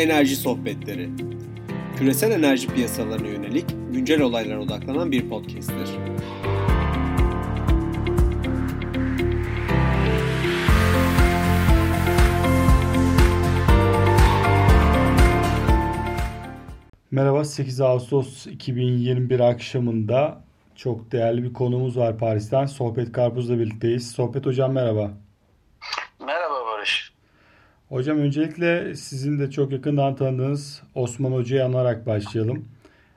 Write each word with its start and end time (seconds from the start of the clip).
Enerji 0.00 0.36
Sohbetleri. 0.36 1.10
Küresel 1.96 2.30
enerji 2.30 2.68
piyasalarına 2.68 3.28
yönelik 3.28 3.64
güncel 3.92 4.20
olaylara 4.20 4.60
odaklanan 4.60 5.12
bir 5.12 5.28
podcast'tir. 5.28 5.88
Merhaba 17.10 17.44
8 17.44 17.80
Ağustos 17.80 18.46
2021 18.46 19.40
akşamında 19.40 20.44
çok 20.76 21.12
değerli 21.12 21.42
bir 21.42 21.52
konumuz 21.52 21.96
var 21.96 22.18
Paris'ten. 22.18 22.66
Sohbet 22.66 23.12
Karpuz'la 23.12 23.58
birlikteyiz. 23.58 24.10
Sohbet 24.10 24.46
hocam 24.46 24.72
merhaba. 24.72 25.29
Hocam 27.90 28.18
öncelikle 28.18 28.94
sizin 28.94 29.38
de 29.38 29.50
çok 29.50 29.72
yakından 29.72 30.16
tanıdığınız 30.16 30.82
Osman 30.94 31.32
Hoca'yı 31.32 31.64
anarak 31.64 32.06
başlayalım. 32.06 32.68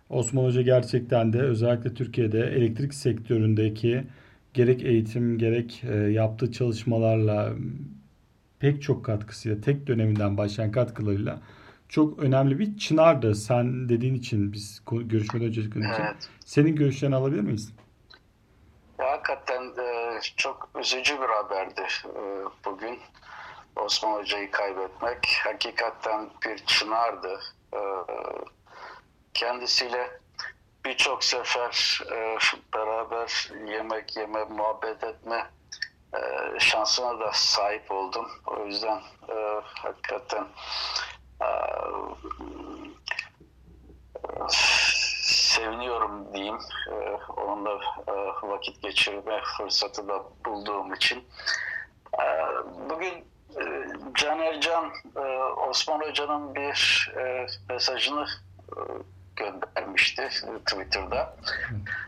Osman 0.10 0.44
Hoca 0.44 0.62
gerçekten 0.62 1.34
de 1.34 1.42
özellikle 1.42 1.94
Türkiye'de 1.94 2.40
elektrik 2.40 2.94
sektöründeki 2.94 4.04
gerek 4.54 4.84
eğitim 4.84 5.38
gerek 5.38 5.84
e, 5.84 5.96
yaptığı 5.96 6.52
çalışmalarla 6.52 7.54
pek 8.60 8.82
çok 8.82 9.06
katkısıyla 9.06 9.62
tek 9.62 9.88
döneminden 9.88 10.38
başlayan 10.38 10.72
katkılarıyla 10.72 11.42
çok 11.90 12.20
önemli 12.20 12.60
bir 12.60 12.78
çınardı. 12.78 13.36
Sen 13.36 13.90
dediğin 13.90 14.16
için 14.16 14.54
biz 14.54 14.82
görüşmeden 14.92 15.48
önce 15.48 15.62
için. 15.62 15.82
Evet. 15.82 16.30
Senin 16.46 16.76
görüşlerini 16.76 17.16
alabilir 17.16 17.42
miyiz? 17.42 17.74
Ya, 19.00 19.12
hakikaten 19.12 19.64
e, 19.64 20.20
çok 20.38 20.70
üzücü 20.82 21.14
bir 21.14 21.30
haberdi 21.44 21.82
e, 22.06 22.12
bugün. 22.66 22.98
Osman 23.76 24.14
Hoca'yı 24.14 24.52
kaybetmek 24.52 25.42
hakikaten 25.44 26.30
bir 26.46 26.66
çınardı. 26.66 27.40
E, 27.74 27.80
kendisiyle 29.34 30.20
birçok 30.86 31.24
sefer 31.24 32.02
e, 32.12 32.38
beraber 32.74 33.52
yemek 33.68 34.18
yeme, 34.18 34.44
muhabbet 34.44 35.04
etme 35.04 35.52
e, 36.14 36.20
şansına 36.60 37.20
da 37.20 37.32
sahip 37.34 37.92
oldum. 37.92 38.28
O 38.48 38.66
yüzden 38.66 39.02
e, 39.30 39.62
hakikaten 39.64 40.48
seviniyorum 44.50 46.34
diyeyim. 46.34 46.58
Onunla 47.38 47.80
vakit 48.44 48.82
geçirme 48.82 49.42
fırsatı 49.58 50.08
da 50.08 50.24
bulduğum 50.46 50.94
için. 50.94 51.28
Bugün 52.90 53.33
Caner 54.14 54.62
Can 54.62 54.92
Osman 55.70 56.00
Hoca'nın 56.00 56.56
bir 56.56 57.12
mesajını 57.70 58.28
göndermişti 59.36 60.30
Twitter'da. 60.66 61.36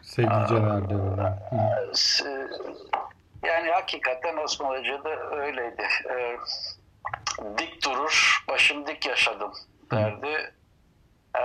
Sevgili 0.01 0.49
de 0.49 1.33
Yani 3.43 3.71
hakikaten 3.71 4.37
Osman 4.37 4.69
Hoca 4.69 5.03
da 5.03 5.35
öyleydi 5.35 5.87
dik 7.57 7.85
durur, 7.85 8.43
başım 8.47 8.87
dik 8.87 9.05
yaşadım 9.05 9.53
derdi. 9.91 10.53
E, 11.37 11.41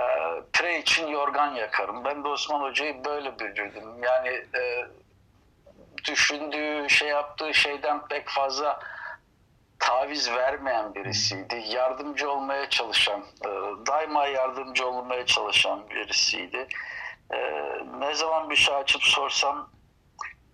pire 0.53 0.79
için 0.79 1.07
yorgan 1.07 1.51
yakarım. 1.51 2.05
Ben 2.05 2.23
de 2.23 2.27
Osman 2.27 2.61
Hoca'yı 2.61 3.05
böyle 3.05 3.39
büyüdüm. 3.39 4.03
Yani 4.03 4.29
e, 4.29 4.87
düşündüğü, 6.07 6.89
şey 6.89 7.07
yaptığı 7.09 7.53
şeyden 7.53 8.07
pek 8.07 8.29
fazla 8.29 8.79
taviz 9.81 10.31
vermeyen 10.31 10.95
birisiydi. 10.95 11.63
Yardımcı 11.67 12.31
olmaya 12.31 12.69
çalışan, 12.69 13.21
e, 13.45 13.49
daima 13.87 14.25
yardımcı 14.25 14.87
olmaya 14.87 15.25
çalışan 15.25 15.89
birisiydi. 15.89 16.67
E, 17.33 17.37
ne 17.99 18.13
zaman 18.13 18.49
bir 18.49 18.55
şey 18.55 18.75
açıp 18.75 19.03
sorsam 19.03 19.69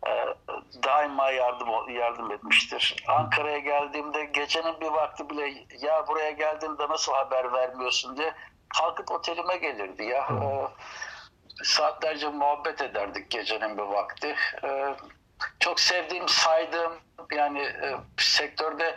ee, 0.08 0.36
daima 0.84 1.32
yardım 1.32 1.90
yardım 1.90 2.32
etmiştir. 2.32 2.96
Ankara'ya 3.08 3.60
geldiğimde 3.60 4.26
gecenin 4.26 4.82
bir 4.82 4.88
vakti 4.88 5.30
bile 5.30 5.66
ya 5.82 6.08
buraya 6.08 6.32
geldiğimde 6.32 6.90
nasıl 6.90 7.14
haber 7.14 7.54
vermiyorsun 7.54 8.18
diye 8.18 8.34
kalkıp 8.78 9.12
otelime 9.12 9.58
gelirdi 9.58 10.04
ya. 10.04 10.28
Saatlerce 11.64 12.30
muhabbet 12.30 12.82
ederdik 12.82 13.30
gecenin 13.30 13.78
bir 13.78 13.84
vakti. 13.84 14.36
Çok 15.60 15.80
sevdiğim, 15.80 16.28
saydığım 16.28 16.94
yani 17.32 17.60
e, 17.60 17.96
sektörde 18.18 18.96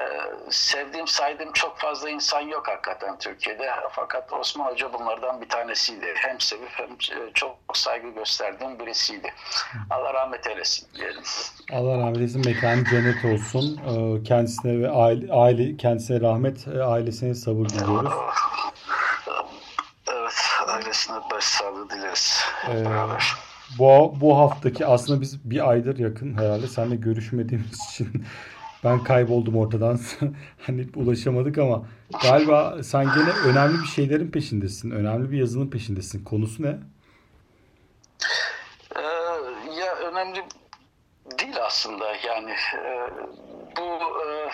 ee, 0.00 0.50
sevdiğim, 0.50 1.06
saydığım 1.06 1.52
çok 1.52 1.78
fazla 1.78 2.10
insan 2.10 2.40
yok 2.40 2.68
hakikaten 2.68 3.18
Türkiye'de. 3.18 3.70
Fakat 3.90 4.32
Osman 4.32 4.66
Hoca 4.66 4.92
bunlardan 4.92 5.40
bir 5.40 5.48
tanesiydi. 5.48 6.06
Hem 6.14 6.40
sevip 6.40 6.70
hem 6.70 6.90
e, 6.90 7.32
çok 7.34 7.56
saygı 7.74 8.08
gösterdiğim 8.08 8.78
birisiydi. 8.78 9.34
Allah 9.90 10.14
rahmet 10.14 10.46
eylesin 10.46 10.88
diyelim. 10.94 11.22
Allah 11.72 11.98
rahmet 11.98 12.16
eylesin. 12.16 12.44
Mekanı 12.44 12.84
cennet 12.84 13.24
olsun. 13.24 13.80
Ee, 13.88 14.24
kendisine 14.24 14.82
ve 14.82 14.90
aile, 14.90 15.32
aile 15.32 15.76
kendisine 15.76 16.20
rahmet, 16.20 16.68
e, 16.68 16.82
ailesine 16.82 17.34
sabır 17.34 17.68
diliyoruz. 17.68 18.12
Evet, 20.08 20.44
ailesine 20.66 21.16
başsağlığı 21.30 21.90
dileriz. 21.90 22.44
Ee, 22.68 22.84
bu, 23.78 24.14
bu 24.20 24.38
haftaki 24.38 24.86
aslında 24.86 25.20
biz 25.20 25.50
bir 25.50 25.70
aydır 25.70 25.98
yakın 25.98 26.38
herhalde 26.38 26.66
seninle 26.66 26.96
görüşmediğimiz 26.96 27.80
için 27.90 28.24
ben 28.86 29.04
kayboldum 29.04 29.56
ortadan. 29.56 30.00
hani 30.66 30.86
ulaşamadık 30.96 31.58
ama 31.58 31.82
galiba 32.22 32.82
sen 32.82 33.04
gene 33.04 33.30
önemli 33.46 33.82
bir 33.82 33.88
şeylerin 33.88 34.30
peşindesin. 34.30 34.90
Önemli 34.90 35.30
bir 35.30 35.38
yazının 35.38 35.70
peşindesin. 35.70 36.24
Konusu 36.24 36.62
ne? 36.62 36.78
Ee, 38.96 39.00
ya 39.80 39.94
önemli 39.94 40.44
değil 41.38 41.56
aslında 41.62 42.16
yani 42.16 42.50
e, 42.50 43.10
bu 43.76 43.82
e, 44.26 44.50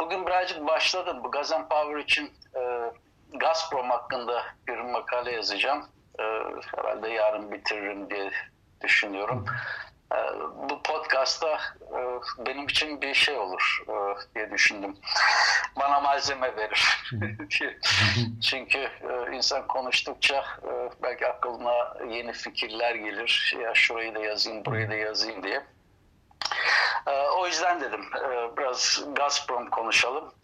bugün 0.00 0.26
birazcık 0.26 0.66
başladım 0.66 1.16
bu 1.24 1.30
Gazan 1.30 1.68
Power 1.68 1.98
için 1.98 2.30
e, 2.54 2.92
Gazprom 3.40 3.90
hakkında 3.90 4.42
bir 4.68 4.78
makale 4.78 5.32
yazacağım. 5.32 5.84
Herhalde 6.76 7.08
yarın 7.08 7.52
bitiririm 7.52 8.10
diye 8.10 8.30
düşünüyorum. 8.82 9.44
Ee, 9.48 9.87
bu 10.70 10.82
podcast'ta 10.82 11.58
e, 11.82 12.00
benim 12.46 12.64
için 12.64 13.02
bir 13.02 13.14
şey 13.14 13.36
olur 13.36 13.84
e, 13.88 13.94
diye 14.34 14.50
düşündüm. 14.50 14.96
Bana 15.80 16.00
malzeme 16.00 16.56
verir. 16.56 17.04
Çünkü 18.42 18.78
e, 18.78 19.36
insan 19.36 19.66
konuştukça 19.66 20.44
belki 21.02 21.26
aklına 21.26 21.96
yeni 22.08 22.32
fikirler 22.32 22.94
gelir. 22.94 23.56
Ya 23.62 23.74
şurayı 23.74 24.14
da 24.14 24.18
yazayım, 24.18 24.64
burayı 24.64 24.90
da 24.90 24.94
yazayım 24.94 25.42
diye. 25.42 25.66
O 27.38 27.46
yüzden 27.46 27.80
dedim 27.80 28.04
biraz 28.58 29.04
Gazprom 29.14 29.70
konuşalım. 29.70 30.34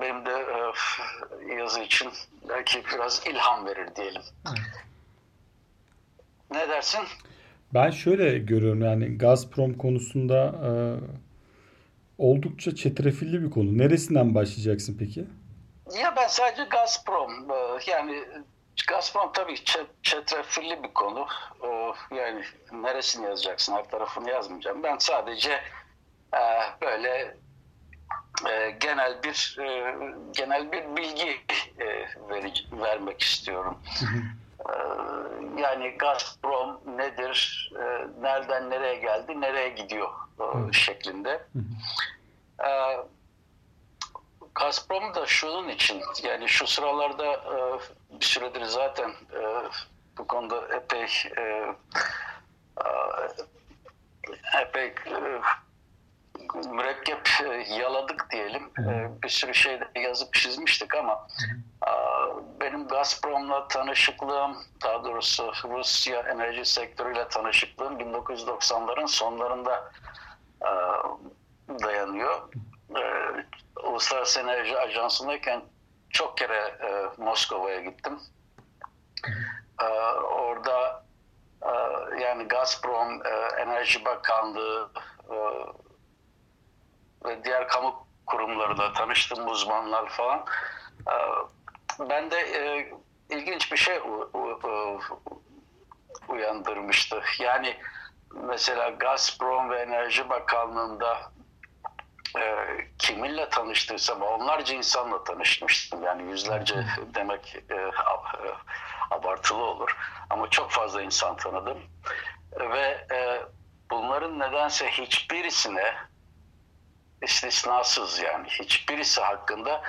Benim 0.00 0.26
de 0.26 0.46
yazı 1.54 1.80
için 1.80 2.12
belki 2.48 2.84
biraz 2.86 3.26
ilham 3.26 3.66
verir 3.66 3.96
diyelim. 3.96 4.22
Ne 6.50 6.68
dersin? 6.68 7.00
Ben 7.74 7.90
şöyle 7.90 8.38
görüyorum 8.38 8.82
yani 8.82 9.18
Gazprom 9.18 9.78
konusunda 9.78 10.54
e, 10.66 10.70
oldukça 12.18 12.74
çetrefilli 12.74 13.42
bir 13.42 13.50
konu. 13.50 13.78
Neresinden 13.78 14.34
başlayacaksın 14.34 14.96
peki? 14.98 15.24
Ya 16.00 16.16
ben 16.16 16.26
sadece 16.26 16.64
Gazprom 16.64 17.50
e, 17.50 17.90
yani 17.90 18.24
Gazprom 18.88 19.32
tabii 19.32 19.54
çetrefilli 20.02 20.82
bir 20.82 20.94
konu. 20.94 21.26
E, 21.62 21.68
yani 22.16 22.42
neresini 22.72 23.26
yazacaksın? 23.26 23.72
Her 23.72 23.84
tarafını 23.90 24.30
yazmayacağım. 24.30 24.82
Ben 24.82 24.98
sadece 24.98 25.52
e, 26.34 26.42
böyle 26.82 27.36
genel 28.80 29.22
bir 29.22 29.58
genel 30.32 30.72
bir 30.72 30.96
bilgi 30.96 31.40
vermek 32.72 33.22
istiyorum. 33.22 33.78
Ee, 34.68 34.74
yani 35.60 35.88
Gazprom 35.98 36.80
nedir, 36.96 37.70
ee, 37.78 38.06
nereden 38.20 38.70
nereye 38.70 38.96
geldi, 38.96 39.40
nereye 39.40 39.68
gidiyor 39.68 40.08
e, 40.40 40.72
şeklinde. 40.72 41.46
Ee, 42.64 42.98
Gazprom 44.54 45.14
da 45.14 45.26
şunun 45.26 45.68
için, 45.68 46.02
yani 46.22 46.48
şu 46.48 46.66
sıralarda 46.66 47.32
e, 47.32 47.78
bir 48.20 48.24
süredir 48.24 48.64
zaten 48.64 49.10
e, 49.10 49.40
bu 50.18 50.26
konuda 50.26 50.76
epey 50.76 51.06
epey 54.62 54.94
mürekkep 56.70 57.28
yaladık 57.68 58.26
diyelim. 58.30 58.70
Bir 59.22 59.28
sürü 59.28 59.54
şey 59.54 59.80
de 59.80 60.00
yazıp 60.00 60.34
çizmiştik 60.34 60.94
ama 60.94 61.26
Gazprom'la 62.88 63.68
tanışıklığım, 63.68 64.56
daha 64.84 65.04
doğrusu 65.04 65.52
Rusya 65.64 66.20
enerji 66.20 66.64
sektörüyle 66.64 67.28
tanışıklığım 67.28 68.00
1990'ların 68.00 69.08
sonlarında 69.08 69.92
dayanıyor. 71.68 72.48
Uluslararası 73.84 74.40
Enerji 74.40 74.78
Ajansı'ndayken 74.78 75.62
çok 76.10 76.38
kere 76.38 76.58
e, 76.58 77.22
Moskova'ya 77.22 77.80
gittim. 77.80 78.20
E, 79.82 79.86
orada 80.22 81.04
e, 81.62 81.70
yani 82.22 82.44
Gazprom, 82.44 83.26
e, 83.26 83.60
Enerji 83.60 84.04
Bakanlığı 84.04 84.90
e, 85.30 85.36
ve 87.24 87.44
diğer 87.44 87.68
kamu 87.68 88.06
kurumlarıyla 88.26 88.92
tanıştım, 88.92 89.48
uzmanlar 89.48 90.08
falan. 90.08 90.44
E, 91.08 91.14
ben 92.00 92.30
de 92.30 92.36
e, 92.40 92.92
ilginç 93.30 93.72
bir 93.72 93.76
şey 93.76 93.96
u- 93.98 94.30
u- 94.34 94.60
u- 94.68 95.00
uyandırmıştı. 96.28 97.22
Yani 97.40 97.76
mesela 98.34 98.88
Gazprom 98.90 99.70
ve 99.70 99.80
Enerji 99.80 100.28
Bakanlığı'nda 100.28 101.32
e, 102.38 102.42
kiminle 102.98 103.48
tanıştıysam 103.48 104.22
onlarca 104.22 104.74
insanla 104.74 105.24
tanışmıştım. 105.24 106.02
Yani 106.02 106.30
yüzlerce 106.30 106.84
demek 107.14 107.56
e, 107.70 107.74
e, 107.74 107.90
abartılı 109.10 109.62
olur. 109.64 109.96
Ama 110.30 110.50
çok 110.50 110.70
fazla 110.70 111.02
insan 111.02 111.36
tanıdım. 111.36 111.78
Ve 112.60 113.06
e, 113.12 113.42
bunların 113.90 114.38
nedense 114.38 114.88
hiçbirisine 114.90 115.94
istisnasız 117.24 118.18
yani 118.18 118.48
hiçbirisi 118.48 119.20
hakkında 119.20 119.82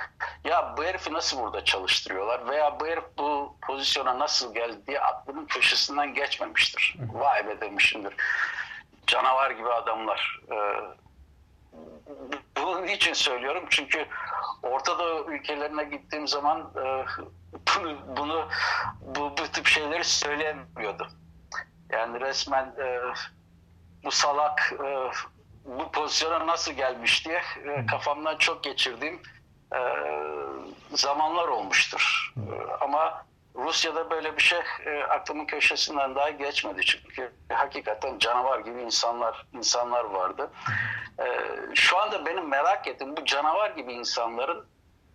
ya 0.43 0.73
bu 0.77 0.83
herifi 0.83 1.13
nasıl 1.13 1.39
burada 1.39 1.63
çalıştırıyorlar 1.63 2.49
veya 2.49 2.79
bu 2.79 2.87
herif 2.87 3.03
bu 3.17 3.57
pozisyona 3.61 4.19
nasıl 4.19 4.53
geldi 4.53 4.77
diye 4.87 4.99
aklımın 4.99 5.45
köşesinden 5.45 6.13
geçmemiştir. 6.13 6.95
Vay 7.13 7.47
be 7.47 7.61
demişimdir. 7.61 8.13
Canavar 9.07 9.51
gibi 9.51 9.69
adamlar. 9.69 10.41
Ee, 10.51 10.55
bunun 12.57 12.87
için 12.87 13.13
söylüyorum 13.13 13.65
çünkü 13.69 14.05
Orta 14.63 14.99
Doğu 14.99 15.31
ülkelerine 15.31 15.83
gittiğim 15.83 16.27
zaman 16.27 16.71
e, 16.85 17.05
bunu, 17.75 18.17
bunu 18.17 18.47
bu, 19.01 19.37
bu 19.37 19.47
tip 19.51 19.67
şeyleri 19.67 20.03
söyleyemiyordum. 20.03 21.07
Yani 21.89 22.19
resmen 22.19 22.73
e, 22.79 23.01
bu 24.03 24.11
salak 24.11 24.73
e, 24.85 25.11
bu 25.65 25.91
pozisyona 25.91 26.47
nasıl 26.47 26.71
gelmiş 26.71 27.25
diye 27.25 27.41
e, 27.65 27.85
kafamdan 27.85 28.37
çok 28.37 28.63
geçirdiğim 28.63 29.21
e, 29.75 29.79
zamanlar 30.91 31.47
olmuştur. 31.47 32.33
E, 32.37 32.73
ama 32.81 33.25
Rusya'da 33.55 34.09
böyle 34.09 34.37
bir 34.37 34.41
şey 34.41 34.59
e, 34.85 35.03
aklımın 35.03 35.45
köşesinden 35.45 36.15
daha 36.15 36.29
geçmedi. 36.29 36.81
Çünkü 36.85 37.31
hakikaten 37.49 38.19
canavar 38.19 38.59
gibi 38.59 38.81
insanlar 38.81 39.45
insanlar 39.53 40.03
vardı. 40.03 40.51
E, 41.19 41.25
şu 41.75 41.97
anda 41.97 42.25
benim 42.25 42.47
merak 42.49 42.87
ettiğim 42.87 43.17
bu 43.17 43.25
canavar 43.25 43.69
gibi 43.69 43.93
insanların 43.93 44.65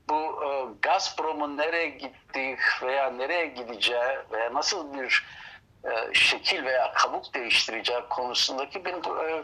bu 0.08 0.44
e, 0.44 0.48
Gazprom'un 0.82 1.56
nereye 1.56 1.88
gittiği 1.88 2.58
veya 2.82 3.10
nereye 3.10 3.46
gideceği 3.46 4.18
veya 4.32 4.54
nasıl 4.54 4.94
bir 4.94 5.26
e, 5.84 6.14
şekil 6.14 6.64
veya 6.64 6.92
kabuk 6.92 7.34
değiştireceği 7.34 8.00
konusundaki 8.10 8.84
benim 8.84 8.98
e, 8.98 9.42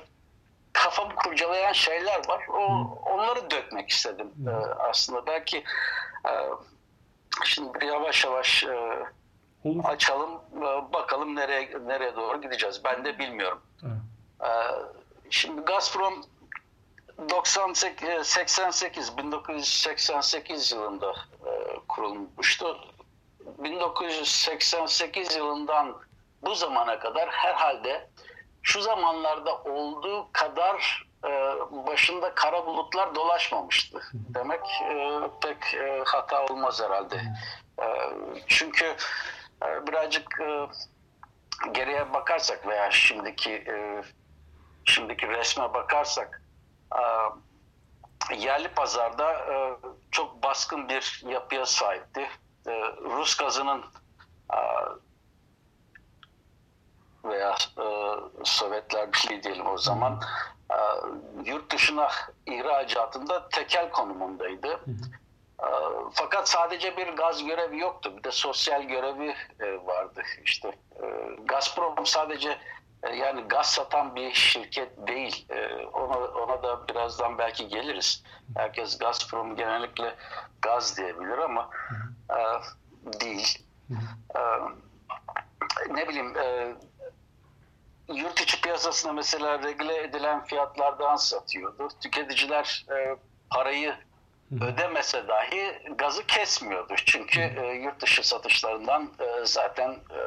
kafamı 0.77 1.15
kurcalayan 1.15 1.73
şeyler 1.73 2.29
var. 2.29 2.47
O, 2.49 2.63
onları 3.05 3.51
dökmek 3.51 3.91
istedim 3.91 4.33
e, 4.47 4.51
aslında. 4.83 5.27
Belki 5.27 5.65
e, 6.29 6.33
şimdi 7.45 7.85
yavaş 7.85 8.25
yavaş 8.25 8.65
e, 8.65 9.07
Olur. 9.65 9.85
açalım 9.85 10.41
e, 10.57 10.93
bakalım 10.93 11.37
nereye 11.37 11.71
nereye 11.87 12.17
doğru 12.17 12.41
gideceğiz. 12.43 12.85
Ben 12.85 13.05
de 13.05 13.19
bilmiyorum. 13.19 13.63
E, 14.43 14.49
şimdi 15.31 15.61
Gazprom 15.61 16.25
98 17.31 18.09
e, 18.09 18.25
88 18.25 19.17
1988 19.17 20.73
yılında 20.73 21.11
e, 21.47 21.51
kurulmuştu. 21.89 22.79
1988 23.59 25.37
yılından 25.37 25.97
bu 26.43 26.55
zamana 26.55 26.99
kadar 26.99 27.29
herhalde 27.29 28.09
şu 28.67 28.81
zamanlarda 28.81 29.57
olduğu 29.63 30.29
kadar 30.33 31.07
e, 31.25 31.29
başında 31.87 32.35
kara 32.35 32.67
bulutlar 32.67 33.15
dolaşmamıştı. 33.15 34.03
Demek 34.15 34.61
e, 34.91 35.21
pek 35.43 35.75
e, 35.75 36.03
hata 36.07 36.45
olmaz 36.45 36.83
herhalde. 36.83 37.23
E, 37.83 37.87
çünkü 38.47 38.97
e, 39.63 39.87
birazcık 39.87 40.41
e, 40.41 40.67
geriye 41.73 42.13
bakarsak 42.13 42.67
veya 42.67 42.91
şimdiki 42.91 43.53
e, 43.53 44.03
şimdiki 44.85 45.29
resme 45.29 45.75
bakarsak 45.75 46.43
e, 46.93 47.03
yerli 48.37 48.69
pazarda 48.69 49.33
e, 49.33 49.77
çok 50.11 50.43
baskın 50.43 50.89
bir 50.89 51.23
yapıya 51.29 51.67
sahipti. 51.67 52.29
E, 52.67 52.73
Rus 53.03 53.37
gazının 53.37 53.85
e, 54.55 54.59
veya 57.29 57.55
e, 57.79 57.87
Sovyetler 58.45 59.13
Birliği 59.13 59.43
diyelim 59.43 59.67
o 59.67 59.79
zaman 59.79 60.21
e, 60.71 60.79
yurt 61.51 61.73
dışına 61.73 62.09
ihracatında 62.47 63.49
tekel 63.49 63.91
konumundaydı. 63.91 64.81
E, 65.63 65.69
fakat 66.13 66.49
sadece 66.49 66.97
bir 66.97 67.09
gaz 67.09 67.45
görevi 67.45 67.79
yoktu. 67.79 68.17
Bir 68.17 68.25
de 68.25 68.31
sosyal 68.31 68.83
görevi 68.83 69.35
e, 69.61 69.87
vardı. 69.87 70.23
İşte 70.45 70.69
e, 71.03 71.07
Gazprom 71.45 72.07
sadece 72.07 72.59
e, 73.03 73.17
yani 73.17 73.41
gaz 73.41 73.67
satan 73.67 74.17
bir 74.17 74.33
şirket 74.33 75.07
değil. 75.07 75.47
E, 75.51 75.87
ona, 75.87 76.19
ona 76.19 76.63
da 76.63 76.89
birazdan 76.89 77.39
belki 77.39 77.69
geliriz. 77.69 78.25
Herkes 78.57 78.99
Gazprom 78.99 79.57
genellikle 79.57 80.15
gaz 80.63 80.97
diyebilir 80.97 81.39
ama 81.39 81.71
e, 82.31 82.39
değil. 83.21 83.59
E, 84.37 84.41
ne 85.91 86.09
bileyim 86.09 86.37
e, 86.39 86.75
yurt 88.09 88.41
içi 88.41 88.61
piyasasına 88.61 89.13
mesela 89.13 89.63
regüle 89.63 90.03
edilen 90.03 90.45
fiyatlardan 90.45 91.17
satıyordu. 91.17 91.89
Tüketiciler 92.03 92.87
e, 92.91 93.17
parayı 93.51 93.95
ödemese 94.61 95.29
dahi 95.29 95.83
gazı 95.99 96.27
kesmiyordu. 96.27 96.95
Çünkü 97.05 97.41
e, 97.41 97.67
yurt 97.67 98.03
dışı 98.03 98.29
satışlarından 98.29 99.11
e, 99.21 99.47
zaten 99.47 99.91
e, 99.91 100.21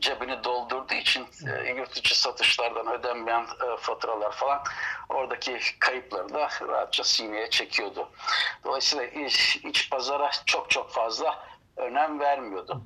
cebini 0.00 0.44
doldurduğu 0.44 0.94
için 0.94 1.26
e, 1.46 1.70
yurt 1.70 1.96
içi 1.96 2.20
satışlardan 2.20 2.86
ödenmeyen 2.86 3.42
e, 3.42 3.76
faturalar 3.80 4.32
falan 4.32 4.62
oradaki 5.08 5.58
kayıpları 5.78 6.34
da 6.34 6.48
rahatça 6.68 7.04
sineye 7.04 7.50
çekiyordu. 7.50 8.08
Dolayısıyla 8.64 9.04
iç, 9.04 9.56
iç 9.64 9.90
pazara 9.90 10.30
çok 10.46 10.70
çok 10.70 10.90
fazla 10.92 11.38
önem 11.76 12.20
vermiyordu. 12.20 12.82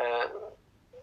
E, 0.00 0.04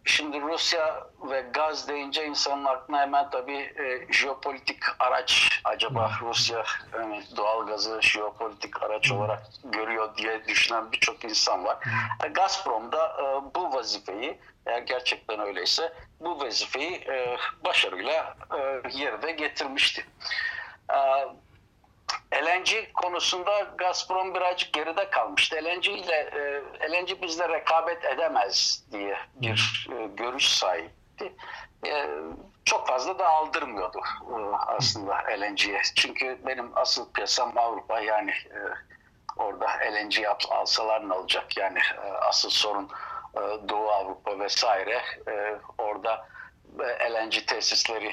Şimdi 0.06 0.42
Rusya 0.42 1.08
ve 1.30 1.42
gaz 1.54 1.88
deyince 1.88 2.26
insanın 2.26 2.66
aklına 2.66 3.02
hemen 3.02 3.30
tabii 3.30 3.58
e, 3.58 4.14
jeopolitik 4.14 4.84
araç 5.00 5.62
acaba 5.64 6.12
Rusya 6.22 6.64
yani 6.94 7.24
doğal 7.38 7.68
gazı 7.68 8.02
jeopolitik 8.02 8.84
araç 8.84 9.12
olarak 9.12 9.44
görüyor 9.64 10.18
diye 10.18 10.48
düşünen 10.48 10.92
birçok 10.92 11.24
insan 11.24 11.66
var. 11.66 11.78
E, 12.26 12.28
Gazprom 12.28 12.92
da 12.92 13.08
e, 13.08 13.56
bu 13.56 13.74
vazifeyi 13.74 14.40
eğer 14.66 14.82
gerçekten 14.82 15.40
öyleyse 15.40 15.94
bu 16.20 16.40
vazifeyi 16.40 16.92
e, 16.92 17.38
başarıyla 17.66 18.36
e, 18.58 18.82
yerine 18.98 19.32
getirmişti. 19.32 20.06
E, 20.90 20.98
LNG 22.34 22.94
konusunda 22.94 23.60
Gazprom 23.78 24.36
birazcık 24.36 24.74
geride 24.74 25.10
kalmıştı. 25.10 25.56
LNG 25.56 25.88
ile 25.88 26.16
e, 26.82 26.92
LNG 26.92 27.22
bizle 27.22 27.50
rekabet 27.50 28.06
edemez 28.06 28.84
diye 28.92 29.18
bir 29.36 29.88
e, 29.92 30.08
görüş 30.08 30.50
sahipti. 30.50 31.34
E, 31.88 32.08
çok 32.66 32.88
fazla 32.88 33.20
da 33.20 33.28
aldırmıyordu 33.28 34.02
aslında 34.68 35.16
LNG'ye. 35.16 35.82
Çünkü 35.96 36.38
benim 36.48 36.72
asıl 36.76 37.12
piyasam 37.14 37.58
Avrupa 37.58 38.00
yani 38.00 38.34
orada 39.38 39.68
LNG 39.68 40.16
alsalar 40.50 41.10
ne 41.10 41.14
olacak? 41.14 41.58
Yani 41.58 41.80
asıl 42.22 42.50
sorun 42.50 42.90
Doğu 43.70 43.92
Avrupa 43.92 44.40
vesaire. 44.40 45.02
Orada 45.78 46.28
LNG 47.12 47.48
tesisleri 47.48 48.12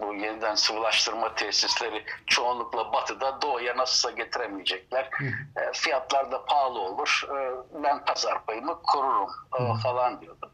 bu 0.00 0.14
yeniden 0.14 0.54
sıvılaştırma 0.54 1.34
tesisleri 1.34 2.04
çoğunlukla 2.26 2.92
batıda 2.92 3.42
doğuya 3.42 3.76
nasılsa 3.76 4.10
getiremeyecekler. 4.10 5.08
E, 5.56 5.72
fiyatlar 5.72 6.32
da 6.32 6.44
pahalı 6.44 6.80
olur. 6.80 7.28
E, 7.28 7.52
ben 7.82 8.04
pazar 8.04 8.44
payımı 8.44 8.82
korurum 8.82 9.30
e, 9.60 9.80
falan 9.82 10.20
diyordu. 10.20 10.52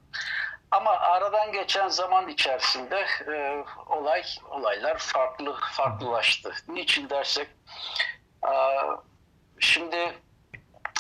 Ama 0.71 0.91
aradan 0.91 1.53
geçen 1.53 1.89
zaman 1.89 2.29
içerisinde 2.29 3.07
e, 3.33 3.65
olay 3.87 4.23
olaylar 4.51 4.99
farklı 4.99 5.57
farklılaştı. 5.73 6.53
Niçin 6.69 7.11
dersek 7.11 7.49
e, 8.45 8.55
şimdi 9.59 10.15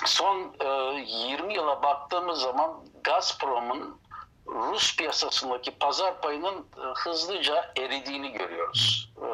son 0.04 0.56
e, 0.60 1.00
20 1.00 1.54
yıla 1.54 1.82
baktığımız 1.82 2.40
zaman 2.40 2.84
Gazprom'un 3.04 4.00
Rus 4.46 4.96
piyasasındaki 4.96 5.70
pazar 5.70 6.20
payının 6.20 6.66
e, 6.76 6.80
hızlıca 6.98 7.72
eridiğini 7.78 8.32
görüyoruz. 8.32 9.12
E, 9.18 9.28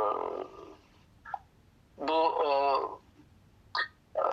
bu 1.96 2.44
e, 2.44 2.50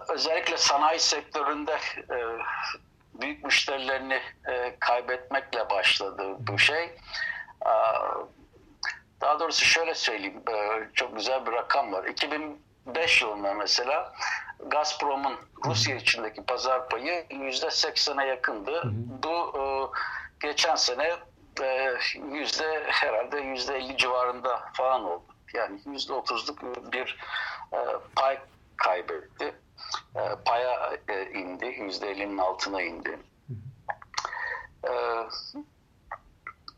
özellikle 0.10 0.58
sanayi 0.58 1.00
sektöründe 1.00 1.78
büyük 3.14 3.44
müşterilerini 3.44 4.22
kaybetmekle 4.80 5.70
başladı 5.70 6.36
bu 6.40 6.58
şey. 6.60 6.96
Daha 9.22 9.40
doğrusu 9.40 9.66
şöyle 9.66 9.96
söyleyeyim, 9.96 10.44
çok 10.94 11.16
güzel 11.16 11.46
bir 11.46 11.52
rakam 11.52 11.94
var. 11.94 12.04
2005 12.04 13.22
yılında 13.22 13.54
mesela 13.54 14.14
Gazprom'un 14.60 15.36
Rusya 15.66 15.96
içindeki 15.96 16.44
pazar 16.44 16.90
payı 16.90 17.26
yüzde 17.30 17.72
seksene 17.72 18.26
yakındı. 18.26 18.82
Bu 19.24 19.52
geçen 20.40 20.76
sene 20.76 21.18
e, 21.62 21.94
yüzde 22.32 22.84
herhalde 22.88 23.40
yüzde 23.40 23.78
elli 23.78 23.98
civarında 23.98 24.72
falan 24.74 25.04
oldu. 25.04 25.24
Yani 25.54 25.80
yüzde 25.86 26.14
otuzluk 26.14 26.62
bir 26.94 27.18
e, 27.74 27.78
pay 28.16 28.40
kaybetti. 28.78 29.56
E, 30.16 30.22
paya 30.46 30.98
indi, 31.34 31.66
yüzde 31.66 32.12
ellinin 32.12 32.38
altına 32.38 32.82
indi. 32.82 33.20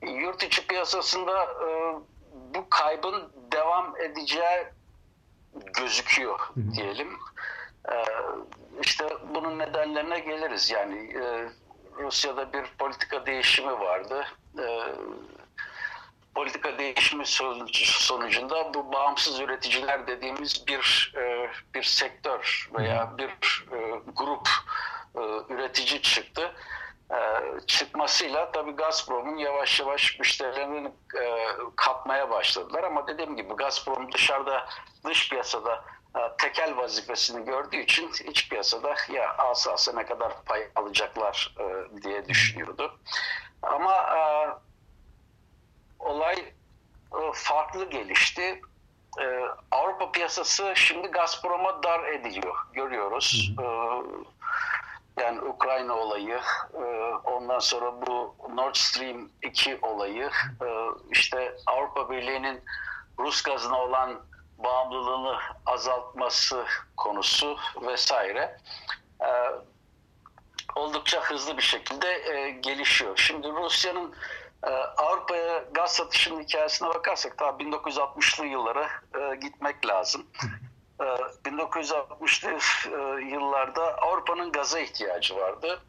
Yurt 0.01 0.43
içi 0.43 0.67
piyasasında 0.67 1.47
bu 2.55 2.69
kaybın 2.69 3.31
devam 3.51 4.01
edeceği 4.01 4.67
gözüküyor 5.77 6.39
diyelim. 6.75 7.19
İşte 8.81 9.07
bunun 9.35 9.59
nedenlerine 9.59 10.19
geliriz. 10.19 10.71
Yani 10.71 11.13
Rusya'da 11.97 12.53
bir 12.53 12.65
politika 12.79 13.25
değişimi 13.25 13.79
vardı. 13.79 14.25
E, 14.59 14.65
politika 16.35 16.77
değişimi 16.77 17.25
sonucunda 17.83 18.73
bu 18.73 18.93
bağımsız 18.93 19.39
üreticiler 19.39 20.07
dediğimiz 20.07 20.67
bir 20.67 21.13
e, 21.17 21.49
bir 21.73 21.83
sektör 21.83 22.69
veya 22.77 23.17
bir 23.17 23.65
e, 23.71 24.01
grup 24.15 24.49
e, 25.15 25.53
üretici 25.53 26.01
çıktı. 26.01 26.51
Çıkmasıyla 27.67 28.51
tabii 28.51 28.71
Gazprom'un 28.71 29.37
yavaş 29.37 29.79
yavaş 29.79 30.19
müşterilerini 30.19 30.91
kapmaya 31.75 32.29
başladılar 32.29 32.83
ama 32.83 33.07
dediğim 33.07 33.35
gibi 33.35 33.53
Gazprom 33.53 34.11
dışarıda 34.11 34.65
dış 35.05 35.29
piyasada 35.29 35.83
tekel 36.37 36.77
vazifesini 36.77 37.45
gördüğü 37.45 37.77
için 37.77 38.11
iç 38.29 38.49
piyasada 38.49 38.95
ya 39.13 39.37
alsa 39.37 39.91
ne 39.93 40.05
kadar 40.05 40.43
pay 40.45 40.67
alacaklar 40.75 41.55
diye 42.03 42.27
düşünüyordu. 42.27 42.99
Ama 43.63 44.07
olay 45.99 46.53
e, 47.13 47.31
farklı 47.33 47.89
gelişti. 47.89 48.61
E, 49.21 49.41
Avrupa 49.71 50.11
piyasası 50.11 50.73
şimdi 50.75 51.07
Gazprom'a 51.07 51.83
dar 51.83 52.03
ediliyor. 52.03 52.55
Görüyoruz. 52.73 53.51
E, 53.59 53.65
yani 55.21 55.41
Ukrayna 55.41 55.93
olayı, 55.93 56.39
ondan 57.23 57.59
sonra 57.59 58.07
bu 58.07 58.35
Nord 58.55 58.75
Stream 58.75 59.29
2 59.41 59.79
olayı, 59.81 60.29
işte 61.11 61.55
Avrupa 61.67 62.09
Birliği'nin 62.09 62.61
Rus 63.19 63.41
gazına 63.41 63.81
olan 63.81 64.19
bağımlılığını 64.63 65.37
azaltması 65.65 66.65
konusu 66.97 67.57
vesaire 67.81 68.57
oldukça 70.75 71.21
hızlı 71.21 71.57
bir 71.57 71.63
şekilde 71.63 72.49
gelişiyor. 72.61 73.17
Şimdi 73.17 73.49
Rusya'nın 73.49 74.15
ee, 74.67 74.69
Avrupa'ya 74.97 75.63
gaz 75.73 75.95
satışının 75.95 76.43
hikayesine 76.43 76.89
bakarsak 76.89 77.39
daha 77.39 77.49
1960'lı 77.49 78.45
yıllara 78.45 78.89
e, 79.19 79.35
gitmek 79.35 79.87
lazım. 79.87 80.27
1960'lı 81.45 82.51
e, 82.51 83.25
yıllarda 83.25 83.97
Avrupa'nın 83.97 84.51
gaza 84.51 84.79
ihtiyacı 84.79 85.35
vardı. 85.35 85.81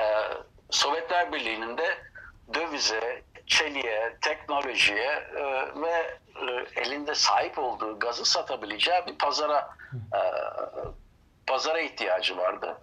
E, 0.00 0.04
Sovyetler 0.70 1.32
Birliği'nin 1.32 1.78
de 1.78 1.98
dövize, 2.54 3.22
çeliğe, 3.46 4.16
teknolojiye 4.20 5.28
e, 5.36 5.42
ve 5.82 5.90
e, 5.90 6.29
elinde 6.76 7.14
sahip 7.14 7.58
olduğu 7.58 7.98
gazı 7.98 8.24
satabileceği 8.24 9.06
bir 9.06 9.18
pazara 9.18 9.70
e, 9.94 10.20
pazara 11.46 11.80
ihtiyacı 11.80 12.36
vardı. 12.36 12.78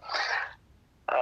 Ee, 1.14 1.16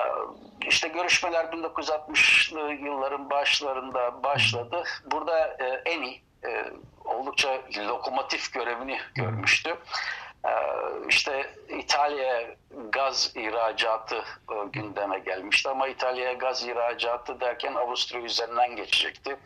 işte 0.67 0.87
görüşmeler 0.87 1.45
1960'lı 1.45 2.73
yılların 2.73 3.29
başlarında 3.29 4.23
başladı. 4.23 4.83
Burada 5.11 5.47
e, 5.47 5.81
Eni 5.85 6.21
e, 6.47 6.65
oldukça 7.05 7.61
lokomotif 7.77 8.53
görevini 8.53 8.99
görmüştü. 9.15 9.77
Ee, 10.45 10.49
işte 11.09 11.53
İtalya 11.69 12.55
gaz 12.95 13.31
ihracatı 13.35 14.15
e, 14.51 14.55
gündeme 14.73 15.19
gelmişti 15.19 15.69
ama 15.69 15.87
İtalya'ya 15.87 16.33
gaz 16.33 16.63
ihracatı 16.63 17.39
derken 17.39 17.75
Avusturya 17.75 18.25
üzerinden 18.25 18.75
geçecekti. 18.75 19.37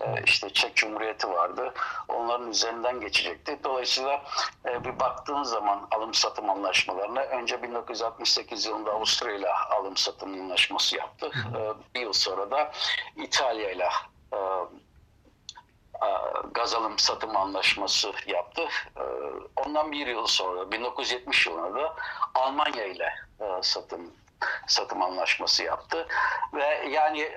Ee, 0.00 0.22
işte 0.26 0.50
Çek 0.50 0.76
Cumhuriyeti 0.76 1.28
vardı. 1.28 1.74
Onların 2.08 2.50
üzerinden 2.50 3.00
geçecekti. 3.00 3.58
Dolayısıyla 3.64 4.22
e, 4.68 4.84
bir 4.84 5.00
baktığınız 5.00 5.50
zaman 5.50 5.88
alım 5.90 6.14
satım 6.14 6.50
anlaşmalarına 6.50 7.20
önce 7.20 7.62
1968 7.62 8.66
yılında 8.66 8.90
Avusturya 8.90 9.34
ile 9.36 9.52
alım 9.52 9.96
satım 9.96 10.34
anlaşması 10.42 10.96
yaptı. 10.96 11.30
Ee, 11.56 11.94
bir 11.94 12.00
yıl 12.00 12.12
sonra 12.12 12.50
da 12.50 12.72
İtalya 13.16 13.70
ile 13.70 13.84
e, 13.84 13.88
gaz 16.56 16.74
alım 16.74 16.98
satım 16.98 17.36
anlaşması 17.36 18.12
yaptı. 18.26 18.68
Ondan 19.56 19.92
bir 19.92 20.06
yıl 20.06 20.26
sonra 20.26 20.72
1970 20.72 21.46
yılında 21.46 21.80
da 21.80 21.96
Almanya 22.34 22.84
ile 22.84 23.14
satım 23.62 24.12
satım 24.66 25.02
anlaşması 25.02 25.62
yaptı 25.62 26.08
ve 26.54 26.88
yani 26.90 27.32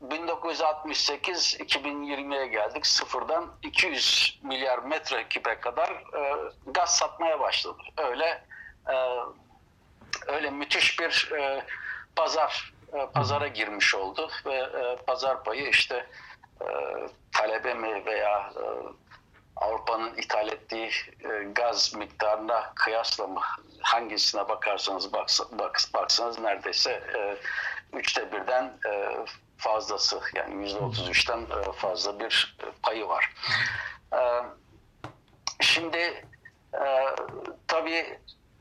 1968 0.00 1.56
2020'ye 1.60 2.46
geldik. 2.46 2.86
Sıfırdan 2.86 3.52
200 3.62 4.38
milyar 4.42 4.78
metreküpe 4.78 5.60
kadar 5.60 6.04
gaz 6.66 6.96
satmaya 6.96 7.40
başladı. 7.40 7.82
Öyle 7.96 8.44
öyle 10.26 10.50
müthiş 10.50 11.00
bir 11.00 11.32
pazar 12.16 12.72
pazara 13.14 13.48
girmiş 13.48 13.94
oldu 13.94 14.30
ve 14.46 14.68
pazar 15.06 15.44
payı 15.44 15.68
işte 15.68 16.06
e, 16.60 16.68
talebe 17.32 17.74
mi 17.74 18.06
veya 18.06 18.52
e, 18.56 18.64
Avrupa'nın 19.56 20.16
ithal 20.16 20.48
ettiği 20.48 20.90
e, 21.24 21.44
gaz 21.54 21.94
miktarına 21.94 22.72
kıyasla 22.74 23.26
mı 23.26 23.40
hangisine 23.80 24.48
bakarsanız 24.48 25.12
baksa, 25.12 25.44
bak, 25.52 25.80
baksanız 25.94 26.38
neredeyse 26.38 26.90
e, 26.92 27.36
üçte 27.98 28.32
birden 28.32 28.64
e, 28.64 29.16
fazlası 29.56 30.20
yani 30.34 30.62
yüzde 30.62 30.78
otuz 30.78 31.08
üçten 31.08 31.46
fazla 31.76 32.20
bir 32.20 32.56
payı 32.82 33.08
var. 33.08 33.34
E, 34.12 34.20
şimdi 35.60 36.24
e, 36.74 37.06
tabii 37.68 38.18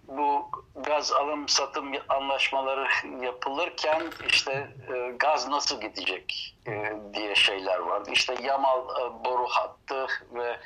bu 0.10 0.50
gaz 0.76 1.12
alım 1.12 1.48
satım 1.48 1.92
anlaşmaları 2.10 2.88
yapılırken 3.22 4.04
işte 4.30 4.68
e, 4.94 5.12
gaz 5.20 5.48
nasıl 5.48 5.82
gidecek 5.82 6.56
e, 6.68 6.94
diye 7.14 7.36
şeyler 7.36 7.80
vardı. 7.80 8.10
İşte 8.14 8.36
Yamal 8.42 8.80
e, 8.80 9.26
boru 9.26 9.48
hattı 9.48 10.08
ve 10.34 10.58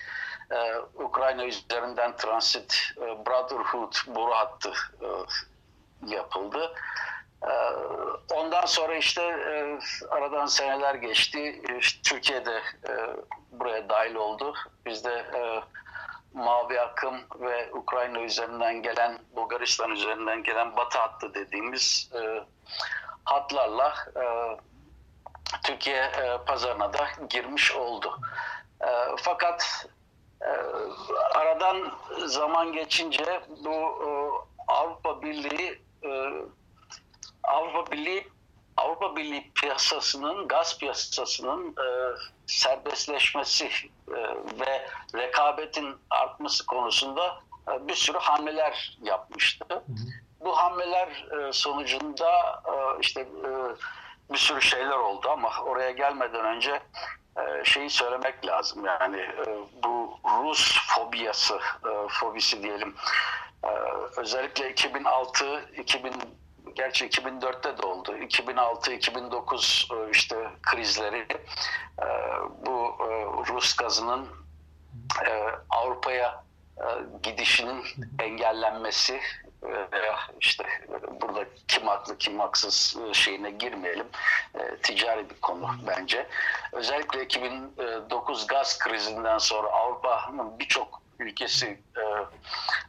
e, 0.51 0.77
Ukrayna 1.03 1.45
üzerinden 1.45 2.15
transit 2.17 2.75
e, 2.97 3.01
Brotherhood 3.01 3.93
boru 4.07 4.31
hattı 4.31 4.73
e, 5.01 5.07
yapıldı. 6.15 6.75
E, 7.43 7.53
ondan 8.33 8.65
sonra 8.65 8.95
işte 8.95 9.21
e, 9.21 9.79
aradan 10.09 10.45
seneler 10.45 10.95
geçti. 10.95 11.61
İşte 11.79 12.01
Türkiye'de 12.03 12.61
e, 12.89 12.93
buraya 13.51 13.89
dahil 13.89 14.15
oldu. 14.15 14.53
Biz 14.85 15.05
de 15.05 15.13
e, 15.13 15.61
Mavi 16.33 16.81
Akım 16.81 17.15
ve 17.39 17.73
Ukrayna 17.73 18.19
üzerinden 18.19 18.81
gelen, 18.81 19.19
Bulgaristan 19.35 19.91
üzerinden 19.91 20.43
gelen 20.43 20.75
Batı 20.77 20.99
hattı 20.99 21.33
dediğimiz 21.33 22.11
e, 22.15 22.43
hatlarla 23.23 23.93
e, 24.15 24.23
Türkiye 25.63 26.03
e, 26.03 26.37
pazarına 26.45 26.93
da 26.93 27.07
girmiş 27.29 27.71
oldu. 27.71 28.19
E, 28.81 28.87
fakat 29.17 29.87
e, 30.41 30.49
aradan 31.37 31.91
zaman 32.25 32.73
geçince 32.73 33.41
bu 33.65 33.71
e, 33.71 34.09
Avrupa 34.67 35.21
Birliği 35.21 35.81
e, 36.03 36.31
Avrupa 37.43 37.91
Birliği 37.91 38.32
Avrupa 38.77 39.15
Birliği 39.15 39.51
piyasasının, 39.55 40.47
gaz 40.47 40.79
piyasasının 40.79 41.67
e, 41.69 41.87
serbestleşmesi 42.47 43.65
e, 44.07 44.19
ve 44.59 44.87
rekabetin 45.15 45.95
artması 46.09 46.65
konusunda 46.65 47.39
e, 47.71 47.87
bir 47.87 47.95
sürü 47.95 48.17
hamleler 48.17 48.97
yapmıştı. 49.01 49.65
Hı 49.69 49.75
hı. 49.75 50.05
Bu 50.39 50.57
hamleler 50.57 51.07
e, 51.07 51.53
sonucunda 51.53 52.61
e, 52.65 52.99
işte 53.01 53.21
e, 53.21 53.51
bir 54.33 54.37
sürü 54.37 54.61
şeyler 54.61 54.97
oldu 54.97 55.29
ama 55.29 55.49
oraya 55.65 55.91
gelmeden 55.91 56.45
önce 56.45 56.81
e, 57.37 57.65
şeyi 57.65 57.89
söylemek 57.89 58.45
lazım. 58.45 58.85
Yani 58.85 59.17
e, 59.17 59.45
bu 59.83 60.19
Rus 60.43 60.87
fobiyası, 60.87 61.59
e, 61.85 62.07
fobisi 62.09 62.63
diyelim. 62.63 62.95
Ee, 63.63 63.67
özellikle 64.17 64.71
2006, 64.71 65.65
2000 65.77 66.13
gerçi 66.75 67.07
2004'te 67.07 67.77
de 67.77 67.85
oldu. 67.85 68.17
2006-2009 68.17 70.07
e, 70.07 70.11
işte 70.11 70.35
krizleri 70.61 71.27
e, 71.99 72.07
bu 72.65 72.97
e, 72.99 73.07
Rus 73.47 73.75
gazının 73.75 74.27
Avrupa'ya 75.69 76.43
gidişinin 77.23 77.83
engellenmesi 78.19 79.19
veya 79.63 80.19
işte 80.39 80.65
burada 81.21 81.45
kim 81.67 81.87
haklı 81.87 82.17
kim 82.17 82.39
haksız 82.39 82.97
şeyine 83.13 83.51
girmeyelim. 83.51 84.07
Ticari 84.83 85.29
bir 85.29 85.41
konu 85.41 85.69
bence. 85.87 86.27
Özellikle 86.71 87.25
2009 87.25 88.47
gaz 88.47 88.79
krizinden 88.79 89.37
sonra 89.37 89.67
Avrupa'nın 89.67 90.59
birçok 90.59 91.02
ülkesi 91.19 91.67
e, 91.97 92.03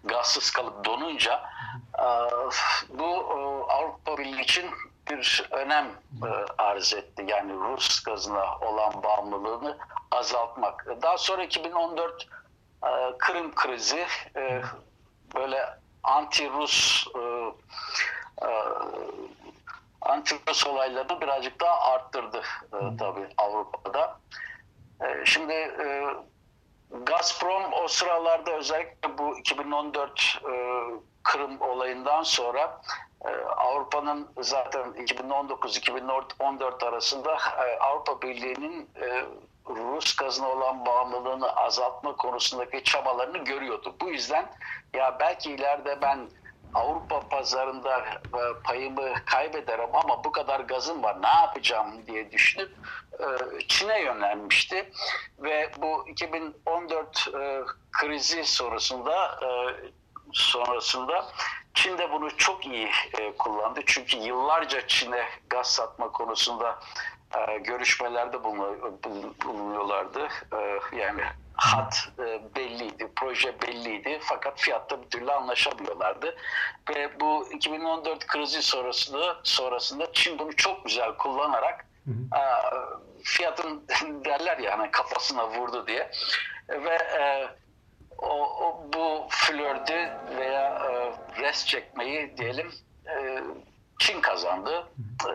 gazsız 0.05 0.51
kalıp 0.51 0.85
donunca 0.85 1.43
e, 1.99 2.07
bu 2.89 3.05
e, 3.05 3.37
Avrupa 3.73 4.19
Birliği 4.19 4.41
için 4.41 4.71
bir 5.11 5.49
önem 5.51 5.87
e, 6.23 6.29
arz 6.63 6.95
etti. 6.95 7.25
Yani 7.29 7.53
Rus 7.53 8.03
gazına 8.03 8.59
olan 8.59 9.03
bağımlılığını 9.03 9.79
azaltmak. 10.11 10.87
Daha 11.03 11.19
sonra 11.19 11.45
2014 11.45 12.27
e, 12.83 13.19
Kırım 13.19 13.55
krizi 13.55 14.07
e, 14.37 14.63
böyle 15.35 15.79
anti-Rus 16.03 17.07
e, 17.17 17.21
e, 18.47 18.51
anti-Rus 20.01 20.67
olaylarını 20.67 21.21
birazcık 21.21 21.61
daha 21.61 21.81
arttırdı 21.81 22.43
e, 22.73 22.97
tabii 22.99 23.29
Avrupa'da. 23.37 24.21
E, 25.01 25.25
şimdi 25.25 25.53
e, 25.53 26.05
Gazprom 27.03 27.73
o 27.73 27.89
sıralarda 27.89 28.53
özellikle 28.53 29.19
bu 29.19 29.39
2014 29.39 30.39
e, 30.45 30.55
Kırım 31.23 31.61
olayından 31.61 32.23
sonra 32.23 32.81
e, 33.25 33.29
Avrupa'nın 33.45 34.29
zaten 34.41 34.83
2019-2014 34.83 36.87
arasında 36.87 37.39
e, 37.67 37.79
Avrupa 37.79 38.23
Birliği'nin 38.23 38.91
e, 39.03 39.25
Rus 39.69 40.17
gazına 40.17 40.49
olan 40.49 40.87
bağımlılığını 40.87 41.57
azaltma 41.57 42.17
konusundaki 42.17 42.85
çabalarını 42.85 43.39
görüyordu. 43.39 43.95
Bu 44.01 44.11
yüzden 44.11 44.51
ya 44.95 45.17
belki 45.21 45.53
ileride 45.53 46.03
ben 46.03 46.29
Avrupa 46.75 47.21
pazarında 47.21 47.99
e, 47.99 48.63
payımı 48.65 49.15
kaybederim 49.27 49.95
ama 49.95 50.25
bu 50.25 50.33
kadar 50.33 50.61
gazım 50.61 51.03
var 51.03 51.23
ne 51.23 51.29
yapacağım 51.29 52.07
diye 52.07 52.33
düşünüp 52.33 52.71
e, 53.21 53.27
Çin'e 53.69 54.03
yönelmişti 54.03 54.91
ve 55.39 55.71
bu 55.79 56.09
2014 56.09 57.29
e, 57.35 57.61
krizi 57.93 58.45
sonrasında 58.45 59.39
sonrasında 60.33 61.27
Çin 61.75 61.99
de 61.99 62.13
bunu 62.13 62.37
çok 62.37 62.67
iyi 62.67 62.91
kullandı. 63.39 63.81
Çünkü 63.87 64.17
yıllarca 64.17 64.87
Çin'e 64.87 65.25
gaz 65.51 65.75
satma 65.75 66.13
konusunda 66.13 66.79
e, 67.49 67.59
görüşmelerde 67.59 68.37
bulunuyor- 68.45 68.93
bulunuyorlardı. 69.45 70.29
E, 70.53 70.81
yani 70.97 71.23
hat 71.55 72.09
e, 72.19 72.41
belliydi, 72.57 73.09
proje 73.17 73.63
belliydi 73.63 74.19
fakat 74.23 74.61
fiyatta 74.61 75.03
bir 75.03 75.11
türlü 75.11 75.33
anlaşamıyorlardı. 75.33 76.37
Ve 76.91 77.21
bu 77.21 77.49
2014 77.53 78.27
krizi 78.27 78.63
sonrasında, 78.63 79.37
sonrasında 79.43 80.13
Çin 80.13 80.39
bunu 80.39 80.57
çok 80.57 80.85
güzel 80.85 81.17
kullanarak 81.17 81.87
e, 82.09 82.43
fiyatın 83.25 83.85
derler 84.25 84.59
ya 84.59 84.79
hani 84.79 84.91
kafasına 84.91 85.49
vurdu 85.49 85.87
diye 85.87 86.11
ve 86.69 86.95
e, 87.21 87.49
o, 88.19 88.43
o 88.65 88.87
bu 88.93 89.27
flördü 89.31 90.11
veya 90.39 90.63
e, 90.91 91.13
res 91.43 91.67
çekmeyi 91.67 92.37
diyelim 92.37 92.73
e, 93.07 93.41
Çin 93.99 94.21
kazandı. 94.21 94.87
E, 95.29 95.33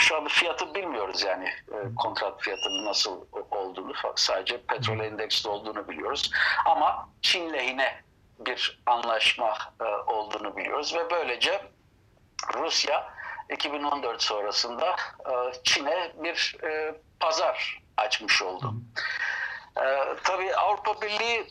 şu, 0.00 0.16
anda 0.16 0.28
fiyatı 0.28 0.74
bilmiyoruz 0.74 1.22
yani 1.22 1.44
e, 1.44 1.94
kontrat 1.96 2.42
fiyatının 2.42 2.84
nasıl 2.86 3.20
olduğunu 3.50 3.92
sadece 4.16 4.62
petrol 4.62 5.00
endeksli 5.00 5.48
olduğunu 5.48 5.88
biliyoruz. 5.88 6.30
Ama 6.64 7.08
Çin 7.22 7.52
lehine 7.52 8.02
bir 8.38 8.82
anlaşma 8.86 9.58
e, 9.80 9.84
olduğunu 9.84 10.56
biliyoruz 10.56 10.94
ve 10.94 11.10
böylece 11.10 11.64
Rusya 12.54 13.14
2014 13.50 14.22
sonrasında 14.22 14.96
e, 15.20 15.32
Çin'e 15.64 16.12
bir 16.22 16.56
pazar 17.20 17.82
açmış 17.96 18.42
oldu. 18.42 18.74
Tabii 20.24 20.54
Avrupa 20.54 21.00
Birliği 21.02 21.46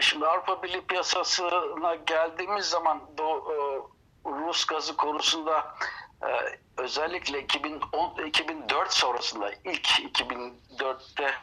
Şimdi 0.00 0.26
Avrupa 0.26 0.62
Birliği 0.62 0.86
piyasasına 0.86 1.94
geldiğimiz 1.94 2.66
zaman 2.66 3.00
bu 3.18 3.54
Rus 4.26 4.64
gazı 4.64 4.96
konusunda 4.96 5.74
e, 6.22 6.28
özellikle 6.76 7.42
2010 7.42 8.24
2004 8.26 8.92
sonrasında 8.92 9.50
ilk 9.64 9.86
2004'te 9.88 11.34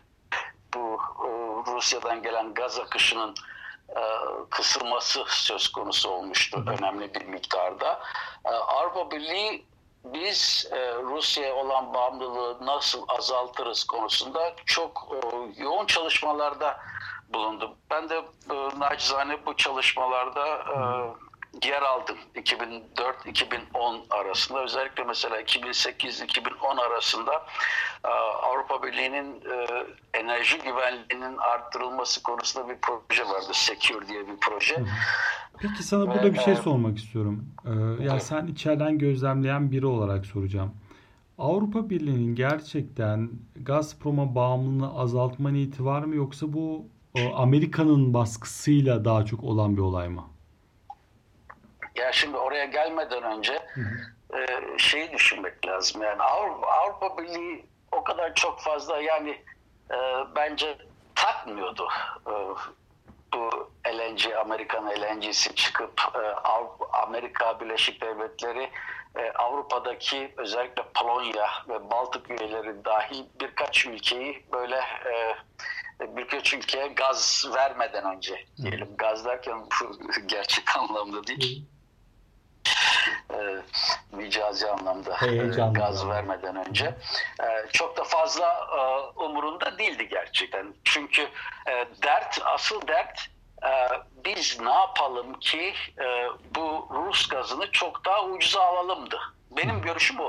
bu 0.73 0.99
e, 1.25 1.27
Rusya'dan 1.71 2.21
gelen 2.21 2.53
gaz 2.53 2.79
akışının 2.79 3.35
e, 3.89 4.01
kısılması 4.49 5.23
söz 5.27 5.71
konusu 5.71 6.09
olmuştu 6.09 6.63
önemli 6.67 7.13
bir 7.13 7.25
miktarda. 7.25 7.99
E, 8.45 8.49
Avrupa 8.49 9.11
Birliği 9.11 9.65
biz 10.05 10.67
e, 10.71 10.93
Rusya'ya 10.95 11.55
olan 11.55 11.93
bağımlılığı 11.93 12.65
nasıl 12.65 13.05
azaltırız 13.07 13.83
konusunda 13.83 14.53
çok 14.65 15.07
e, 15.11 15.61
yoğun 15.63 15.85
çalışmalarda 15.85 16.79
bulundum. 17.29 17.71
Ben 17.89 18.09
de 18.09 18.15
e, 18.51 18.79
nacizane 18.79 19.45
bu 19.45 19.55
çalışmalarda 19.55 20.47
e, 20.47 20.77
yer 21.63 21.81
aldım 21.81 22.17
2004-2010 22.35 23.99
arasında. 24.09 24.63
Özellikle 24.63 25.03
mesela 25.03 25.41
2008-2010 25.41 26.81
arasında 26.81 27.45
e, 28.05 28.09
Avrupa 28.43 28.83
Birliği'nin 28.83 29.41
e, 29.41 29.67
enerji 30.13 30.57
güvenliğinin 30.57 31.37
arttırılması 31.37 32.23
konusunda 32.23 32.69
bir 32.69 32.77
proje 32.81 33.23
vardı. 33.23 33.51
Secure 33.53 34.07
diye 34.07 34.27
bir 34.27 34.37
proje. 34.41 34.83
Peki 35.59 35.83
sana 35.83 36.07
burada 36.07 36.33
bir 36.33 36.39
şey 36.39 36.55
sormak 36.55 36.97
istiyorum. 36.97 37.45
Ee, 37.65 38.03
ya 38.03 38.19
sen 38.19 38.47
içeriden 38.47 38.97
gözlemleyen 38.97 39.71
biri 39.71 39.85
olarak 39.85 40.25
soracağım. 40.25 40.71
Avrupa 41.37 41.89
Birliği'nin 41.89 42.35
gerçekten 42.35 43.29
Gazprom'a 43.55 44.35
bağımlılığını 44.35 44.99
azaltma 44.99 45.49
niyeti 45.49 45.85
var 45.85 46.03
mı 46.03 46.15
yoksa 46.15 46.53
bu 46.53 46.85
Amerika'nın 47.35 48.13
baskısıyla 48.13 49.05
daha 49.05 49.25
çok 49.25 49.43
olan 49.43 49.77
bir 49.77 49.81
olay 49.81 50.09
mı? 50.09 50.23
Ya 51.95 52.11
şimdi 52.11 52.37
oraya 52.37 52.65
gelmeden 52.65 53.23
önce 53.23 53.53
e, 54.33 54.47
şeyi 54.77 55.11
düşünmek 55.11 55.67
lazım. 55.67 56.01
Yani 56.01 56.21
Avrupa, 56.23 56.67
Avrupa 56.67 57.17
Birliği 57.17 57.65
o 57.91 58.03
kadar 58.03 58.35
çok 58.35 58.61
fazla 58.61 59.01
yani 59.01 59.43
e, 59.91 59.97
bence 60.35 60.77
takmıyordu 61.15 61.87
e, 62.27 62.33
bu 63.33 63.69
LNG, 63.87 64.21
Amerikan 64.41 64.85
LNG'si 64.89 65.55
çıkıp 65.55 66.01
e, 66.15 66.17
Avrupa- 66.27 67.01
Amerika 67.03 67.59
Birleşik 67.59 68.01
Devletleri 68.01 68.69
e, 69.15 69.31
Avrupa'daki 69.31 70.33
özellikle 70.37 70.83
Polonya 70.95 71.47
ve 71.69 71.91
Baltık 71.91 72.29
üyeleri 72.31 72.85
dahil 72.85 73.23
birkaç 73.41 73.85
ülkeyi 73.85 74.45
böyle 74.51 74.75
e, 74.77 75.35
birkaç 76.17 76.53
ülkeye 76.53 76.87
gaz 76.87 77.45
vermeden 77.55 78.15
önce 78.15 78.45
diyelim. 78.57 78.89
Gaz 78.97 79.25
derken 79.25 79.61
bu 79.61 79.97
gerçek 80.27 80.77
anlamda 80.77 81.27
değil. 81.27 81.65
E, 83.33 83.61
micazi 84.11 84.69
anlamda 84.69 85.11
e, 85.13 85.15
Heyecanlı 85.17 85.73
gaz 85.73 86.01
anlamda. 86.01 86.15
vermeden 86.15 86.67
önce 86.67 86.85
e, 87.43 87.67
çok 87.73 87.97
da 87.97 88.03
fazla 88.03 88.67
e, 88.77 88.79
umurunda 89.19 89.77
değildi 89.77 90.07
gerçekten. 90.09 90.73
Çünkü 90.83 91.21
e, 91.67 91.87
dert, 92.03 92.39
asıl 92.45 92.87
dert 92.87 93.19
e, 93.65 93.71
biz 94.25 94.59
ne 94.59 94.73
yapalım 94.73 95.39
ki 95.39 95.73
e, 95.99 96.27
bu 96.55 96.87
Rus 96.91 97.27
gazını 97.27 97.71
çok 97.71 98.05
daha 98.05 98.23
ucuza 98.23 98.61
alalımdı. 98.61 99.19
Benim 99.51 99.81
görüşüm. 99.81 100.17
E, 100.21 100.23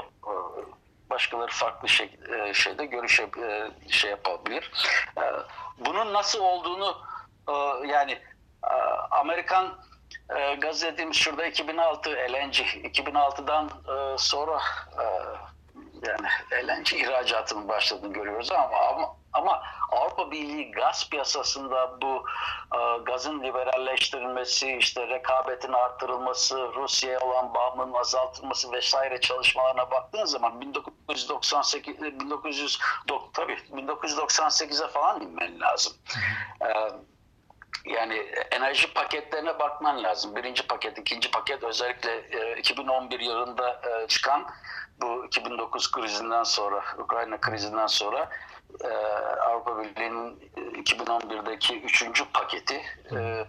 Başkaları 1.10 1.50
farklı 1.52 1.88
şey, 1.88 2.10
e, 2.38 2.54
şeyde 2.54 2.84
görüşe 2.86 3.22
e, 3.22 3.70
şey 3.90 4.10
yapabilir. 4.10 4.70
E, 5.18 5.22
Bunun 5.78 6.12
nasıl 6.12 6.40
olduğunu 6.40 6.96
e, 7.48 7.52
yani 7.86 8.12
e, 8.64 8.74
Amerikan 9.10 9.78
e, 10.36 10.54
gaz 10.54 10.82
dediğimiz 10.82 11.16
şurada 11.16 11.46
2006 11.46 12.10
LNG 12.10 12.56
2006'dan 12.84 13.66
e, 13.66 14.18
sonra 14.18 14.60
e, 14.98 15.04
yani 16.08 16.28
LNG 16.66 16.92
ihracatının 16.92 17.68
başladığını 17.68 18.12
görüyoruz 18.12 18.52
ama, 18.52 18.76
ama 18.76 19.16
ama 19.34 19.62
Avrupa 19.92 20.30
Birliği 20.30 20.70
gaz 20.70 21.10
piyasasında 21.10 22.00
bu 22.02 22.24
e, 22.76 22.98
gazın 23.06 23.42
liberalleştirilmesi, 23.42 24.76
işte 24.76 25.08
rekabetin 25.08 25.72
artırılması, 25.72 26.68
Rusya'ya 26.74 27.20
olan 27.20 27.54
bağımlılığın 27.54 28.00
azaltılması 28.00 28.72
vesaire 28.72 29.20
çalışmalarına 29.20 29.90
baktığın 29.90 30.24
zaman 30.24 30.60
1998 30.60 32.02
1900 32.02 32.78
dok- 33.08 33.32
tabii 33.32 33.58
1998'e 33.72 34.88
falan 34.88 35.20
inmen 35.20 35.60
lazım. 35.60 35.92
E, 36.62 36.68
Yani 37.84 38.14
enerji 38.50 38.94
paketlerine 38.94 39.58
bakman 39.58 40.02
lazım. 40.02 40.36
Birinci 40.36 40.66
paket, 40.66 40.98
ikinci 40.98 41.30
paket 41.30 41.62
özellikle 41.62 42.10
e, 42.30 42.56
2011 42.56 43.20
yılında 43.20 43.80
e, 43.90 44.06
çıkan 44.08 44.46
bu 45.02 45.26
2009 45.26 45.90
krizinden 45.90 46.42
sonra, 46.42 46.84
Ukrayna 46.98 47.40
krizinden 47.40 47.86
sonra 47.86 48.30
e, 48.84 48.88
Avrupa 49.40 49.78
Birliği'nin 49.78 50.50
e, 50.56 50.60
2011'deki 50.60 51.80
üçüncü 51.80 52.24
paketi 52.32 52.82
e, 53.16 53.46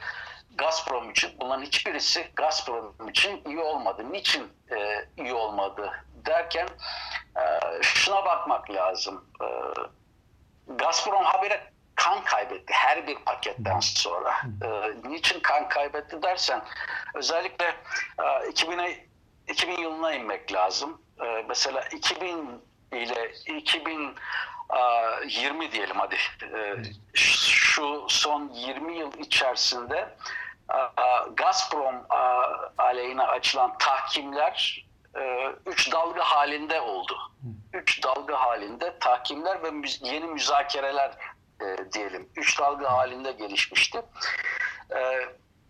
Gazprom 0.58 1.12
için 1.12 1.32
bunların 1.42 1.64
hiçbirisi 1.64 2.32
Gazprom 2.36 3.10
için 3.10 3.42
iyi 3.46 3.60
olmadı. 3.60 4.12
Niçin 4.12 4.44
e, 4.72 5.06
iyi 5.18 5.34
olmadı 5.34 5.92
derken 6.26 6.68
e, 7.38 7.44
şuna 7.82 8.26
bakmak 8.26 8.72
lazım. 8.72 9.26
E, 9.42 9.48
Gazprom 10.68 11.24
habire 11.24 11.75
kan 11.96 12.24
kaybetti 12.24 12.74
her 12.74 13.08
bir 13.08 13.16
paketten 13.16 13.80
sonra. 13.80 14.42
E, 14.64 14.68
niçin 15.10 15.40
kan 15.40 15.70
kaybetti 15.70 16.22
dersen 16.22 16.62
özellikle 17.14 17.66
e, 18.20 18.24
2000'e 18.24 19.08
2000 19.48 19.78
yılına 19.78 20.14
inmek 20.14 20.54
lazım. 20.54 21.02
E, 21.22 21.46
mesela 21.48 21.82
2000 21.82 22.62
ile 22.92 23.32
2020 23.48 25.72
diyelim 25.72 26.00
hadi. 26.00 26.16
E, 26.44 26.76
şu 27.14 28.06
son 28.10 28.50
20 28.54 28.98
yıl 28.98 29.14
içerisinde 29.14 30.16
e, 30.72 30.78
Gazprom 31.34 31.96
e, 31.96 32.18
aleyhine 32.78 33.24
açılan 33.24 33.78
tahkimler 33.78 34.86
e, 35.16 35.46
üç 35.66 35.92
dalga 35.92 36.24
halinde 36.24 36.82
oldu. 36.82 37.18
Üç 37.74 38.04
dalga 38.04 38.42
halinde 38.42 39.00
tahkimler 39.00 39.64
ve 39.64 39.72
yeni 40.02 40.26
müzakereler 40.26 41.12
e, 41.62 41.92
diyelim. 41.94 42.30
Üç 42.36 42.60
dalga 42.60 42.92
halinde 42.92 43.32
gelişmişti. 43.32 44.02
E, 44.92 45.00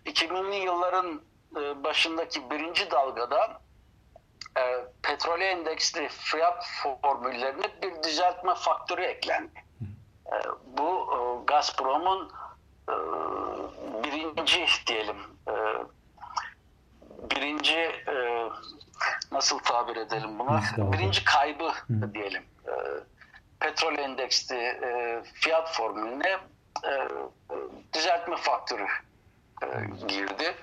2000'li 0.06 0.56
yılların 0.56 1.22
e, 1.56 1.84
başındaki 1.84 2.50
birinci 2.50 2.92
dalgada 2.92 3.62
e, 4.58 4.86
petrol 5.04 5.42
endeksli 5.42 6.08
fiyat 6.10 6.66
formüllerine 7.02 7.82
bir 7.82 8.04
düzeltme 8.04 8.56
faktörü 8.56 9.02
eklendi. 9.02 9.64
E, 10.28 10.36
bu 10.78 11.14
e, 11.14 11.46
Gazprom'un 11.46 12.32
e, 12.90 12.94
birinci 14.04 14.68
diyelim 14.88 15.18
e, 15.48 15.54
birinci 17.32 17.80
e, 18.08 18.50
nasıl 19.32 19.60
tabir 19.60 19.96
edelim 19.96 20.40
buna? 20.40 20.62
Birinci 20.78 21.24
kaybı 21.24 21.72
diyelim. 22.14 22.44
E, 22.68 22.72
petrol 23.66 23.98
endeksli 23.98 24.56
e, 24.58 25.22
fiyat 25.34 25.76
formülüne 25.76 26.40
e, 26.84 26.92
düzeltme 27.94 28.38
faktörü 28.38 28.88
e, 29.64 29.68
girdi. 30.08 30.56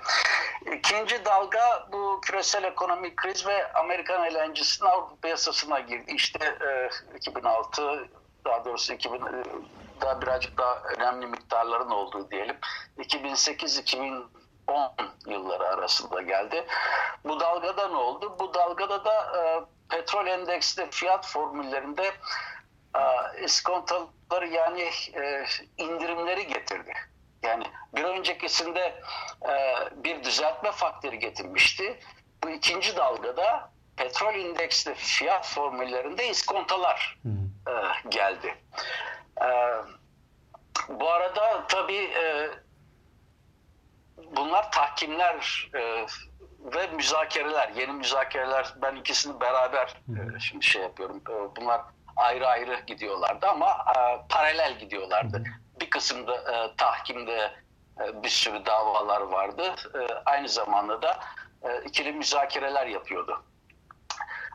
İkinci 0.76 1.24
dalga 1.24 1.88
bu 1.92 2.20
küresel 2.20 2.64
ekonomik 2.64 3.16
kriz 3.16 3.46
ve 3.46 3.72
Amerikan 3.72 4.24
eğlencesinin 4.24 4.88
Avrupa 4.88 5.16
piyasasına 5.22 5.80
girdi. 5.80 6.12
İşte 6.14 6.44
e, 7.14 7.16
2006 7.16 8.08
daha 8.44 8.64
doğrusu 8.64 8.92
2000 8.92 9.16
e, 9.16 9.20
daha 10.00 10.22
birazcık 10.22 10.58
daha 10.58 10.82
önemli 10.96 11.26
miktarların 11.26 11.90
olduğu 11.90 12.30
diyelim. 12.30 12.56
2008-2010 12.98 14.22
yılları 15.26 15.68
arasında 15.68 16.22
geldi. 16.22 16.64
Bu 17.24 17.40
dalgada 17.40 17.88
ne 17.88 17.96
oldu? 17.96 18.36
Bu 18.40 18.54
dalgada 18.54 19.04
da 19.04 19.38
e, 19.38 19.60
petrol 19.96 20.26
endeksli 20.26 20.90
fiyat 20.90 21.26
formüllerinde 21.26 22.12
iskontoları 23.44 24.48
yani 24.48 24.90
e, 25.14 25.44
indirimleri 25.78 26.46
getirdi. 26.46 26.92
Yani 27.42 27.64
bir 27.94 28.04
öncekisinde 28.04 29.02
e, 29.48 29.54
bir 30.04 30.24
düzeltme 30.24 30.72
faktörü 30.72 31.16
getirmişti. 31.16 32.00
Bu 32.44 32.50
ikinci 32.50 32.96
dalgada 32.96 33.70
petrol 33.96 34.34
indeksli 34.34 34.94
fiyat 34.94 35.46
formüllerinde 35.46 36.28
iskontolar 36.28 37.18
e, 37.68 37.72
geldi. 38.08 38.54
E, 39.42 39.48
bu 40.88 41.10
arada 41.10 41.66
tabii 41.68 42.10
e, 42.14 42.50
bunlar 44.36 44.72
tahkimler 44.72 45.70
e, 45.74 46.06
ve 46.64 46.86
müzakereler, 46.86 47.68
yeni 47.68 47.92
müzakereler. 47.92 48.74
Ben 48.82 48.96
ikisini 48.96 49.40
beraber 49.40 49.96
e, 50.08 50.40
şimdi 50.40 50.64
şey 50.64 50.82
yapıyorum. 50.82 51.22
E, 51.30 51.56
bunlar 51.56 51.80
ayrı 52.16 52.48
ayrı 52.48 52.80
gidiyorlardı 52.86 53.46
ama 53.46 53.70
e, 53.70 54.26
paralel 54.28 54.78
gidiyorlardı. 54.78 55.42
Bir 55.80 55.90
kısımda 55.90 56.36
e, 56.36 56.76
tahkimde 56.76 57.50
e, 58.00 58.22
bir 58.22 58.28
sürü 58.28 58.66
davalar 58.66 59.20
vardı. 59.20 59.74
E, 59.94 59.98
aynı 60.24 60.48
zamanda 60.48 61.02
da 61.02 61.18
e, 61.62 61.82
ikili 61.84 62.12
müzakereler 62.12 62.86
yapıyordu. 62.86 63.44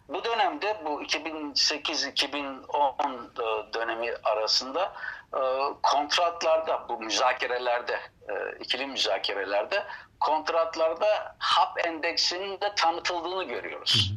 Bu 0.07 0.23
dönemde 0.23 0.77
bu 0.85 1.03
2008-2010 1.03 3.13
e, 3.13 3.73
dönemi 3.73 4.13
arasında 4.23 4.93
e, 5.33 5.39
kontratlarda 5.83 6.89
bu 6.89 6.99
müzakerelerde 6.99 7.99
e, 8.29 8.33
ikili 8.59 8.87
müzakerelerde 8.87 9.83
kontratlarda 10.19 11.35
HAP 11.39 11.87
endeksinin 11.87 12.61
de 12.61 12.75
tanıtıldığını 12.75 13.43
görüyoruz. 13.43 14.13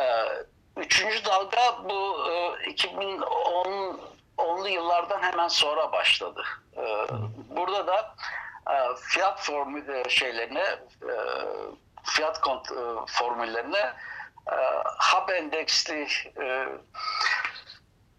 E, 0.00 0.04
Üçüncü 0.76 1.24
dalga 1.24 1.78
bu 1.84 2.16
e, 2.30 2.70
2010 2.70 4.00
onlu 4.36 4.68
yıllardan 4.68 5.22
hemen 5.22 5.48
sonra 5.48 5.92
başladı. 5.92 6.44
E, 6.76 6.82
Burada 7.56 7.86
da 7.86 8.14
e, 8.70 8.74
fiyat 9.08 9.42
formül 9.42 9.88
e, 9.88 10.08
şeylerine 10.08 10.60
e, 11.02 11.14
fiyat 12.04 12.38
kont- 12.38 13.02
e, 13.02 13.06
formüllerine 13.06 13.92
e, 14.52 14.56
HAP 14.98 15.30
endeksli 15.30 16.06
e, 16.40 16.66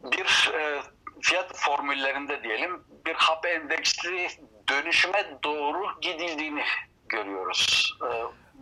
bir 0.03 0.51
e, 0.53 0.81
fiyat 1.21 1.51
formüllerinde 1.55 2.43
diyelim 2.43 2.83
bir 3.05 3.13
HAP 3.15 3.45
endeksli 3.45 4.27
dönüşüme 4.69 5.25
doğru 5.43 5.85
gidildiğini 6.01 6.63
görüyoruz. 7.09 7.97
E, 8.01 8.07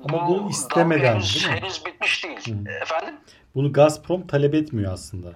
Ama 0.09 0.27
bu 0.27 0.49
istemeden, 0.49 1.01
dalga 1.01 1.13
henüz, 1.15 1.35
değil 1.35 1.47
mi? 1.55 1.61
henüz 1.61 1.85
bitmiş 1.85 2.23
değil. 2.23 2.67
Efendim? 2.81 3.19
Bunu 3.55 3.73
Gazprom 3.73 4.27
talep 4.27 4.55
etmiyor 4.55 4.93
aslında. 4.93 5.33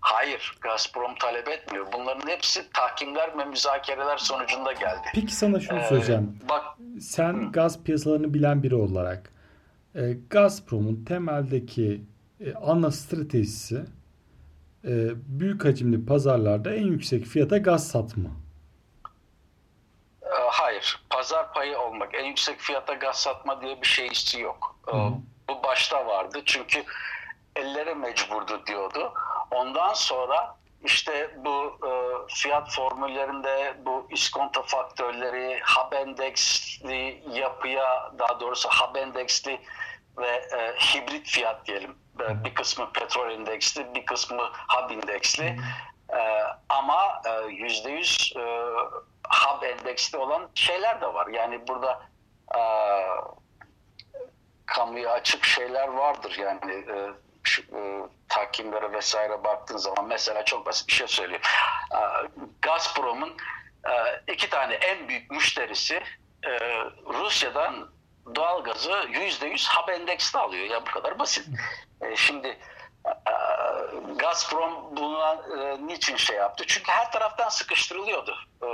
Hayır, 0.00 0.58
Gazprom 0.60 1.14
talep 1.14 1.48
etmiyor. 1.48 1.86
Bunların 1.92 2.28
hepsi 2.28 2.70
tahkimler 2.72 3.38
ve 3.38 3.44
müzakereler 3.44 4.16
sonucunda 4.16 4.72
geldi. 4.72 5.08
Peki 5.14 5.34
sana 5.34 5.60
şunu 5.60 5.78
Ee, 5.78 5.84
söyleyeceğim. 5.88 6.38
Bak 6.48 6.64
Sen 7.00 7.52
gaz 7.52 7.82
piyasalarını 7.84 8.34
bilen 8.34 8.62
biri 8.62 8.74
olarak 8.74 9.32
e, 9.94 10.00
Gazprom'un 10.30 11.04
temeldeki 11.04 12.04
e, 12.40 12.54
ana 12.54 12.90
stratejisi 12.90 13.76
e, 14.84 14.90
büyük 15.40 15.64
hacimli 15.64 16.06
pazarlarda 16.06 16.74
en 16.74 16.86
yüksek 16.86 17.24
fiyata 17.24 17.58
gaz 17.58 17.88
satma. 17.88 18.30
e, 20.22 20.28
hayır, 20.50 21.02
pazar 21.10 21.52
payı 21.52 21.78
olmak, 21.78 22.14
en 22.14 22.24
yüksek 22.24 22.58
fiyata 22.60 22.94
gaz 22.94 23.16
satma 23.20 23.62
diye 23.62 23.80
bir 23.82 23.86
şeysi 23.86 24.40
yok. 24.40 24.76
E, 24.88 24.92
Bu 25.48 25.62
başta 25.64 26.06
vardı 26.06 26.38
çünkü 26.44 26.84
ellere 27.56 27.94
mecburdu 27.94 28.66
diyordu. 28.66 29.12
Ondan 29.50 29.94
sonra 29.94 30.56
işte 30.84 31.34
bu 31.36 31.78
e, 31.86 31.90
fiyat 32.34 32.74
formüllerinde 32.74 33.74
bu 33.86 34.06
iskonto 34.10 34.62
faktörleri, 34.62 35.60
hub 35.60 35.92
endeksli 35.92 37.22
yapıya, 37.32 38.12
daha 38.18 38.40
doğrusu 38.40 38.68
hub 38.68 38.96
endeksli 38.96 39.60
ve 40.18 40.28
e, 40.28 40.74
hibrit 40.78 41.28
fiyat 41.28 41.66
diyelim. 41.66 41.98
E, 42.20 42.44
bir 42.44 42.54
kısmı 42.54 42.92
petrol 42.92 43.30
endeksli, 43.30 43.94
bir 43.94 44.06
kısmı 44.06 44.42
hub 44.68 44.90
endeksli. 44.90 45.56
E, 46.12 46.42
ama 46.68 47.22
yüzde 47.48 47.90
yüz 47.90 48.34
hub 49.30 49.62
endeksli 49.62 50.18
olan 50.18 50.48
şeyler 50.54 51.00
de 51.00 51.14
var. 51.14 51.26
Yani 51.26 51.68
burada 51.68 52.02
e, 52.56 52.60
kamuya 54.66 55.12
açık 55.12 55.44
şeyler 55.44 55.88
vardır. 55.88 56.36
Yani 56.38 56.72
e, 56.72 57.10
şu, 57.42 57.62
e, 57.62 58.08
takimlere 58.28 58.92
vesaire 58.92 59.44
baktığın 59.44 59.76
zaman 59.76 60.06
mesela 60.06 60.44
çok 60.44 60.66
basit 60.66 60.88
bir 60.88 60.92
şey 60.92 61.06
söyleyeyim. 61.06 61.42
E, 61.92 61.98
Gazprom'un 62.62 63.36
e, 63.88 64.22
iki 64.32 64.50
tane 64.50 64.74
en 64.74 65.08
büyük 65.08 65.30
müşterisi 65.30 66.02
e, 66.46 66.50
Rusya'dan 67.06 67.90
doğalgazı 68.34 68.92
yüzde 69.08 69.46
yüz 69.46 69.68
hub 69.68 69.88
endeksli 69.88 70.38
alıyor. 70.38 70.66
Ya 70.66 70.86
bu 70.86 70.90
kadar 70.90 71.18
basit. 71.18 71.48
E, 72.00 72.16
şimdi 72.16 72.48
e, 73.06 73.32
Gazprom 74.16 74.96
buna 74.96 75.32
e, 75.32 75.86
niçin 75.86 76.16
şey 76.16 76.36
yaptı? 76.36 76.64
Çünkü 76.66 76.92
her 76.92 77.12
taraftan 77.12 77.48
sıkıştırılıyordu. 77.48 78.36
E, 78.62 78.66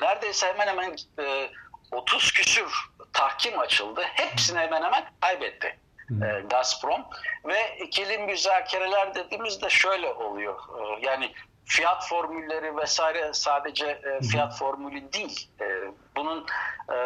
neredeyse 0.00 0.46
hemen 0.46 0.66
hemen 0.66 0.96
e, 1.18 1.50
30 1.92 2.32
küsür 2.32 2.72
tahkim 3.12 3.58
açıldı. 3.58 4.00
Hepsini 4.02 4.58
hemen 4.58 4.82
hemen 4.82 5.04
kaybetti 5.20 5.78
e, 6.24 6.40
Gazprom. 6.40 7.00
Ve 7.44 7.78
ikili 7.78 8.18
müzakereler 8.18 9.14
dediğimizde 9.14 9.68
şöyle 9.70 10.12
oluyor. 10.12 10.54
E, 10.78 11.06
yani 11.06 11.32
fiyat 11.64 12.08
formülleri 12.08 12.76
vesaire 12.76 13.30
sadece 13.32 13.86
e, 13.86 14.20
fiyat 14.30 14.58
formülü 14.58 15.12
değil. 15.12 15.48
E, 15.60 15.64
bunun 16.16 16.46
e, 16.92 16.96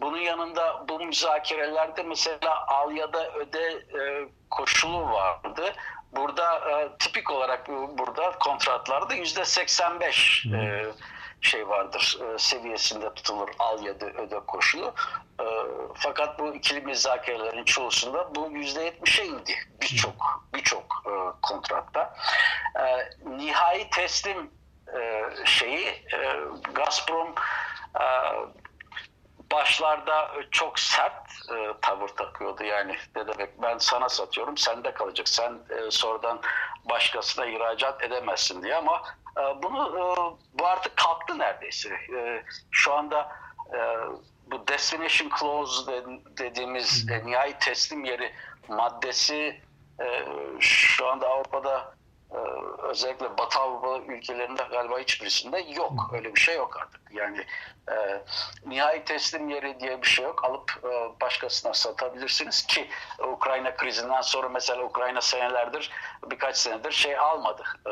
bunun 0.00 0.18
yanında 0.18 0.88
bu 0.88 1.00
müzakerelerde 1.00 2.02
mesela 2.02 2.66
al 2.68 2.90
ya 2.92 3.12
da 3.12 3.32
öde 3.32 3.68
e, 3.70 4.28
koşulu 4.50 5.10
vardı. 5.12 5.72
Burada 6.12 6.54
e, 6.70 6.88
tipik 6.98 7.30
olarak 7.30 7.68
bu- 7.68 7.98
burada 7.98 8.30
kontratlarda 8.38 9.14
yüzde 9.14 9.44
85 9.44 10.46
e, 10.46 10.84
şey 11.40 11.68
vardır 11.68 12.18
e, 12.34 12.38
seviyesinde 12.38 13.14
tutulur 13.14 13.48
al 13.58 13.82
ya 13.82 14.00
da 14.00 14.06
öde 14.06 14.40
koşulu. 14.46 14.94
E, 15.40 15.44
fakat 15.94 16.38
bu 16.38 16.54
ikili 16.54 16.80
müzakerelerin 16.80 17.64
çoğusunda 17.64 18.34
bu 18.34 18.50
yüzde 18.50 18.88
70'e 18.88 19.24
indi 19.24 19.54
birçok 19.82 20.44
birçok 20.54 21.02
e, 21.06 21.12
kontratta. 21.42 22.14
E, 22.80 23.10
nihai 23.30 23.90
teslim 23.90 24.50
e, 24.98 25.24
şeyi 25.44 25.86
e, 25.88 26.40
Gazprom 26.74 27.34
e, 28.00 28.04
başlarda 29.52 30.30
çok 30.50 30.78
sert 30.78 31.28
e, 31.52 31.74
tavır 31.82 32.08
takıyordu. 32.08 32.64
Yani 32.64 32.96
ne 33.16 33.28
demek 33.28 33.62
ben 33.62 33.78
sana 33.78 34.08
satıyorum 34.08 34.56
sende 34.56 34.94
kalacak. 34.94 35.28
Sen 35.28 35.58
e, 35.70 35.90
sonradan 35.90 36.40
başkasına 36.84 37.46
ihracat 37.46 38.02
edemezsin 38.02 38.62
diye 38.62 38.76
ama 38.76 39.02
e, 39.38 39.62
bunu 39.62 39.78
e, 39.78 40.02
bu 40.58 40.66
artık 40.66 40.96
kalktı 40.96 41.38
neredeyse. 41.38 41.88
E, 42.16 42.44
şu 42.70 42.94
anda 42.94 43.32
e, 43.72 43.78
bu 44.50 44.68
destination 44.68 45.30
clause 45.40 45.92
de- 45.92 46.20
dediğimiz 46.38 47.06
e, 47.10 47.26
nihai 47.26 47.58
teslim 47.58 48.04
yeri 48.04 48.32
maddesi 48.68 49.60
e, 50.00 50.24
şu 50.60 51.06
anda 51.06 51.28
Avrupa'da 51.28 51.98
ee, 52.34 52.36
özellikle 52.82 53.38
Batı 53.38 53.58
Avrupa 53.58 54.12
ülkelerinde 54.12 54.62
galiba 54.70 54.98
hiçbirisinde 54.98 55.58
yok. 55.58 56.10
Öyle 56.12 56.34
bir 56.34 56.40
şey 56.40 56.56
yok 56.56 56.76
artık. 56.76 57.00
Yani 57.10 57.44
e, 57.90 58.22
nihai 58.66 59.04
teslim 59.04 59.48
yeri 59.48 59.80
diye 59.80 60.02
bir 60.02 60.06
şey 60.06 60.24
yok. 60.24 60.44
Alıp 60.44 60.72
e, 60.84 61.20
başkasına 61.20 61.74
satabilirsiniz 61.74 62.66
ki 62.66 62.88
Ukrayna 63.28 63.76
krizinden 63.76 64.20
sonra 64.20 64.48
mesela 64.48 64.82
Ukrayna 64.82 65.20
senelerdir 65.20 65.90
birkaç 66.30 66.56
senedir 66.56 66.92
şey 66.92 67.18
almadı. 67.18 67.62
E, 67.86 67.90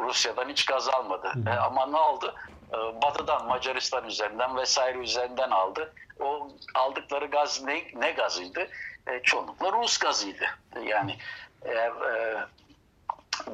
Rusya'dan 0.00 0.48
hiç 0.48 0.66
gaz 0.66 0.88
almadı. 0.88 1.32
E, 1.46 1.50
ama 1.50 1.86
ne 1.86 1.96
oldu? 1.96 2.34
E, 2.72 3.02
Batı'dan, 3.02 3.46
Macaristan 3.46 4.04
üzerinden 4.04 4.56
vesaire 4.56 4.98
üzerinden 4.98 5.50
aldı. 5.50 5.94
O 6.20 6.48
aldıkları 6.74 7.26
gaz 7.26 7.62
ne, 7.62 7.84
ne 7.94 8.10
gazıydı? 8.10 8.68
E, 9.06 9.22
çoğunlukla 9.22 9.72
Rus 9.72 9.98
gazıydı. 9.98 10.44
Yani 10.82 11.16
eğer 11.64 11.90
e, 11.90 12.46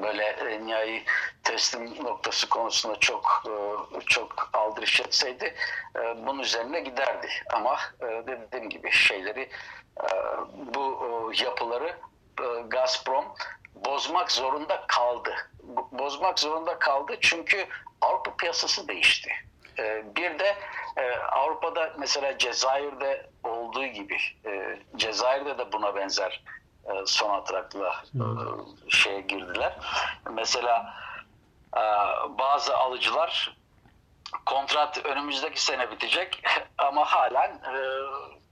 böyle 0.03 0.25
e, 0.25 0.67
nihai 0.67 1.05
teslim 1.43 2.05
noktası 2.05 2.49
konusunda 2.49 3.01
çok 3.01 3.45
e, 3.47 4.01
çok 4.01 4.51
aldırış 4.53 5.01
etseydi 5.01 5.55
e, 5.97 6.27
bunun 6.27 6.39
üzerine 6.39 6.81
giderdi. 6.81 7.29
Ama 7.53 7.79
e, 8.01 8.07
dediğim 8.27 8.71
gibi 8.71 8.93
şeyleri 8.93 9.51
e, 10.01 10.09
bu 10.75 10.99
e, 11.35 11.45
yapıları 11.45 11.97
e, 12.41 12.63
Gazprom 12.69 13.25
bozmak 13.75 14.33
zorunda 14.33 14.85
kaldı. 14.89 15.35
Bozmak 15.93 16.39
zorunda 16.39 16.79
kaldı 16.79 17.17
çünkü 17.21 17.67
Avrupa 18.05 18.37
piyasası 18.37 18.89
değişti. 18.89 19.33
E, 19.79 20.03
Bir 20.17 20.39
de 20.39 20.57
e, 20.97 21.17
Avrupa'da 21.17 21.93
mesela 21.99 22.39
Cezayir'de 22.39 23.31
olduğu 23.45 23.87
gibi 23.87 24.17
e, 24.47 24.79
Cezayir'de 24.97 25.59
de 25.59 25.73
buna 25.73 25.95
benzer 25.97 26.45
e, 26.85 26.93
son 27.07 27.31
atrakla 27.31 28.03
şeye 28.89 29.21
girdiler. 29.21 29.77
Mesela 30.31 30.95
bazı 32.29 32.77
alıcılar 32.77 33.57
kontrat 34.47 35.05
önümüzdeki 35.07 35.63
sene 35.63 35.91
bitecek 35.91 36.43
ama 36.79 37.05
halen 37.05 37.61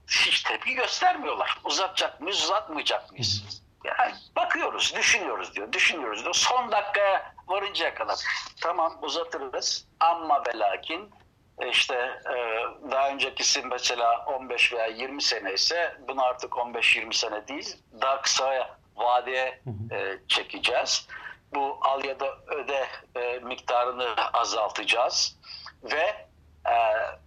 hiç 0.07 0.43
tepki 0.43 0.73
göstermiyorlar. 0.73 1.57
Uzatacak 1.63 2.21
mıyız, 2.21 2.43
uzatmayacak 2.43 3.11
mıyız? 3.11 3.62
Yani 3.83 4.13
bakıyoruz, 4.35 4.93
düşünüyoruz 4.95 5.55
diyor, 5.55 5.73
düşünüyoruz 5.73 6.23
diyor. 6.23 6.33
Son 6.33 6.71
dakikaya 6.71 7.33
varıncaya 7.47 7.93
kadar. 7.95 8.19
Tamam 8.61 8.97
uzatırız. 9.01 9.87
Ama 9.99 10.43
ve 10.47 10.59
lakin 10.59 11.11
e, 11.59 11.69
işte 11.69 11.95
e, 12.35 12.63
daha 12.91 13.09
öncekisi 13.09 13.61
mesela 13.61 14.25
15 14.25 14.73
veya 14.73 14.85
20 14.85 15.21
sene 15.21 15.53
ise 15.53 15.97
bunu 16.07 16.23
artık 16.23 16.51
15-20 16.51 17.13
sene 17.13 17.47
değil 17.47 17.77
daha 18.01 18.21
kısa 18.21 18.77
vadeye 18.95 19.61
e, 19.91 20.17
çekeceğiz. 20.27 21.07
Bu 21.55 21.77
al 21.81 22.03
ya 22.03 22.19
da 22.19 22.37
öde 22.47 22.87
miktarını 23.41 24.15
azaltacağız. 24.33 25.39
Ve 25.83 26.27
e, 26.67 26.75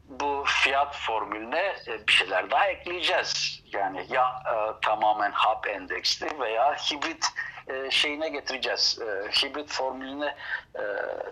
bu 0.05 0.45
fiyat 0.47 0.97
formülüne 0.97 1.77
e, 1.87 2.07
bir 2.09 2.13
şeyler 2.13 2.51
daha 2.51 2.67
ekleyeceğiz. 2.67 3.63
Yani 3.73 4.07
ya 4.09 4.43
e, 4.47 4.81
tamamen 4.81 5.33
hap 5.33 5.69
endeksli 5.69 6.41
veya 6.41 6.75
hibrit 6.75 7.27
e, 7.69 7.91
şeyine 7.91 8.29
getireceğiz. 8.29 8.99
E, 9.03 9.31
hibrit 9.31 9.73
formülüne 9.73 10.37
e, 10.75 10.83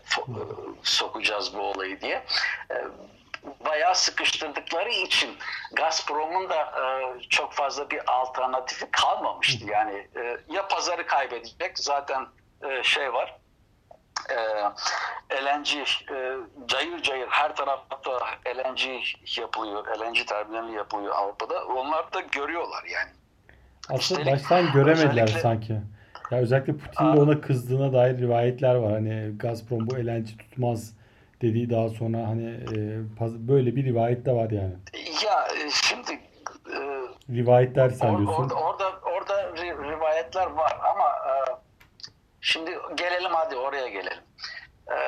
fo- 0.08 0.40
e, 0.40 0.42
sokacağız 0.82 1.54
bu 1.56 1.60
olayı 1.60 2.00
diye. 2.00 2.24
E, 2.70 2.76
bayağı 3.64 3.94
sıkıştırdıkları 3.94 4.90
için 4.90 5.38
Gazprom'un 5.72 6.50
da 6.50 6.60
e, 6.60 7.20
çok 7.28 7.52
fazla 7.52 7.90
bir 7.90 8.12
alternatifi 8.12 8.90
kalmamıştı. 8.90 9.66
Yani 9.66 10.08
e, 10.16 10.36
ya 10.48 10.68
pazarı 10.68 11.06
kaybedecek 11.06 11.78
zaten 11.78 12.26
e, 12.62 12.82
şey 12.82 13.12
var 13.12 13.36
e, 14.30 14.36
LNG 15.44 15.68
e, 15.76 16.36
cayır 16.66 17.02
cayır 17.02 17.26
her 17.28 17.56
tarafta 17.56 17.96
LNG 18.56 18.80
yapılıyor. 19.38 19.84
LNG 19.98 20.26
terminali 20.26 20.72
yapılıyor 20.72 21.14
Avrupa'da. 21.16 21.64
Onlar 21.66 22.12
da 22.12 22.20
görüyorlar 22.20 22.84
yani. 22.94 23.10
Aslında 23.90 24.20
Üstelik 24.20 24.32
baştan 24.32 24.72
göremediler 24.72 25.08
özellikle- 25.22 25.40
sanki. 25.40 25.80
Ya 26.30 26.38
özellikle 26.38 26.72
Putin 26.76 27.12
de 27.16 27.20
ona 27.20 27.40
kızdığına 27.40 27.92
dair 27.92 28.18
rivayetler 28.18 28.74
var. 28.74 28.92
Hani 28.92 29.32
Gazprom 29.38 29.86
bu 29.90 29.94
LNG 29.96 30.26
tutmaz 30.38 30.92
dediği 31.42 31.70
daha 31.70 31.88
sonra 31.88 32.18
hani 32.28 32.46
e, 32.46 33.48
böyle 33.48 33.76
bir 33.76 33.84
rivayet 33.84 34.26
de 34.26 34.32
var 34.32 34.50
yani. 34.50 34.74
Ya 35.24 35.46
e, 35.66 35.70
şimdi 35.70 36.12
e, 36.72 36.78
Rivayetler 37.30 37.90
sen 37.90 38.08
Or- 38.08 38.18
diyorsun. 38.18 38.42
Orada, 38.42 38.54
orada, 38.54 38.84
orada 39.16 39.42
ri- 39.42 39.90
rivayetler 39.96 40.46
var 40.46 40.78
ama 40.92 41.08
e, 41.08 41.34
şimdi 42.44 42.78
gelelim 42.94 43.32
hadi 43.34 43.56
oraya 43.56 43.88
gelelim. 43.88 44.22
E, 44.90 44.98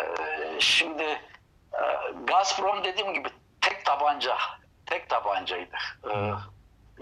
şimdi 0.61 1.03
e, 1.73 1.81
Gazprom 2.27 2.85
dediğim 2.85 3.15
gibi 3.15 3.29
tek 3.61 3.85
tabanca, 3.85 4.37
tek 4.87 5.09
tabancaydı. 5.09 5.77
E, 6.11 6.15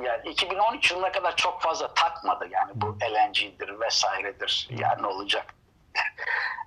yani 0.03 0.29
2013 0.29 0.90
yılına 0.90 1.12
kadar 1.12 1.37
çok 1.37 1.62
fazla 1.62 1.94
takmadı 1.94 2.49
yani 2.51 2.73
bu 2.75 2.99
LNG'dir 3.03 3.81
vesairedir. 3.81 4.68
Yani 4.70 5.03
ne 5.03 5.07
olacak? 5.07 5.55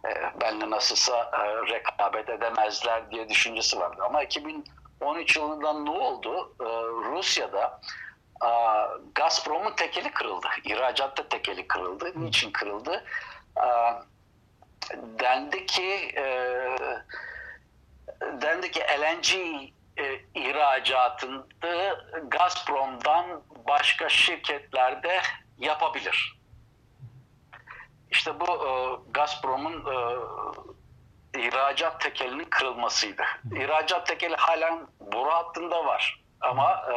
e, 0.06 0.42
benle 0.42 0.70
nasılsa 0.70 1.32
e, 1.34 1.74
rekabet 1.74 2.30
edemezler 2.30 3.12
diye 3.12 3.30
düşüncesi 3.30 3.80
vardı. 3.80 4.02
Ama 4.06 4.24
2013 4.24 5.36
yılından 5.36 5.86
ne 5.86 5.90
oldu? 5.90 6.56
E, 6.62 6.66
Rusya'da 7.12 7.82
e, 8.44 8.50
Gazprom'un 9.16 9.76
tekeli 9.76 10.12
kırıldı. 10.12 10.48
İhracatta 10.64 11.30
tekeli 11.30 11.68
kırıldı. 11.68 12.12
Niçin 12.16 12.52
kırıldı? 12.52 13.04
E, 13.58 13.68
dendi 15.20 15.66
ki 15.66 16.12
e, 16.18 16.24
dendi 18.22 18.72
ki 18.72 18.80
LNG 18.80 19.34
e, 19.98 20.22
ihracatını 20.36 21.46
Gazprom'dan 22.28 23.42
başka 23.68 24.10
şirketlerde 24.10 25.22
yapabilir. 25.58 26.38
İşte 28.12 28.40
bu 28.40 28.46
e, 28.46 28.70
Gazprom'un 29.12 29.74
e, 29.74 29.98
ihracat 31.40 32.02
tekelinin 32.02 32.46
kırılmasıydı. 32.46 33.24
İhracat 33.56 34.08
tekeli 34.08 34.36
halen 34.36 34.88
boru 35.00 35.32
hattında 35.32 35.86
var 35.86 36.24
ama 36.42 36.86
e, 36.94 36.96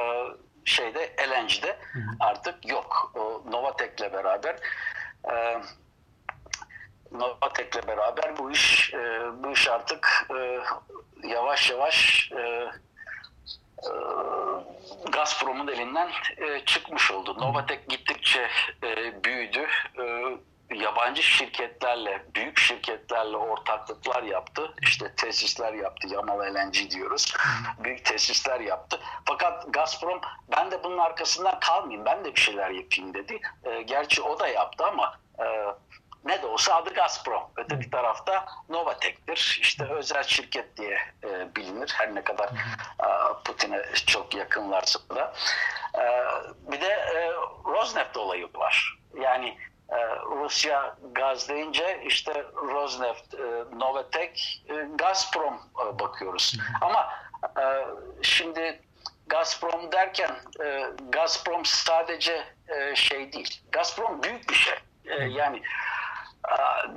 şeyde 0.64 1.16
LNG'de 1.28 1.78
artık 2.20 2.68
yok. 2.68 3.12
O 3.14 3.42
Novatek'le 3.50 4.12
beraber 4.12 4.56
e, 5.32 5.62
Novatek'le 7.12 7.88
beraber 7.88 8.38
bu 8.38 8.50
iş 8.50 8.94
e, 8.94 9.22
bu 9.42 9.52
iş 9.52 9.68
artık 9.68 10.28
e, 10.38 10.60
yavaş 11.28 11.70
yavaş 11.70 12.30
e, 12.32 12.40
e, 13.84 13.92
Gazprom'un 15.12 15.68
elinden 15.68 16.10
e, 16.36 16.64
çıkmış 16.64 17.10
oldu. 17.10 17.36
Novatek 17.40 17.88
gittikçe 17.88 18.48
e, 18.82 19.24
büyüdü. 19.24 19.66
E, 19.98 20.36
yabancı 20.74 21.22
şirketlerle, 21.22 22.26
büyük 22.34 22.58
şirketlerle 22.58 23.36
ortaklıklar 23.36 24.22
yaptı. 24.22 24.74
İşte 24.82 25.14
tesisler 25.16 25.72
yaptı. 25.72 26.08
Yamal 26.08 26.54
LNG 26.54 26.90
diyoruz. 26.90 27.34
Büyük 27.78 28.04
tesisler 28.04 28.60
yaptı. 28.60 29.00
Fakat 29.24 29.72
Gazprom 29.72 30.20
ben 30.56 30.70
de 30.70 30.84
bunun 30.84 30.98
arkasından 30.98 31.60
kalmayayım. 31.60 32.04
Ben 32.04 32.24
de 32.24 32.34
bir 32.34 32.40
şeyler 32.40 32.70
yapayım 32.70 33.14
dedi. 33.14 33.40
E, 33.64 33.82
gerçi 33.82 34.22
o 34.22 34.38
da 34.38 34.48
yaptı 34.48 34.84
ama 34.84 35.20
e, 35.38 35.44
ne 36.24 36.42
de 36.42 36.46
olsa 36.46 36.74
adı 36.74 36.94
Gazprom. 36.94 37.42
Öteki 37.56 37.90
tarafta 37.90 38.46
Novatek'tir. 38.68 39.58
İşte 39.62 39.84
özel 39.84 40.22
şirket 40.22 40.76
diye 40.76 40.98
e, 41.24 41.56
bilinir. 41.56 41.94
Her 41.98 42.14
ne 42.14 42.24
kadar 42.24 42.48
e, 42.48 43.08
Putin'e 43.44 43.82
çok 44.06 44.34
yakınlarsa 44.34 45.00
da. 45.10 45.32
E, 45.94 46.04
bir 46.72 46.80
de 46.80 46.88
e, 46.88 47.32
Rosneft 47.64 48.16
olayı 48.16 48.48
var. 48.54 48.98
Yani 49.20 49.58
e, 49.88 49.96
Rusya 50.16 50.96
gaz 51.12 51.48
deyince 51.48 52.02
işte 52.06 52.44
Rosneft, 52.54 53.34
e, 53.34 53.64
Novatek, 53.78 54.64
e, 54.68 54.74
Gazprom 54.94 55.54
e, 55.54 55.98
bakıyoruz. 55.98 56.56
Ama 56.80 57.14
e, 57.62 57.86
şimdi 58.22 58.82
Gazprom 59.26 59.92
derken 59.92 60.30
e, 60.64 60.86
Gazprom 61.08 61.64
sadece 61.64 62.44
e, 62.68 62.94
şey 62.96 63.32
değil. 63.32 63.62
Gazprom 63.72 64.22
büyük 64.22 64.48
bir 64.48 64.54
şey. 64.54 64.74
E, 65.04 65.24
yani 65.24 65.62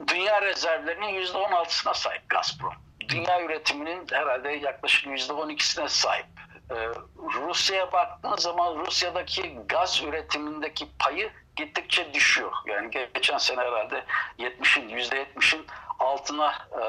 dünya 0.08 0.41
rezervlerinin 0.41 1.08
yüzde 1.08 1.38
on 1.38 1.51
altısına 1.51 1.93
sahip 1.93 2.29
Gazprom. 2.29 2.73
Dünya 3.10 3.41
üretiminin 3.41 4.08
herhalde 4.12 4.49
yaklaşık 4.49 5.08
yüzde 5.08 5.34
on 5.34 5.49
ikisine 5.49 5.89
sahip. 5.89 6.25
E, 6.71 6.75
Rusya'ya 7.17 7.91
baktığın 7.91 8.36
zaman 8.36 8.75
Rusya'daki 8.75 9.60
gaz 9.67 10.03
üretimindeki 10.03 10.88
payı 10.99 11.32
gittikçe 11.56 12.13
düşüyor. 12.13 12.51
Yani 12.65 12.91
geçen 13.13 13.38
sene 13.38 13.62
herhalde 13.62 14.06
70'in 14.39 14.89
yüzde 14.89 15.23
70'in 15.23 15.65
altına 15.99 16.53
e, 16.53 16.84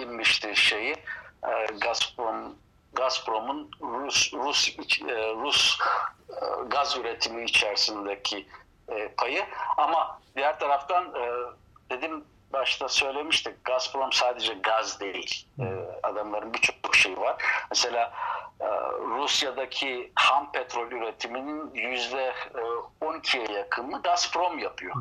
inmişti 0.00 0.56
şeyi 0.56 0.96
e, 1.48 1.66
Gazprom 1.80 2.54
Gazprom'un 2.92 3.70
Rus 3.80 4.34
Rus 4.34 4.68
e, 5.08 5.14
Rus 5.34 5.78
gaz 6.68 6.96
üretimi 6.96 7.44
içerisindeki 7.44 8.46
e, 8.88 9.08
payı 9.08 9.44
ama 9.76 10.20
diğer 10.36 10.58
taraftan 10.58 11.14
dedim 11.90 12.24
başta 12.52 12.88
söylemiştik 12.88 13.64
Gazprom 13.64 14.12
sadece 14.12 14.54
gaz 14.54 15.00
değil. 15.00 15.46
Adamların 16.02 16.54
birçok 16.54 16.96
şeyi 16.96 17.20
var. 17.20 17.42
Mesela 17.70 18.12
Rusya'daki 19.00 20.12
ham 20.14 20.52
petrol 20.52 20.90
üretiminin 20.90 21.74
yüzde 21.74 22.34
12'ye 23.00 23.58
yakınını 23.58 24.02
Gazprom 24.02 24.58
yapıyor. 24.58 24.94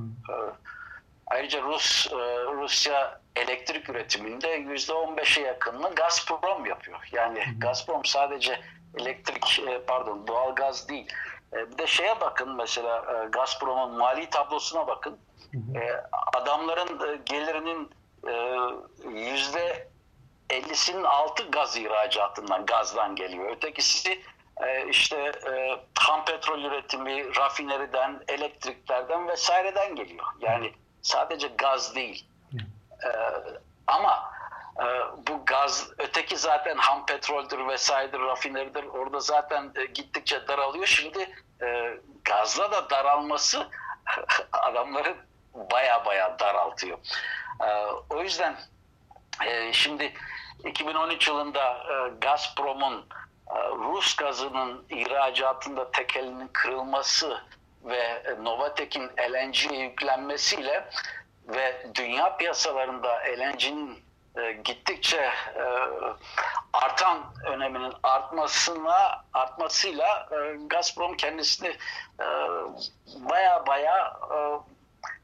Ayrıca 1.28 1.62
Rus 1.62 2.12
Rusya 2.58 3.22
elektrik 3.36 3.90
üretiminde 3.90 4.50
yüzde 4.50 4.94
15'e 4.94 5.44
yakınını 5.44 5.96
Gazprom 5.96 6.66
yapıyor. 6.66 7.00
Yani 7.12 7.44
Gazprom 7.58 8.06
sadece 8.06 8.62
elektrik 9.00 9.62
pardon 9.88 10.28
doğal 10.28 10.56
gaz 10.56 10.90
değil. 10.90 11.14
Bir 11.56 11.78
de 11.78 11.88
şeye 11.88 12.22
bakın 12.22 12.56
mesela 12.56 13.26
Gazprom'un 13.32 13.98
mali 13.98 14.30
tablosuna 14.30 14.88
bakın. 14.88 15.20
Adamların 16.36 17.22
gelirinin 17.26 17.92
yüzde 19.14 19.88
50'sinin 20.50 21.04
altı 21.04 21.52
gaz 21.52 21.78
ihracatından, 21.78 22.66
gazdan 22.66 23.16
geliyor. 23.16 23.52
Ötekisi 23.52 24.22
işte 24.90 25.32
ham 26.00 26.26
petrol 26.26 26.64
üretimi, 26.64 27.36
rafineriden, 27.36 28.24
elektriklerden 28.28 29.28
vesaireden 29.28 29.96
geliyor. 29.96 30.26
Yani 30.40 30.74
sadece 31.02 31.48
gaz 31.48 31.96
değil. 31.96 32.28
Ee, 33.06 33.08
ama 33.88 34.12
e, 34.12 34.35
bu 35.28 35.46
gaz 35.46 35.90
öteki 35.98 36.38
zaten 36.38 36.78
ham 36.78 37.06
petroldür 37.06 37.68
vesairedir 37.68 38.20
rafineridir. 38.20 38.84
Orada 38.84 39.20
zaten 39.20 39.72
e, 39.76 39.86
gittikçe 39.86 40.48
daralıyor. 40.48 40.86
Şimdi 40.86 41.30
e, 41.62 41.98
gazla 42.24 42.72
da 42.72 42.90
daralması 42.90 43.68
adamları 44.52 45.16
baya 45.54 46.06
baya 46.06 46.40
daraltıyor. 46.40 46.98
E, 47.62 47.68
o 48.10 48.22
yüzden 48.24 48.56
e, 49.46 49.74
şimdi 49.74 50.14
2013 50.66 51.28
yılında 51.28 51.78
Gazprom'un 52.22 53.08
Rus 53.72 54.16
gazının 54.16 54.86
ihracatında 54.90 55.92
tekelinin 55.92 56.48
kırılması 56.48 57.42
ve 57.84 58.24
Novatek'in 58.42 59.12
LNG'ye 59.32 59.80
yüklenmesiyle 59.80 60.90
ve 61.48 61.88
dünya 61.96 62.38
piyasalarında 62.38 63.10
LNG'nin 63.38 64.05
e, 64.38 64.52
gittikçe 64.52 65.32
e, 65.56 65.64
artan 66.74 67.34
öneminin 67.46 67.94
artmasına 68.04 69.26
artmasıyla 69.34 70.30
e, 70.32 70.58
Gazprom 70.68 71.18
kendisini 71.18 71.78
e, 72.20 72.26
baya 73.30 73.68
baya 73.68 74.20
e, 74.32 74.38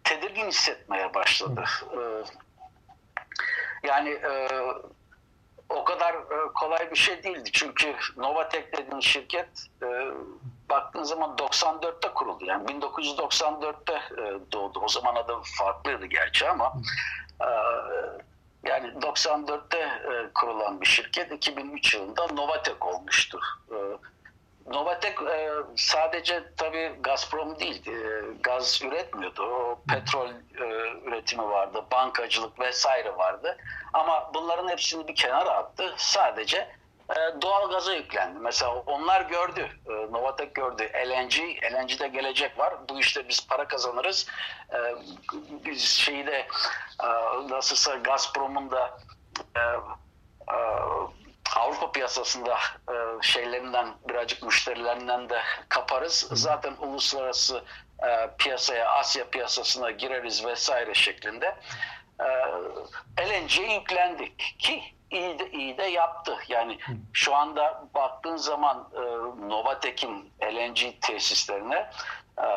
tedirgin 0.03 0.47
hissetmeye 0.47 1.13
başladı. 1.13 1.63
E, 1.93 1.99
yani 3.87 4.09
e, 4.09 4.47
o 5.69 5.83
kadar 5.83 6.13
e, 6.13 6.53
kolay 6.55 6.91
bir 6.91 6.95
şey 6.95 7.23
değildi. 7.23 7.49
Çünkü 7.53 7.95
Novatek 8.17 8.77
dediğin 8.77 8.99
şirket 8.99 9.49
e, 9.83 9.87
baktığın 10.69 11.03
zaman 11.03 11.35
94'te 11.35 12.07
kuruldu. 12.07 12.45
Yani 12.45 12.65
1994'te 12.65 13.93
e, 13.93 14.51
doğdu. 14.51 14.79
O 14.79 14.87
zaman 14.87 15.15
adı 15.15 15.33
farklıydı 15.57 16.05
gerçi 16.05 16.49
ama 16.49 16.73
e, 17.41 17.49
yani 18.63 18.87
94'te 18.87 19.77
e, 19.79 20.29
kurulan 20.33 20.81
bir 20.81 20.85
şirket 20.85 21.31
2003 21.31 21.93
yılında 21.93 22.27
Novatek 22.27 22.85
olmuştu. 22.85 23.39
E, 23.71 23.77
Novatek 24.73 25.21
e, 25.21 25.49
sadece 25.75 26.43
tabii 26.57 26.91
Gazprom 27.03 27.59
değil, 27.59 27.87
e, 27.87 28.21
gaz 28.43 28.81
üretmiyordu. 28.81 29.43
O 29.43 29.79
petrol 29.89 30.29
e, 30.29 30.65
üretimi 31.05 31.43
vardı, 31.43 31.85
bankacılık 31.91 32.59
vesaire 32.59 33.17
vardı. 33.17 33.57
Ama 33.93 34.31
bunların 34.33 34.69
hepsini 34.69 35.07
bir 35.07 35.15
kenara 35.15 35.49
attı. 35.49 35.93
Sadece 35.97 36.67
doğal 37.41 37.69
gaza 37.71 37.93
yüklendi. 37.93 38.39
Mesela 38.39 38.71
onlar 38.71 39.21
gördü, 39.21 39.69
e, 39.89 39.91
Novatek 39.91 40.55
gördü. 40.55 40.83
LNG, 40.83 41.33
LNG'de 41.73 42.07
gelecek 42.07 42.59
var. 42.59 42.73
Bu 42.89 42.99
işte 42.99 43.29
biz 43.29 43.47
para 43.47 43.67
kazanırız. 43.67 44.27
E, 44.73 44.77
biz 45.65 45.83
şeyi 45.83 46.27
de 46.27 46.47
e, 47.03 47.07
nasılsa 47.49 47.95
Gazprom'un 47.95 48.71
da 48.71 48.97
e, 49.55 49.61
Avrupa 51.55 51.91
piyasasında 51.91 52.57
şeylerinden 53.21 53.93
birazcık 54.09 54.43
müşterilerinden 54.43 55.29
de 55.29 55.41
kaparız. 55.69 56.27
Zaten 56.31 56.73
uluslararası 56.79 57.63
piyasaya, 58.37 58.89
Asya 58.89 59.29
piyasasına 59.29 59.91
gireriz 59.91 60.45
vesaire 60.45 60.93
şeklinde. 60.93 61.55
LNG'ye 63.19 63.73
yüklendik 63.73 64.55
ki 64.59 64.83
iyi 65.11 65.39
de, 65.39 65.51
iyi 65.51 65.77
de 65.77 65.83
yaptı. 65.83 66.37
Yani 66.47 66.77
şu 67.13 67.35
anda 67.35 67.83
baktığın 67.93 68.37
zaman 68.37 68.89
e, 68.95 69.01
Novatek'in 69.49 70.33
LNG 70.43 70.79
tesislerine 71.01 71.89
e, 72.37 72.47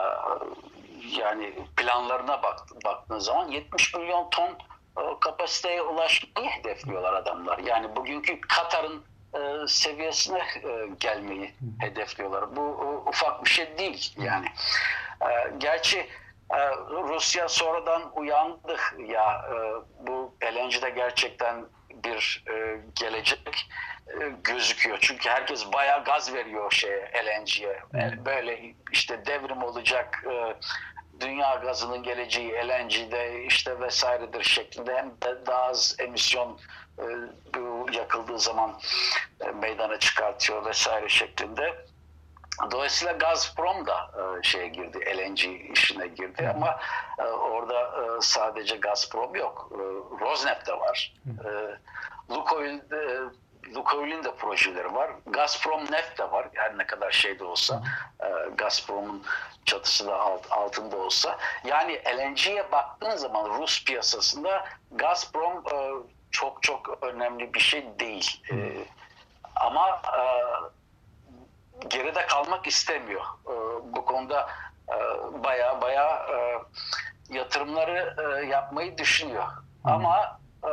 yani 1.19 1.55
planlarına 1.77 2.43
bak, 2.43 2.61
baktığın 2.85 3.19
zaman 3.19 3.49
70 3.49 3.95
milyon 3.95 4.31
ton 4.31 4.49
e, 4.99 5.03
kapasiteye 5.21 5.83
ulaşmayı 5.83 6.51
hedefliyorlar 6.51 7.13
adamlar. 7.13 7.59
Yani 7.59 7.97
bugünkü 7.97 8.41
Katar'ın 8.41 9.05
e, 9.35 9.69
seviyesine 9.69 10.39
e, 10.39 10.89
gelmeyi 11.01 11.55
hedefliyorlar. 11.79 12.57
Bu 12.57 12.61
e, 12.61 13.09
ufak 13.09 13.45
bir 13.45 13.51
şey 13.51 13.79
değil 13.79 14.15
yani. 14.19 14.47
E, 15.23 15.27
gerçi 15.59 16.07
Rusya 16.91 17.49
sonradan 17.49 18.19
uyandı 18.19 18.77
ya 19.09 19.45
e, 19.51 19.57
bu 20.07 20.37
LNG'de 20.45 20.91
gerçekten 20.91 21.67
bir 22.05 22.45
e, 22.51 22.81
gelecek 23.01 23.71
e, 24.09 24.33
gözüküyor. 24.45 24.99
Çünkü 25.01 25.29
herkes 25.29 25.73
bayağı 25.73 26.05
gaz 26.05 26.35
veriyor 26.35 26.73
şeye 26.73 27.11
LNG'ye. 27.25 27.83
E, 27.95 28.25
böyle 28.25 28.75
işte 28.93 29.27
devrim 29.27 29.63
olacak 29.63 30.25
dünya 31.21 31.55
gazının 31.55 32.03
geleceği 32.03 32.53
LNG'de 32.53 33.45
işte 33.45 33.81
vesairedir 33.81 34.43
şeklinde 34.43 34.97
hem 34.97 35.11
de 35.11 35.47
daha 35.47 35.63
az 35.63 35.97
emisyon 35.99 36.61
bu 37.55 37.87
yakıldığı 37.93 38.39
zaman 38.39 38.81
meydana 39.55 39.99
çıkartıyor 39.99 40.65
vesaire 40.67 41.09
şeklinde. 41.09 41.85
Dolayısıyla 42.71 43.13
Gazprom 43.13 43.87
da 43.87 44.11
e, 44.17 44.43
şeye 44.43 44.69
girdi, 44.69 44.99
LNG 45.17 45.39
işine 45.73 46.07
girdi 46.07 46.53
ama 46.55 46.79
e, 47.19 47.23
orada 47.23 47.81
e, 47.81 48.21
sadece 48.21 48.77
Gazprom 48.77 49.35
yok. 49.35 49.73
E, 49.73 49.79
Rosneft 50.25 50.67
de 50.67 50.73
var. 50.73 51.15
E, 51.27 51.51
Lukoil 52.35 52.79
e, 52.93 53.21
Lukoil'in 53.75 54.25
de 54.25 54.35
projeleri 54.35 54.95
var. 54.95 55.11
Gazprom 55.27 55.81
Neft 55.91 56.19
de 56.19 56.31
var. 56.31 56.49
Her 56.55 56.79
ne 56.79 56.87
kadar 56.87 57.11
şey 57.11 57.39
de 57.39 57.45
olsa 57.45 57.83
e, 58.21 58.27
Gazprom'un 58.55 59.23
çatısı 59.65 60.07
da 60.07 60.21
alt, 60.21 60.53
altında 60.53 60.97
olsa. 60.97 61.39
Yani 61.65 62.03
LNG'ye 62.19 62.73
baktığın 62.73 63.17
zaman 63.17 63.59
Rus 63.59 63.85
piyasasında 63.85 64.65
Gazprom 64.91 65.65
e, 65.73 65.91
çok 66.31 66.63
çok 66.63 66.99
önemli 67.03 67.55
bir 67.55 67.61
şey 67.61 67.87
değil. 67.99 68.43
E, 68.53 68.57
ama 69.57 70.03
e, 70.19 70.23
geride 71.89 72.27
kalmak 72.27 72.67
istemiyor. 72.67 73.25
E, 73.47 73.53
bu 73.95 74.05
konuda 74.05 74.49
e, 74.89 74.97
baya 75.45 75.81
baya 75.81 76.27
e, 76.33 76.59
yatırımları 77.35 78.17
e, 78.19 78.47
yapmayı 78.47 78.99
düşünüyor. 78.99 79.49
Ama 79.85 80.41
e, 80.65 80.73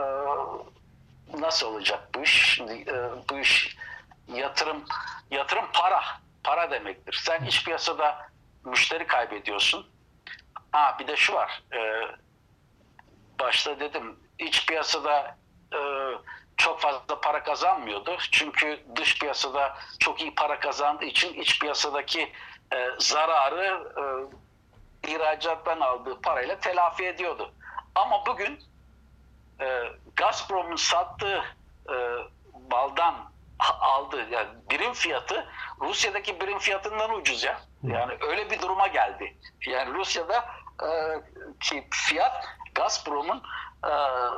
nasıl 1.42 1.68
olacak 1.68 2.00
bu 2.16 2.22
iş? 2.22 2.60
E, 2.60 3.10
bu 3.30 3.40
iş 3.40 3.78
yatırım 4.28 4.84
yatırım 5.32 5.66
para. 5.74 6.02
Para 6.44 6.72
demektir. 6.72 7.22
Sen 7.24 7.44
iç 7.44 7.66
piyasada 7.66 8.30
müşteri 8.66 9.08
kaybediyorsun. 9.08 9.88
Ha 10.72 10.96
bir 11.00 11.08
de 11.08 11.16
şu 11.16 11.34
var. 11.34 11.64
E, 11.74 11.80
başta 13.40 13.80
dedim 13.80 14.20
iç 14.40 14.68
piyasada 14.68 15.38
e, 15.74 15.80
çok 16.62 16.80
fazla 16.80 17.22
para 17.22 17.44
kazanmıyordu. 17.44 18.18
Çünkü 18.32 18.80
dış 18.96 19.20
piyasada 19.20 19.78
çok 20.00 20.22
iyi 20.22 20.36
para 20.36 20.60
kazandığı 20.60 21.06
için 21.06 21.34
iç 21.34 21.60
piyasadaki 21.60 22.32
e, 22.74 22.88
zararı 23.00 23.94
e, 23.98 24.04
ihracattan 25.12 25.80
aldığı 25.80 26.22
parayla 26.22 26.60
telafi 26.60 27.06
ediyordu. 27.06 27.54
Ama 27.96 28.26
bugün 28.26 28.60
e, 29.62 29.84
Gazprom'un 30.16 30.76
sattığı 30.76 31.44
e, 31.90 31.96
baldan 32.54 33.16
aldığı 33.80 34.30
yani 34.30 34.50
birim 34.72 34.94
fiyatı 34.94 35.48
Rusya'daki 35.82 36.42
birim 36.42 36.60
fiyatından 36.60 37.14
ucuz 37.14 37.44
ya. 37.44 37.62
Yani 37.84 38.14
öyle 38.22 38.50
bir 38.50 38.62
duruma 38.62 38.88
geldi. 38.88 39.38
Yani 39.66 39.94
Rusya'da 39.94 40.46
e, 40.84 40.90
ki 41.60 41.88
fiyat 41.92 42.46
Gazprom'un 42.76 43.44
e, 43.86 43.94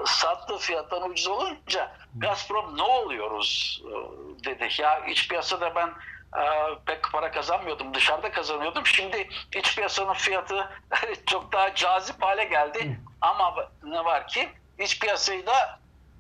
sattığı 0.06 0.58
fiyattan 0.58 1.10
ucuz 1.10 1.28
olunca 1.28 1.92
Gazprom 2.16 2.78
ne 2.78 2.84
oluyoruz 2.84 3.82
e, 3.86 3.94
dedi. 4.46 4.70
Ya 4.82 5.06
iç 5.06 5.30
piyasada 5.30 5.76
ben 5.76 5.88
e, 6.42 6.76
pek 6.86 7.12
para 7.12 7.32
kazanmıyordum. 7.32 7.94
Dışarıda 7.94 8.32
kazanıyordum. 8.32 8.86
Şimdi 8.86 9.30
iç 9.56 9.76
piyasanın 9.76 10.14
fiyatı 10.14 10.70
çok 11.26 11.52
daha 11.52 11.76
cazip 11.76 12.24
hale 12.24 12.44
geldi. 12.44 13.00
Ama 13.22 13.56
ne 13.84 14.06
var 14.06 14.28
ki 14.28 14.50
iç 14.80 15.00
piyasayı 15.00 15.46
da 15.46 15.80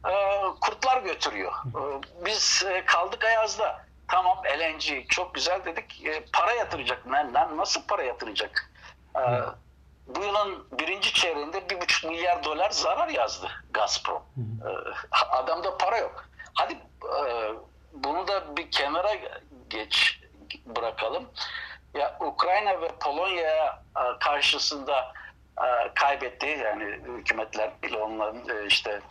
e, 0.09 0.13
kurtlar 0.61 1.01
götürüyor. 1.01 1.53
E, 1.53 1.82
biz 2.26 2.63
e, 2.67 2.86
kaldık 2.86 3.24
ayazda. 3.24 3.86
Tamam 4.07 4.38
LNG 4.59 5.09
çok 5.09 5.36
güzel 5.36 5.65
dedik. 5.65 6.05
E, 6.05 6.26
para 6.34 6.51
yatıracak. 6.51 7.07
Lan, 7.07 7.34
lan 7.34 7.57
nasıl 7.57 7.88
para 7.88 8.03
yatıracak? 8.03 8.71
E, 9.15 9.21
bu 10.08 10.24
yılın 10.24 10.68
birinci 10.72 11.14
çeyreğinde 11.14 11.70
bir 11.70 11.82
buçuk 11.82 12.10
milyar 12.12 12.43
dolar 12.43 12.70
zarar 12.70 13.08
yazdı 13.08 13.47
Gazprom. 13.74 14.24
E, 14.68 14.70
adamda 15.26 15.78
para 15.78 15.97
yok. 15.97 16.26
Hadi 16.54 16.74
e, 16.74 17.54
bunu 17.93 18.28
da 18.28 18.58
bir 18.58 18.72
kenara 18.72 19.12
geç 19.70 20.20
bırakalım. 20.66 21.30
Ya 21.93 22.18
Ukrayna 22.20 22.82
ve 22.82 22.88
Polonya 22.88 23.84
e, 23.97 24.20
karşısında 24.20 25.14
e, 25.58 25.93
kaybetti 25.95 26.45
yani 26.45 26.84
hükümetler 26.84 27.72
ile 27.84 27.97
onların 27.97 28.49
e, 28.49 28.68
işte 28.68 29.01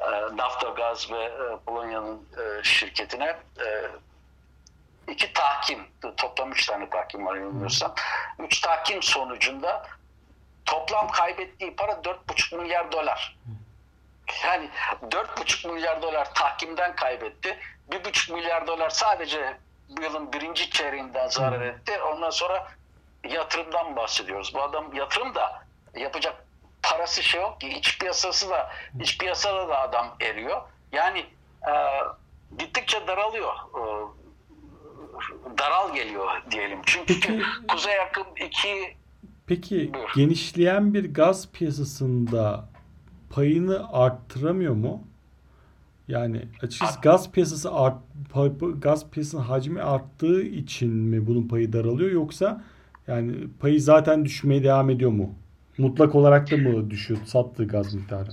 e, 0.00 0.36
Naftogaz 0.36 1.10
ve 1.10 1.24
e, 1.24 1.56
Polonya'nın 1.66 2.28
e, 2.38 2.64
şirketine 2.64 3.36
e, 3.66 3.88
iki 5.08 5.32
tahkim 5.32 5.86
toplam 6.16 6.52
üç 6.52 6.66
tane 6.66 6.90
tahkim 6.90 7.26
var 7.26 7.34
bilmiyorsam 7.34 7.94
üç 8.38 8.60
tahkim 8.60 9.02
sonucunda 9.02 9.86
toplam 10.66 11.08
kaybettiği 11.08 11.76
para 11.76 11.92
4,5 11.92 12.56
milyar 12.56 12.92
dolar. 12.92 13.36
Yani 14.44 14.70
4,5 15.02 15.72
milyar 15.72 16.02
dolar 16.02 16.34
tahkimden 16.34 16.96
kaybetti. 16.96 17.58
1,5 17.90 18.32
milyar 18.32 18.66
dolar 18.66 18.90
sadece 18.90 19.56
bu 19.88 20.02
yılın 20.02 20.32
birinci 20.32 20.70
çeyreğinden 20.70 21.28
zarar 21.28 21.60
etti. 21.60 22.02
Ondan 22.02 22.30
sonra 22.30 22.68
yatırımdan 23.24 23.96
bahsediyoruz. 23.96 24.54
Bu 24.54 24.62
adam 24.62 24.94
yatırım 24.94 25.34
da 25.34 25.64
yapacak 25.94 26.44
parası 26.82 27.22
şey 27.22 27.40
yok 27.40 27.60
ki 27.60 27.68
iç 27.68 27.98
piyasası 27.98 28.50
da 28.50 28.72
iç 29.00 29.18
piyasada 29.18 29.68
da 29.68 29.80
adam 29.80 30.16
eriyor. 30.20 30.62
Yani 30.92 31.26
e, 31.68 31.72
gittikçe 32.58 33.06
daralıyor. 33.06 33.54
E, 33.54 33.82
daral 35.58 35.94
geliyor 35.94 36.42
diyelim. 36.50 36.82
Çünkü 36.86 37.20
Peki- 37.20 37.42
Kuzey 37.68 38.00
Akım 38.00 38.26
2 38.36 38.96
Peki 39.46 39.90
Buyur. 39.94 40.08
genişleyen 40.16 40.94
bir 40.94 41.14
gaz 41.14 41.52
piyasasında 41.52 42.68
payını 43.30 43.92
arttıramıyor 43.92 44.74
mu? 44.74 45.02
Yani 46.08 46.42
açıkçası 46.62 47.00
gaz 47.00 47.30
piyasası 47.32 47.72
art, 47.72 47.96
gaz 48.78 49.10
piyasasının 49.10 49.42
hacmi 49.42 49.82
arttığı 49.82 50.42
için 50.42 50.90
mi 50.90 51.26
bunun 51.26 51.48
payı 51.48 51.72
daralıyor 51.72 52.10
yoksa 52.10 52.64
yani 53.06 53.34
payı 53.60 53.82
zaten 53.82 54.24
düşmeye 54.24 54.64
devam 54.64 54.90
ediyor 54.90 55.10
mu? 55.10 55.34
Mutlak 55.78 56.14
olarak 56.14 56.50
da 56.50 56.56
mı 56.56 56.90
düşüyor 56.90 57.20
sattığı 57.24 57.66
gaz 57.66 57.94
miktarı? 57.94 58.30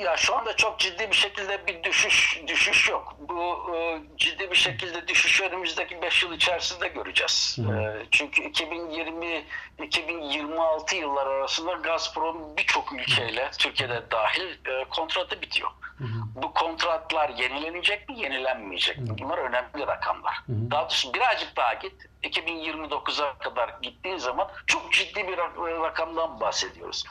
Ya 0.00 0.16
şu 0.16 0.36
anda 0.36 0.56
çok 0.56 0.78
ciddi 0.78 1.10
bir 1.10 1.16
şekilde 1.16 1.66
bir 1.66 1.82
düşüş 1.82 2.42
düşüş 2.46 2.88
yok. 2.88 3.16
Bu 3.18 3.70
e, 3.76 4.00
ciddi 4.16 4.50
bir 4.50 4.56
şekilde 4.56 5.08
düşüş 5.08 5.40
önümüzdeki 5.40 6.02
5 6.02 6.22
yıl 6.22 6.32
içerisinde 6.32 6.88
göreceğiz. 6.88 7.58
Hı. 7.58 7.72
E, 7.72 8.06
çünkü 8.10 8.42
2020 8.42 9.44
2026 9.82 10.96
yıllar 10.96 11.26
arasında 11.26 11.72
Gazprom 11.72 12.56
birçok 12.56 12.92
ülkeyle 12.92 13.50
Türkiye'de 13.58 14.02
dahil 14.10 14.66
e, 14.66 14.84
kontratı 14.84 15.42
bitiyor. 15.42 15.70
Hı 15.98 16.04
hı. 16.04 16.22
Bu 16.34 16.54
kontratlar 16.54 17.28
yenilenecek 17.28 18.08
mi, 18.08 18.18
yenilenmeyecek 18.20 18.98
mi? 18.98 19.08
Bunlar 19.18 19.38
önemli 19.38 19.86
rakamlar. 19.86 20.36
Hı 20.46 20.52
hı. 20.52 20.70
Daha 20.70 20.82
doğrusu 20.82 21.14
birazcık 21.14 21.56
daha 21.56 21.74
git. 21.74 21.92
2029'a 22.22 23.38
kadar 23.38 23.74
gittiğin 23.82 24.16
zaman 24.16 24.48
çok 24.66 24.92
ciddi 24.92 25.28
bir 25.28 25.36
rak- 25.38 25.82
rakamdan 25.82 26.40
bahsediyoruz. 26.40 27.04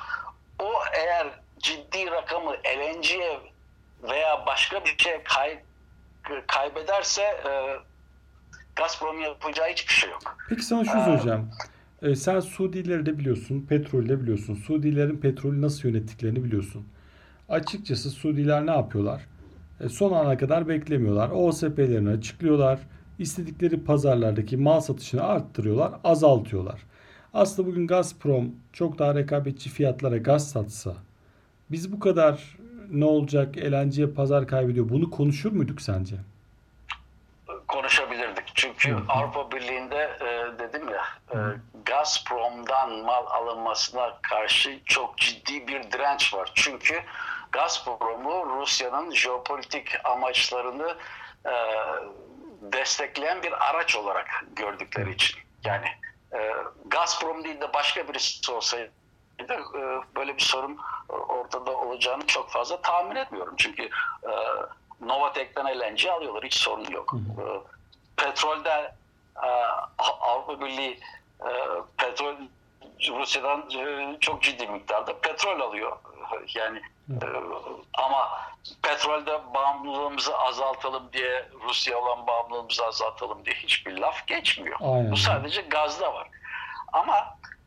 O 0.59 0.71
eğer 0.93 1.27
ciddi 1.59 2.05
rakamı 2.11 2.51
LNG'ye 2.51 3.39
veya 4.03 4.45
başka 4.47 4.85
bir 4.85 4.95
şeye 4.97 5.23
kay, 5.23 5.59
kaybederse 6.47 7.21
e, 7.21 7.51
Gazprom 8.75 9.21
yapacağı 9.21 9.67
hiçbir 9.67 9.93
şey 9.93 10.09
yok. 10.09 10.37
Peki 10.49 10.63
sana 10.63 10.85
şunu 10.85 11.01
Aa. 11.01 11.05
soracağım. 11.05 11.51
Ee, 12.01 12.15
sen 12.15 12.39
Suudileri 12.39 13.05
de 13.05 13.19
biliyorsun, 13.19 13.65
petrolü 13.69 14.09
de 14.09 14.21
biliyorsun. 14.21 14.55
Suudilerin 14.55 15.17
petrolü 15.17 15.61
nasıl 15.61 15.89
yönettiklerini 15.89 16.43
biliyorsun. 16.43 16.87
Açıkçası 17.49 18.09
Suudiler 18.09 18.65
ne 18.65 18.71
yapıyorlar? 18.71 19.21
E, 19.81 19.89
son 19.89 20.11
ana 20.13 20.37
kadar 20.37 20.67
beklemiyorlar. 20.67 21.29
OSP'lerini 21.29 22.09
açıklıyorlar. 22.09 22.79
İstedikleri 23.19 23.83
pazarlardaki 23.83 24.57
mal 24.57 24.79
satışını 24.79 25.23
arttırıyorlar, 25.23 25.91
azaltıyorlar. 26.03 26.81
Aslında 27.33 27.67
bugün 27.69 27.87
Gazprom 27.87 28.51
çok 28.73 28.99
daha 28.99 29.15
rekabetçi 29.15 29.69
fiyatlara 29.69 30.17
gaz 30.17 30.49
satsa 30.49 30.93
biz 31.71 31.91
bu 31.91 31.99
kadar 31.99 32.57
ne 32.89 33.05
olacak 33.05 33.57
LNG'ye 33.57 34.07
pazar 34.07 34.47
kaybediyor 34.47 34.89
bunu 34.89 35.09
konuşur 35.09 35.51
muyduk 35.51 35.81
sence? 35.81 36.15
konuşabilirdik. 37.69 38.51
Çünkü 38.55 38.91
hı. 38.91 39.03
Avrupa 39.09 39.51
Birliği'nde 39.51 40.17
e, 40.21 40.59
dedim 40.59 40.89
ya 40.89 41.05
e, 41.33 41.37
Gazprom'dan 41.85 42.91
mal 42.91 43.25
alınmasına 43.25 44.17
karşı 44.21 44.79
çok 44.85 45.17
ciddi 45.17 45.67
bir 45.67 45.91
direnç 45.91 46.33
var. 46.33 46.51
Çünkü 46.55 47.01
Gazprom'u 47.51 48.59
Rusya'nın 48.59 49.11
jeopolitik 49.11 50.05
amaçlarını 50.05 50.97
e, 51.45 51.53
destekleyen 52.61 53.43
bir 53.43 53.69
araç 53.69 53.95
olarak 53.95 54.45
gördükleri 54.55 55.13
için. 55.13 55.39
Yani 55.63 55.87
e, 56.33 56.53
Gazprom 56.85 57.43
değil 57.43 57.61
de 57.61 57.73
başka 57.73 58.07
birisi 58.07 58.51
olsaydı 58.51 58.91
e, 59.43 60.01
böyle 60.15 60.35
bir 60.35 60.41
sorun 60.41 60.77
ortada 61.09 61.77
olacağını 61.77 62.27
çok 62.27 62.49
fazla 62.49 62.81
tahmin 62.81 63.15
etmiyorum. 63.15 63.53
Çünkü 63.57 63.83
e, 64.23 64.31
Novatek'ten 65.01 65.65
LNG 65.65 66.05
alıyorlar. 66.05 66.43
Hiç 66.43 66.53
sorun 66.53 66.85
yok. 66.91 67.13
E, 67.13 67.43
petrolde 68.23 68.93
e, 69.43 69.49
Avrupa 70.21 70.59
Birliği 70.65 70.99
e, 71.41 71.51
petrol 71.97 72.35
Rusya'dan 73.07 73.69
e, 73.69 74.17
çok 74.19 74.43
ciddi 74.43 74.67
miktarda 74.67 75.19
petrol 75.19 75.59
alıyor. 75.59 75.97
Yani 76.55 76.81
e, 77.09 77.27
ama 77.93 78.29
petrolde 78.81 79.39
bağımlılığımızı 79.53 80.37
azaltalım 80.37 81.03
diye 81.13 81.49
Rusya 81.67 81.97
olan 81.97 82.27
bağımlılığımızı 82.27 82.85
azaltalım 82.85 83.45
diye 83.45 83.55
hiçbir 83.55 83.97
laf 83.97 84.27
geçmiyor. 84.27 84.79
Aynen. 84.81 85.11
Bu 85.11 85.17
sadece 85.17 85.61
gazda 85.61 86.13
var. 86.13 86.27
Ama 86.93 87.17
e, 87.17 87.58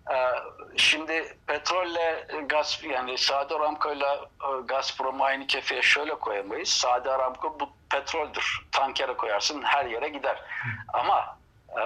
şimdi 0.77 1.37
petrolle 1.47 2.27
gaz 2.47 2.81
yani 2.85 3.19
Saudi 3.19 3.55
Aramco'yla 3.55 4.15
e, 4.17 4.61
Gazprom'u 4.65 5.25
aynı 5.25 5.47
kefeye 5.47 5.83
şöyle 5.83 6.15
koyamayız. 6.15 6.69
Saudi 6.69 7.11
Aramco 7.11 7.61
bu 7.61 7.69
petroldür. 7.91 8.67
Tankere 8.73 9.17
koyarsın 9.17 9.63
her 9.63 9.85
yere 9.85 10.09
gider. 10.09 10.43
Ama 10.93 11.39
e, 11.69 11.83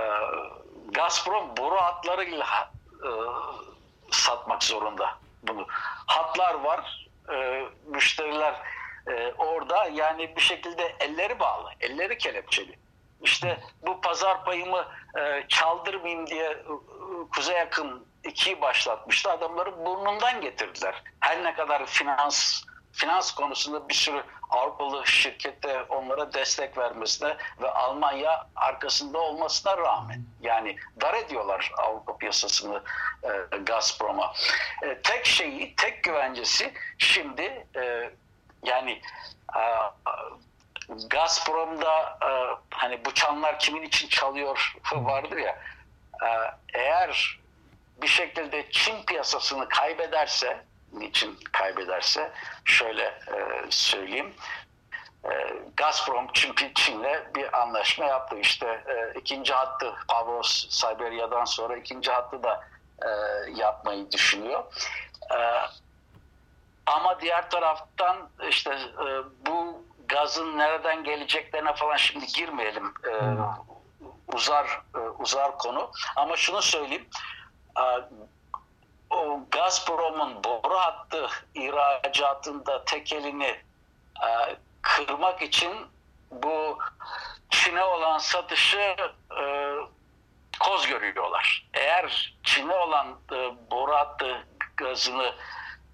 Gazprom 0.89 1.57
boru 1.57 1.77
hatlarıyla 1.77 2.71
e, 2.93 3.11
satmak 4.11 4.63
zorunda 4.65 5.19
bunu. 5.43 5.67
Hatlar 6.07 6.55
var. 6.55 7.09
E, 7.35 7.67
müşteriler 7.87 8.55
e, 9.09 9.33
orada 9.39 9.85
yani 9.85 10.37
bir 10.37 10.43
şekilde 10.43 10.97
elleri 11.01 11.41
bağlı. 11.41 11.71
Elleri 11.81 12.19
kelepçeli. 12.19 12.79
İşte 13.23 13.61
bu 13.87 14.01
pazar 14.01 14.45
payımı 14.45 14.85
e, 15.19 15.45
çaldırmayayım 15.49 16.27
diye 16.27 16.51
e, 16.51 16.65
Kuzey 17.35 17.61
Akım 17.61 18.07
2002'yi 18.27 18.61
başlatmıştı. 18.61 19.31
Adamları 19.31 19.85
burnundan 19.87 20.41
getirdiler. 20.41 21.03
Her 21.21 21.45
ne 21.45 21.55
kadar 21.55 21.87
finans 21.87 22.63
finans 22.93 23.35
konusunda 23.35 23.89
bir 23.89 23.95
sürü 23.95 24.23
Avrupalı 24.51 25.07
şirkete 25.07 25.83
onlara 25.83 26.33
destek 26.33 26.79
vermesine 26.79 27.37
ve 27.63 27.71
Almanya 27.71 28.49
arkasında 28.57 29.19
olmasına 29.19 29.77
rağmen 29.79 30.23
yani 30.41 30.77
dar 31.01 31.15
ediyorlar 31.15 31.73
Avrupa 31.79 32.17
piyasasını 32.17 32.83
e, 33.23 33.57
Gazprom'a. 33.57 34.33
E, 34.83 35.03
tek 35.03 35.27
şeyi, 35.27 35.77
tek 35.77 36.05
güvencesi 36.05 36.73
şimdi 36.99 37.67
e, 37.77 38.11
yani 38.63 39.01
e, 39.57 39.63
Gazprom'da 41.11 42.19
e, 42.23 42.31
hani 42.71 43.05
bu 43.05 43.15
çanlar 43.15 43.59
kimin 43.59 43.83
için 43.83 44.09
çalıyor 44.09 44.77
vardır 44.93 45.37
ya 45.37 45.59
e, 46.23 46.29
eğer 46.75 47.41
bir 48.03 48.09
şekilde 48.09 48.71
Çin 48.71 49.03
piyasasını 49.03 49.69
kaybederse 49.69 50.65
niçin 50.93 51.39
kaybederse 51.53 52.33
şöyle 52.65 53.05
e, 53.05 53.67
söyleyeyim 53.71 54.35
e, 55.25 55.53
Gazprom 55.77 56.27
çünkü 56.33 56.75
Çin'le 56.75 57.35
bir 57.35 57.61
anlaşma 57.61 58.05
yaptı 58.05 58.39
işte 58.39 58.67
e, 58.67 59.19
ikinci 59.19 59.53
hattı 59.53 59.95
Pavlos 60.09 60.67
Siberya'dan 60.71 61.45
sonra 61.45 61.77
ikinci 61.77 62.11
hattı 62.11 62.43
da 62.43 62.65
e, 63.03 63.09
yapmayı 63.51 64.13
düşünüyor. 64.13 64.65
E, 65.31 65.39
ama 66.87 67.21
diğer 67.21 67.51
taraftan 67.51 68.17
işte 68.49 68.71
e, 68.71 69.07
bu 69.47 69.85
gazın 70.09 70.59
nereden 70.59 71.05
geleceklerine 71.05 71.75
falan 71.75 71.97
şimdi 71.97 72.27
girmeyelim. 72.27 72.95
E, 73.05 73.13
uzar 74.35 74.81
e, 74.95 74.99
uzar 74.99 75.59
konu. 75.59 75.91
Ama 76.17 76.37
şunu 76.37 76.63
söyleyeyim. 76.63 77.07
E, 77.79 77.85
o 79.11 79.41
Gazprom'un 79.51 80.45
boru 80.45 80.75
hattı 80.75 81.29
ihracatında 81.55 82.85
tek 82.85 83.13
elini 83.13 83.57
e, 84.27 84.57
kırmak 84.83 85.43
için 85.43 85.73
bu 86.31 86.79
Çin'e 87.51 87.85
olan 87.85 88.19
satışı 88.19 88.97
e, 89.41 89.73
koz 90.61 90.87
görüyorlar. 90.87 91.69
Eğer 91.75 92.35
Çin'e 92.43 92.75
olan 92.75 93.07
e, 93.33 93.37
boru 93.71 93.93
hattı 93.95 94.47
gazını 94.77 95.35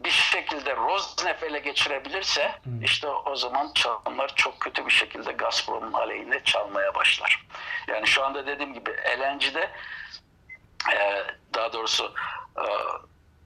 bir 0.04 0.10
şekilde 0.10 0.76
Rosneft 0.76 1.42
ele 1.42 1.58
geçirebilirse 1.58 2.54
hmm. 2.62 2.84
işte 2.84 3.08
o 3.08 3.36
zaman 3.36 3.72
çalımlar 3.74 4.34
çok 4.34 4.60
kötü 4.60 4.86
bir 4.86 4.92
şekilde 4.92 5.32
Gazprom'un 5.32 5.92
aleyhine 5.92 6.44
çalmaya 6.44 6.94
başlar. 6.94 7.46
Yani 7.88 8.06
şu 8.06 8.24
anda 8.24 8.46
dediğim 8.46 8.74
gibi 8.74 8.90
LNG'de 8.90 9.70
e, 10.94 11.24
daha 11.54 11.72
doğrusu 11.72 12.14
e, 12.56 12.64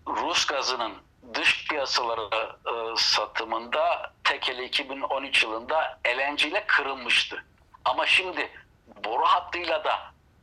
Rus 0.06 0.46
gazının 0.46 0.92
dış 1.34 1.68
piyasalara 1.68 2.56
e, 2.66 2.96
satımında 2.96 4.12
tekeli 4.24 4.64
2013 4.64 5.42
yılında 5.42 5.98
LNG 6.06 6.44
ile 6.44 6.64
kırılmıştı. 6.66 7.44
Ama 7.84 8.06
şimdi 8.06 8.50
boru 9.04 9.24
hattıyla 9.24 9.84
da 9.84 9.98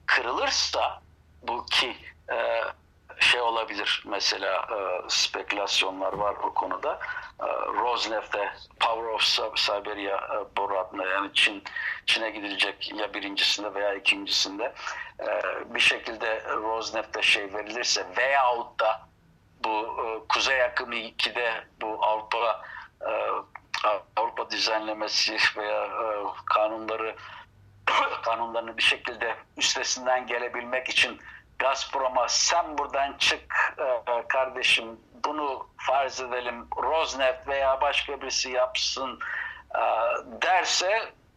kırılırsa 0.05 1.01
bu 1.41 1.65
ki 1.65 1.97
e, 2.31 2.63
şey 3.19 3.41
olabilir 3.41 4.03
mesela 4.05 4.67
e, 4.71 5.09
spekülasyonlar 5.09 6.13
var 6.13 6.35
o 6.43 6.53
konuda. 6.53 6.99
E, 7.39 7.45
Rosneft'te 7.79 8.53
Power 8.79 9.03
of 9.03 9.23
Siberia 9.59 10.17
e, 10.17 10.57
boru 10.57 10.77
hattında 10.77 11.05
yani 11.05 11.33
Çin 11.33 11.63
Çin'e 12.05 12.29
gidilecek 12.29 12.91
ya 12.95 13.13
birincisinde 13.13 13.73
veya 13.73 13.93
ikincisinde 13.93 14.73
e, 15.19 15.41
bir 15.75 15.79
şekilde 15.79 16.43
Rosneft'te 16.45 17.21
şey 17.21 17.53
verilirse 17.53 18.05
veyahut 18.17 18.79
da 18.79 19.07
bu 19.63 19.69
e, 19.69 20.27
Kuzey 20.29 20.63
Akımı 20.63 20.95
2'de 20.95 21.63
bu 21.81 22.05
Avrupa 22.05 22.61
e, 23.01 23.11
Avrupa 24.15 24.51
düzenlemesi 24.51 25.37
veya 25.57 25.85
e, 25.85 26.05
kanunları 26.45 27.15
kanunlarını 28.23 28.77
bir 28.77 28.83
şekilde 28.83 29.35
üstesinden 29.57 30.27
gelebilmek 30.27 30.89
için 30.89 31.21
Gazprom'a 31.63 32.27
sen 32.27 32.77
buradan 32.77 33.15
çık 33.17 33.75
e, 33.77 34.27
kardeşim 34.27 34.85
bunu 35.25 35.67
farz 35.77 36.21
edelim 36.21 36.55
Rosneft 36.83 37.47
veya 37.47 37.81
başka 37.81 38.21
birisi 38.21 38.49
yapsın 38.49 39.19
e, 39.75 39.81
derse 40.41 40.89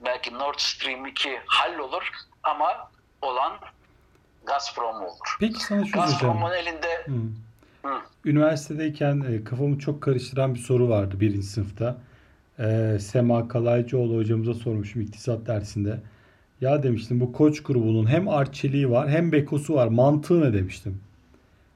belki 0.04 0.34
Nord 0.34 0.58
Stream 0.58 1.06
2 1.06 1.40
hallolur 1.46 2.10
ama 2.42 2.90
olan 3.22 3.52
Gazprom 4.46 4.96
olur. 5.02 5.36
Peki 5.40 5.60
sana 5.60 5.84
şu 5.84 5.92
Gazprom'un 5.92 6.52
elinde 6.52 7.06
hmm. 7.06 7.32
Hı. 7.84 8.00
Üniversitedeyken 8.24 9.20
e, 9.20 9.44
kafamı 9.44 9.78
çok 9.78 10.02
karıştıran 10.02 10.54
bir 10.54 10.60
soru 10.60 10.88
vardı 10.88 11.20
birinci 11.20 11.46
sınıfta. 11.46 11.96
E, 12.58 12.98
Sema 13.00 13.48
Kalaycıoğlu 13.48 14.16
hocamıza 14.16 14.54
sormuşum 14.54 15.02
iktisat 15.02 15.46
dersinde. 15.46 16.00
Ya 16.60 16.82
demiştim 16.82 17.20
bu 17.20 17.32
koç 17.32 17.62
grubunun 17.62 18.06
hem 18.06 18.28
arçeliği 18.28 18.90
var 18.90 19.08
hem 19.10 19.32
bekosu 19.32 19.74
var. 19.74 19.88
Mantığı 19.88 20.40
ne 20.40 20.52
demiştim. 20.52 21.00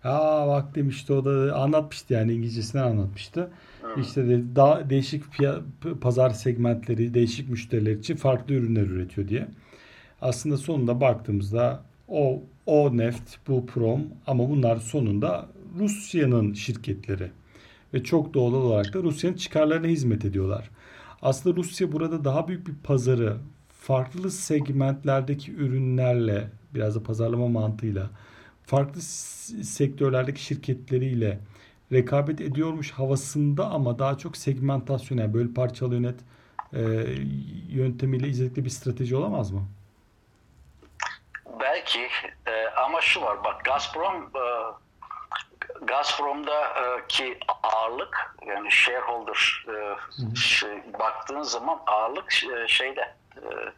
Aa 0.05 0.49
bak 0.49 0.75
demişti 0.75 1.13
o 1.13 1.25
da 1.25 1.57
anlatmıştı 1.57 2.15
yani 2.15 2.33
İngilizcesinden 2.33 2.85
anlatmıştı. 2.85 3.51
Hı. 3.83 4.01
İşte 4.01 4.29
de, 4.29 4.57
daha 4.57 4.91
değişik 4.91 5.25
pazar 6.01 6.31
segmentleri, 6.31 7.15
değişik 7.15 7.49
müşteriler 7.49 7.97
için 7.97 8.17
farklı 8.17 8.55
ürünler 8.55 8.83
üretiyor 8.83 9.29
diye. 9.29 9.49
Aslında 10.21 10.57
sonunda 10.57 11.01
baktığımızda 11.01 11.83
o 12.09 12.43
o 12.67 12.97
neft, 12.97 13.37
bu 13.49 13.67
prom 13.67 14.03
ama 14.27 14.51
bunlar 14.51 14.77
sonunda 14.77 15.49
Rusya'nın 15.79 16.53
şirketleri 16.53 17.31
ve 17.95 18.05
çok 18.05 18.35
doğal 18.35 18.53
olarak 18.53 18.95
da 18.95 19.03
Rusya'nın 19.03 19.37
çıkarlarına 19.37 19.87
hizmet 19.87 20.25
ediyorlar. 20.25 20.71
Aslında 21.23 21.57
Rusya 21.57 21.93
burada 21.93 22.25
daha 22.25 22.49
büyük 22.49 22.67
bir 22.67 22.75
pazarı 22.75 23.37
farklı 23.81 24.31
segmentlerdeki 24.31 25.53
ürünlerle 25.53 26.49
biraz 26.75 26.95
da 26.95 27.03
pazarlama 27.03 27.49
mantığıyla 27.49 28.11
farklı 28.67 29.01
sektörlerdeki 29.65 30.43
şirketleriyle 30.43 31.39
rekabet 31.93 32.41
ediyormuş 32.41 32.91
havasında 32.91 33.65
ama 33.71 33.99
daha 33.99 34.19
çok 34.19 34.37
segmentasyon 34.37 35.19
yani 35.19 35.35
böyle 35.35 35.55
parçalı 35.55 35.95
yönet 35.95 36.21
e, 36.73 36.81
yöntemiyle 37.69 38.29
izledikleri 38.29 38.65
bir 38.65 38.71
strateji 38.71 39.17
olamaz 39.17 39.51
mı? 39.51 39.63
Belki 41.61 42.09
e, 42.47 42.67
ama 42.87 43.01
şu 43.01 43.21
var 43.23 43.45
bak 43.45 43.65
Gazprom 43.65 44.23
e, 44.23 44.45
Gazprom'da 45.87 46.65
e, 46.65 47.07
ki 47.09 47.39
ağırlık 47.63 48.37
yani 48.47 48.73
shareholder 48.73 49.67
e, 49.69 49.97
şey, 50.37 50.83
baktığın 50.99 51.43
zaman 51.43 51.81
ağırlık 51.87 52.35
e, 52.45 52.69
şeyde 52.69 53.20
e, 53.37 53.73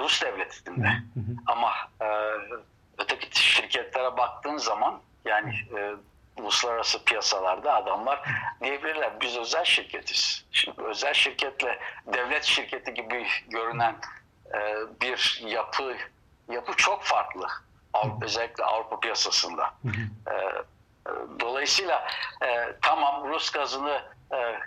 Rus 0.00 0.22
devletinde. 0.22 0.88
Hı 0.88 1.20
hı. 1.20 1.36
Ama 1.46 1.72
e, 2.00 2.06
öteki 2.98 3.42
şirketlere 3.44 4.16
baktığın 4.16 4.56
zaman 4.56 5.00
yani 5.24 5.54
e, 5.78 5.94
uluslararası 6.40 7.04
piyasalarda 7.04 7.74
adamlar 7.74 8.20
diyebilirler 8.62 9.20
biz 9.20 9.36
özel 9.36 9.64
şirketiz. 9.64 10.44
Şimdi 10.52 10.82
özel 10.82 11.14
şirketle 11.14 11.78
devlet 12.06 12.44
şirketi 12.44 12.94
gibi 12.94 13.26
görünen 13.48 13.96
e, 14.54 14.76
bir 15.00 15.42
yapı 15.46 15.96
yapı 16.48 16.76
çok 16.76 17.02
farklı. 17.02 17.46
Avrupa, 17.92 18.24
özellikle 18.26 18.64
Avrupa 18.64 19.00
piyasasında. 19.00 19.74
E, 20.30 20.34
Dolayısıyla 21.40 22.08
e, 22.44 22.76
tamam 22.82 23.28
Rus 23.28 23.50
gazını 23.50 23.90
e, 23.90 24.02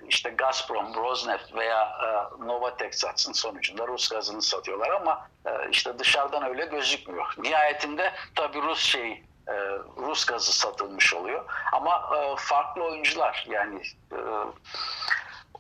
işte 0.10 0.30
Gazprom, 0.30 0.96
Rosneft 0.96 1.56
veya 1.56 1.84
e, 1.84 2.46
Novatek 2.48 2.96
satsın 2.96 3.34
sonucunda 3.34 3.88
Rus 3.88 4.10
gazını 4.10 4.42
satıyorlar 4.42 4.90
ama 4.90 5.28
e, 5.46 5.70
işte 5.72 6.00
dışarıdan 6.00 6.44
öyle 6.44 6.66
gözükmüyor. 6.66 7.34
Nihayetinde 7.38 8.14
tabii 8.36 8.62
Rus 8.62 8.80
şey 8.80 9.12
e, 9.48 9.54
Rus 9.98 10.26
gazı 10.26 10.54
satılmış 10.54 11.14
oluyor 11.14 11.46
ama 11.74 12.10
e, 12.18 12.36
farklı 12.38 12.84
oyuncular 12.84 13.46
yani 13.50 13.82
e, 14.12 14.18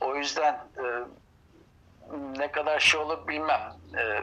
o 0.02 0.16
yüzden 0.16 0.54
e, 0.54 0.84
ne 2.38 2.52
kadar 2.52 2.80
şey 2.80 3.00
olur 3.00 3.28
bilmem. 3.28 3.74
E, 3.98 4.20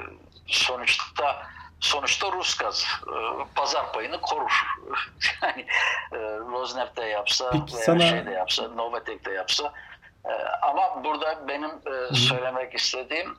sonuçta 0.46 1.42
sonuçta 1.80 2.32
Rus 2.32 2.56
gazı 2.56 2.86
e, 2.86 3.44
pazar 3.54 3.92
payını 3.92 4.20
korur. 4.20 4.66
yani 5.42 5.66
e, 6.12 6.18
Rosneft 6.38 6.96
de 6.96 7.04
yapsa 7.04 7.50
Peki 7.50 7.74
veya 7.74 7.84
sana... 7.84 8.00
şey 8.00 8.26
de 8.26 8.30
yapsa, 8.30 8.68
Novatek 8.68 9.26
de 9.26 9.30
yapsa 9.30 9.72
e, 10.24 10.32
ama 10.62 11.04
burada 11.04 11.48
benim 11.48 11.70
söylemek 12.14 12.74
istediğim 12.74 13.38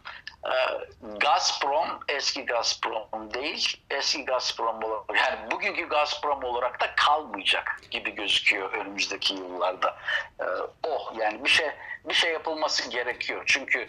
Gazprom 1.19 1.99
eski 2.07 2.45
Gazprom 2.45 3.33
değil, 3.33 3.81
eski 3.89 4.25
Gazprom 4.25 4.83
olarak 4.83 5.15
yani 5.15 5.51
bugünkü 5.51 5.89
Gazprom 5.89 6.43
olarak 6.43 6.81
da 6.81 6.95
kalmayacak 6.95 7.81
gibi 7.91 8.15
gözüküyor 8.15 8.73
önümüzdeki 8.73 9.33
yıllarda. 9.33 9.97
Oh 10.83 11.13
yani 11.17 11.43
bir 11.43 11.49
şey 11.49 11.67
bir 12.05 12.13
şey 12.13 12.33
yapılması 12.33 12.89
gerekiyor 12.89 13.43
çünkü 13.45 13.87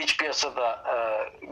iç 0.00 0.16
piyasada 0.16 0.84
e, 0.94 0.96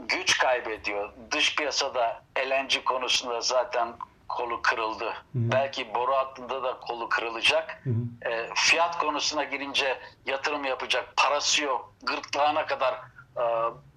güç 0.09 0.39
kaybediyor. 0.39 1.13
Dış 1.31 1.57
piyasada 1.57 2.23
LNG 2.39 2.85
konusunda 2.85 3.41
zaten 3.41 3.95
kolu 4.29 4.63
kırıldı. 4.63 5.15
Belki 5.35 5.95
boru 5.95 6.13
hattında 6.13 6.63
da 6.63 6.81
kolu 6.81 7.09
kırılacak. 7.09 7.83
E, 8.27 8.49
fiyat 8.55 8.99
konusuna 8.99 9.45
girince 9.45 9.99
yatırım 10.27 10.65
yapacak 10.65 11.17
parası 11.17 11.65
yok. 11.65 11.95
Gırtlağına 12.03 12.67
kadar 12.67 12.95
e, 13.37 13.45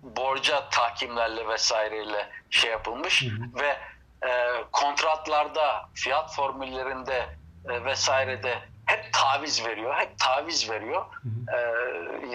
borca 0.03 0.69
tahkimlerle 0.69 1.47
vesaireyle 1.47 2.29
şey 2.49 2.71
yapılmış 2.71 3.25
ve 3.61 3.77
e, 4.27 4.47
kontratlarda, 4.71 5.89
fiyat 5.93 6.35
formüllerinde 6.35 7.25
e, 7.69 7.85
vesairede 7.85 8.59
hep 8.85 9.13
taviz 9.13 9.65
veriyor, 9.65 9.95
hep 9.95 10.19
taviz 10.19 10.69
veriyor. 10.69 11.05
E, 11.55 11.57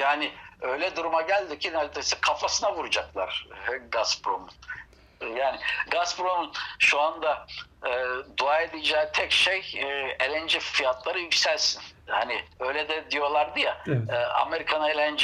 yani 0.00 0.32
öyle 0.60 0.96
duruma 0.96 1.22
geldi 1.22 1.58
ki 1.58 1.72
neredeyse 1.72 2.16
kafasına 2.20 2.74
vuracaklar 2.74 3.46
e, 3.72 3.76
Gazprom'un. 3.90 4.50
Yani 5.36 5.58
Gazprom'un 5.90 6.52
şu 6.78 7.00
anda 7.00 7.46
e, 7.86 7.90
dua 8.36 8.60
edeceği 8.60 9.04
tek 9.12 9.32
şey 9.32 9.58
e, 9.76 10.16
LNG 10.30 10.50
fiyatları 10.50 11.18
yükselsin. 11.20 11.82
Hani 12.06 12.40
öyle 12.60 12.88
de 12.88 13.10
diyorlardı 13.10 13.58
ya. 13.60 13.78
Evet. 13.88 14.10
E, 14.10 14.16
Amerikan 14.26 14.82
LNG 14.82 15.22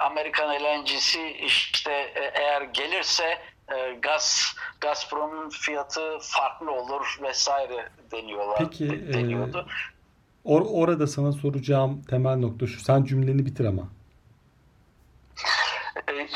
Amerikan 0.00 0.50
LNG'si 0.64 1.30
işte 1.30 1.92
e, 1.92 2.32
eğer 2.42 2.62
gelirse 2.62 3.38
e, 3.76 3.92
gaz 4.02 4.54
Gazprom'un 4.80 5.50
fiyatı 5.50 6.18
farklı 6.20 6.70
olur 6.72 7.18
vesaire 7.22 7.88
deniyorlar. 8.12 8.58
Peki, 8.58 8.90
de- 8.90 9.12
deniyordu. 9.12 9.66
Or- 10.44 10.68
orada 10.82 11.06
sana 11.06 11.32
soracağım 11.32 12.02
temel 12.10 12.36
nokta 12.36 12.66
şu. 12.66 12.80
Sen 12.80 13.04
cümleni 13.04 13.46
bitir 13.46 13.64
ama. 13.64 13.82
E, 16.08 16.28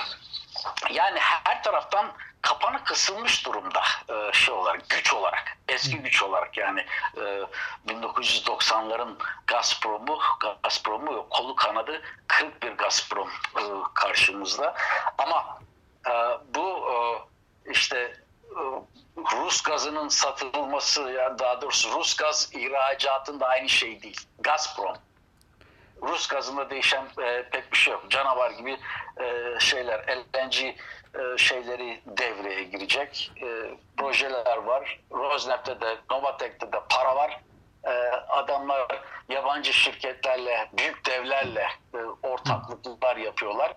yani 0.91 1.19
her 1.21 1.63
taraftan 1.63 2.13
kapanı 2.43 2.85
kısılmış 2.85 3.47
durumda 3.47 3.83
e, 4.09 4.33
şey 4.33 4.55
olarak 4.55 4.89
güç 4.89 5.15
olarak 5.15 5.59
eski 5.69 5.99
güç 5.99 6.23
olarak. 6.23 6.57
Yani 6.57 6.87
e, 7.17 7.45
1990'ların 7.89 9.17
Gazprom'u 9.47 10.19
Gazprom'u 10.63 11.29
kolu 11.29 11.57
kanadı 11.57 12.03
kırık 12.27 12.63
bir 12.63 12.73
Gazprom 12.73 13.29
e, 13.57 13.63
karşımızda. 13.95 14.75
Ama 15.19 15.59
e, 16.07 16.13
bu 16.55 16.89
e, 16.93 16.97
işte 17.71 17.99
e, 18.51 18.61
Rus 19.37 19.63
gazının 19.63 20.09
satılması 20.09 21.03
yani 21.03 21.39
daha 21.39 21.61
doğrusu 21.61 21.93
Rus 21.93 22.17
gaz 22.17 22.51
ihracatında 22.55 23.47
aynı 23.47 23.69
şey 23.69 24.03
değil. 24.03 24.21
Gazprom 24.39 24.97
Rus 26.03 26.29
gazında 26.29 26.71
değişen 26.71 27.05
e, 27.23 27.49
pek 27.51 27.73
bir 27.73 27.77
şey 27.77 27.93
yok. 27.93 28.05
Canavar 28.11 28.51
gibi 28.51 28.79
e, 29.21 29.61
şeyler, 29.61 30.17
LNG 30.17 30.57
e, 30.63 30.75
şeyleri 31.37 32.01
devreye 32.07 32.63
girecek. 32.63 33.33
E, 33.43 33.47
projeler 33.97 34.57
var. 34.57 35.01
Rosneft'te 35.13 35.81
de, 35.81 35.97
Novatek'te 36.11 36.73
de 36.73 36.81
para 36.89 37.17
var. 37.17 37.41
E, 37.85 37.91
adamlar 38.29 39.03
yabancı 39.29 39.73
şirketlerle, 39.73 40.69
büyük 40.79 41.07
devlerle 41.07 41.69
e, 41.95 41.99
ortaklıklar 42.23 43.17
yapıyorlar. 43.17 43.77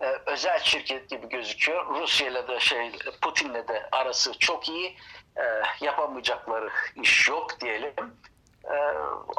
E, 0.00 0.06
özel 0.26 0.58
şirket 0.58 1.10
gibi 1.10 1.28
gözüküyor. 1.28 1.86
Rusya 1.86 2.28
ile 2.28 2.48
de 2.48 2.60
şey, 2.60 2.92
Putin'le 3.22 3.68
de 3.68 3.88
arası 3.92 4.38
çok 4.38 4.68
iyi. 4.68 4.96
E, 5.36 5.44
yapamayacakları 5.80 6.70
iş 7.02 7.28
yok 7.28 7.60
diyelim 7.60 7.94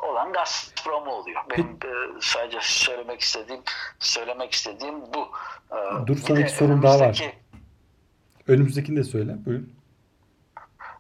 olan 0.02 0.34
Gazprom 0.34 1.08
oluyor. 1.08 1.42
Benim 1.50 1.70
e, 1.86 2.22
sadece 2.22 2.58
söylemek 2.62 3.22
istediğim 3.22 3.62
söylemek 4.00 4.54
istediğim 4.54 5.02
bu. 5.14 5.32
E, 5.72 6.08
Dur, 6.08 6.16
bir 6.16 6.22
sana 6.22 6.40
iki 6.40 6.52
sorum 6.52 6.84
daha 6.84 7.00
var. 7.00 7.06
önümüzdeki- 7.06 7.34
Önümüzdekini 8.48 8.98
de 8.98 9.04
söyle. 9.04 9.32
Buyur. 9.46 9.62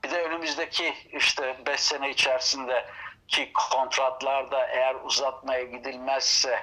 Bir 0.03 0.11
de 0.11 0.23
önümüzdeki 0.23 0.93
işte 1.17 1.57
5 1.67 1.79
sene 1.79 2.09
içerisinde 2.09 2.85
ki 3.27 3.51
kontratlarda 3.71 4.67
eğer 4.67 4.95
uzatmaya 5.05 5.63
gidilmezse 5.63 6.59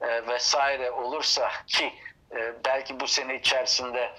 e, 0.00 0.26
vesaire 0.26 0.90
olursa 0.90 1.48
ki 1.66 1.92
e, 2.36 2.52
belki 2.64 3.00
bu 3.00 3.06
sene 3.06 3.34
içerisinde 3.38 4.10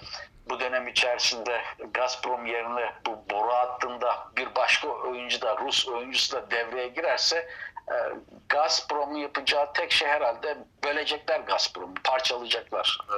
bu 0.50 0.60
dönem 0.60 0.88
içerisinde 0.88 1.62
Gazprom 1.94 2.46
yerine 2.46 2.92
bu 3.06 3.24
boru 3.30 3.52
hattında 3.52 4.28
bir 4.36 4.54
başka 4.54 4.88
oyuncu 4.88 5.40
da 5.40 5.56
Rus 5.56 5.88
oyuncusu 5.88 6.36
da 6.36 6.50
devreye 6.50 6.88
girerse 6.88 7.48
e, 7.88 7.94
Gazprom'un 8.48 9.18
yapacağı 9.18 9.72
tek 9.72 9.92
şey 9.92 10.08
herhalde 10.08 10.58
bölecekler 10.84 11.40
Gazprom'u, 11.40 11.94
parçalayacaklar. 12.04 12.98
E, 13.10 13.16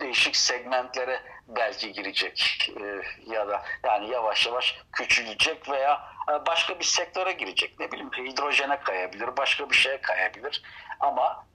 değişik 0.00 0.36
segmentlere 0.36 1.22
belki 1.48 1.92
girecek 1.92 2.70
e, 2.80 3.02
ya 3.32 3.48
da 3.48 3.62
yani 3.84 4.10
yavaş 4.10 4.46
yavaş 4.46 4.76
küçülecek 4.92 5.70
veya 5.70 6.00
başka 6.46 6.78
bir 6.78 6.84
sektöre 6.84 7.32
girecek. 7.32 7.80
Ne 7.80 7.92
bileyim 7.92 8.10
hidrojene 8.12 8.80
kayabilir, 8.80 9.36
başka 9.36 9.70
bir 9.70 9.76
şeye 9.76 10.00
kayabilir. 10.00 10.62
Ama 11.00 11.46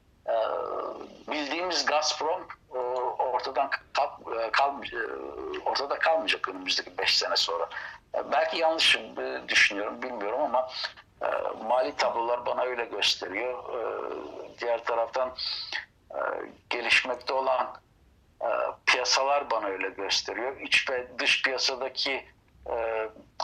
bildiğimiz 1.27 1.85
Gazprom 1.85 2.47
ortadan 3.19 3.69
kal, 4.51 4.83
e, 4.83 4.97
e, 4.97 4.99
ortada 5.65 5.99
kalmayacak 5.99 6.49
önümüzdeki 6.49 6.97
5 6.97 7.17
sene 7.17 7.35
sonra. 7.35 7.69
E, 8.15 8.31
belki 8.31 8.57
yanlış 8.57 8.99
düşünüyorum 9.47 10.01
bilmiyorum 10.01 10.41
ama 10.41 10.69
mali 11.63 11.95
tablolar 11.95 12.45
bana 12.45 12.61
öyle 12.61 12.85
gösteriyor. 12.85 13.63
Diğer 14.61 14.83
taraftan 14.83 15.35
gelişmekte 16.69 17.33
olan 17.33 17.77
piyasalar 18.85 19.49
bana 19.49 19.67
öyle 19.67 19.89
gösteriyor. 19.89 20.61
İç 20.61 20.89
ve 20.89 21.07
dış 21.19 21.43
piyasadaki 21.43 22.25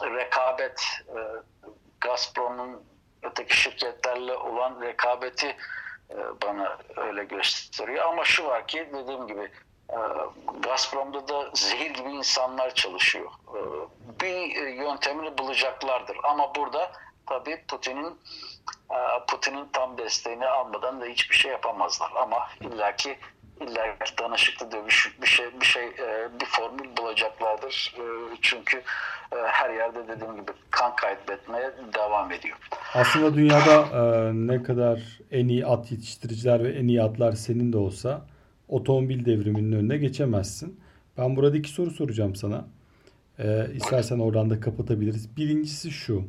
rekabet 0.01 0.83
Gazprom'un 2.01 2.83
öteki 3.23 3.57
şirketlerle 3.57 4.33
olan 4.33 4.81
rekabeti 4.81 5.55
bana 6.45 6.77
öyle 6.97 7.23
gösteriyor. 7.23 8.05
Ama 8.05 8.23
şu 8.23 8.45
var 8.45 8.67
ki 8.67 8.89
dediğim 8.93 9.27
gibi 9.27 9.51
e, 9.89 9.97
Gazprom'da 10.59 11.27
da 11.27 11.49
zehir 11.53 11.91
gibi 11.91 12.09
insanlar 12.09 12.75
çalışıyor. 12.75 13.31
E, 13.47 13.59
bir 14.21 14.55
e, 14.55 14.69
yöntemini 14.69 15.37
bulacaklardır. 15.37 16.17
Ama 16.23 16.55
burada 16.55 16.91
tabii 17.27 17.63
Putin'in 17.67 18.19
e, 18.91 19.25
Putin'in 19.27 19.65
tam 19.73 19.97
desteğini 19.97 20.47
almadan 20.47 21.01
da 21.01 21.05
hiçbir 21.05 21.35
şey 21.35 21.51
yapamazlar. 21.51 22.11
Ama 22.15 22.47
illaki 22.61 23.19
illaki 23.61 24.17
danışıklı 24.21 24.71
dövüş 24.71 25.15
bir 25.21 25.27
şey 25.27 25.45
bir 25.61 25.65
şey 25.65 25.83
e, 25.83 26.29
bir 26.39 26.45
formül 26.45 26.97
bulacaklardır. 26.97 27.93
E, 27.97 28.03
Çünkü 28.41 28.77
e, 29.31 29.35
her 29.45 29.69
yerde 29.69 30.07
dediğim 30.07 30.35
gibi 30.35 30.51
kan 30.71 30.95
kaybetmeye 30.95 31.71
devam 31.93 32.31
ediyor. 32.31 32.57
Aslında 32.93 33.33
dünyada 33.33 33.85
ne 34.33 34.63
kadar 34.63 35.19
en 35.31 35.47
iyi 35.47 35.65
at 35.65 35.91
yetiştiriciler 35.91 36.63
ve 36.63 36.69
en 36.69 36.87
iyi 36.87 37.01
atlar 37.03 37.31
senin 37.31 37.73
de 37.73 37.77
olsa 37.77 38.21
otomobil 38.67 39.25
devriminin 39.25 39.71
önüne 39.71 39.97
geçemezsin. 39.97 40.79
Ben 41.17 41.35
burada 41.35 41.57
iki 41.57 41.69
soru 41.69 41.91
soracağım 41.91 42.35
sana. 42.35 42.65
E, 43.39 43.67
istersen 43.73 44.19
oradan 44.19 44.49
da 44.49 44.59
kapatabiliriz. 44.59 45.37
Birincisi 45.37 45.91
şu. 45.91 46.23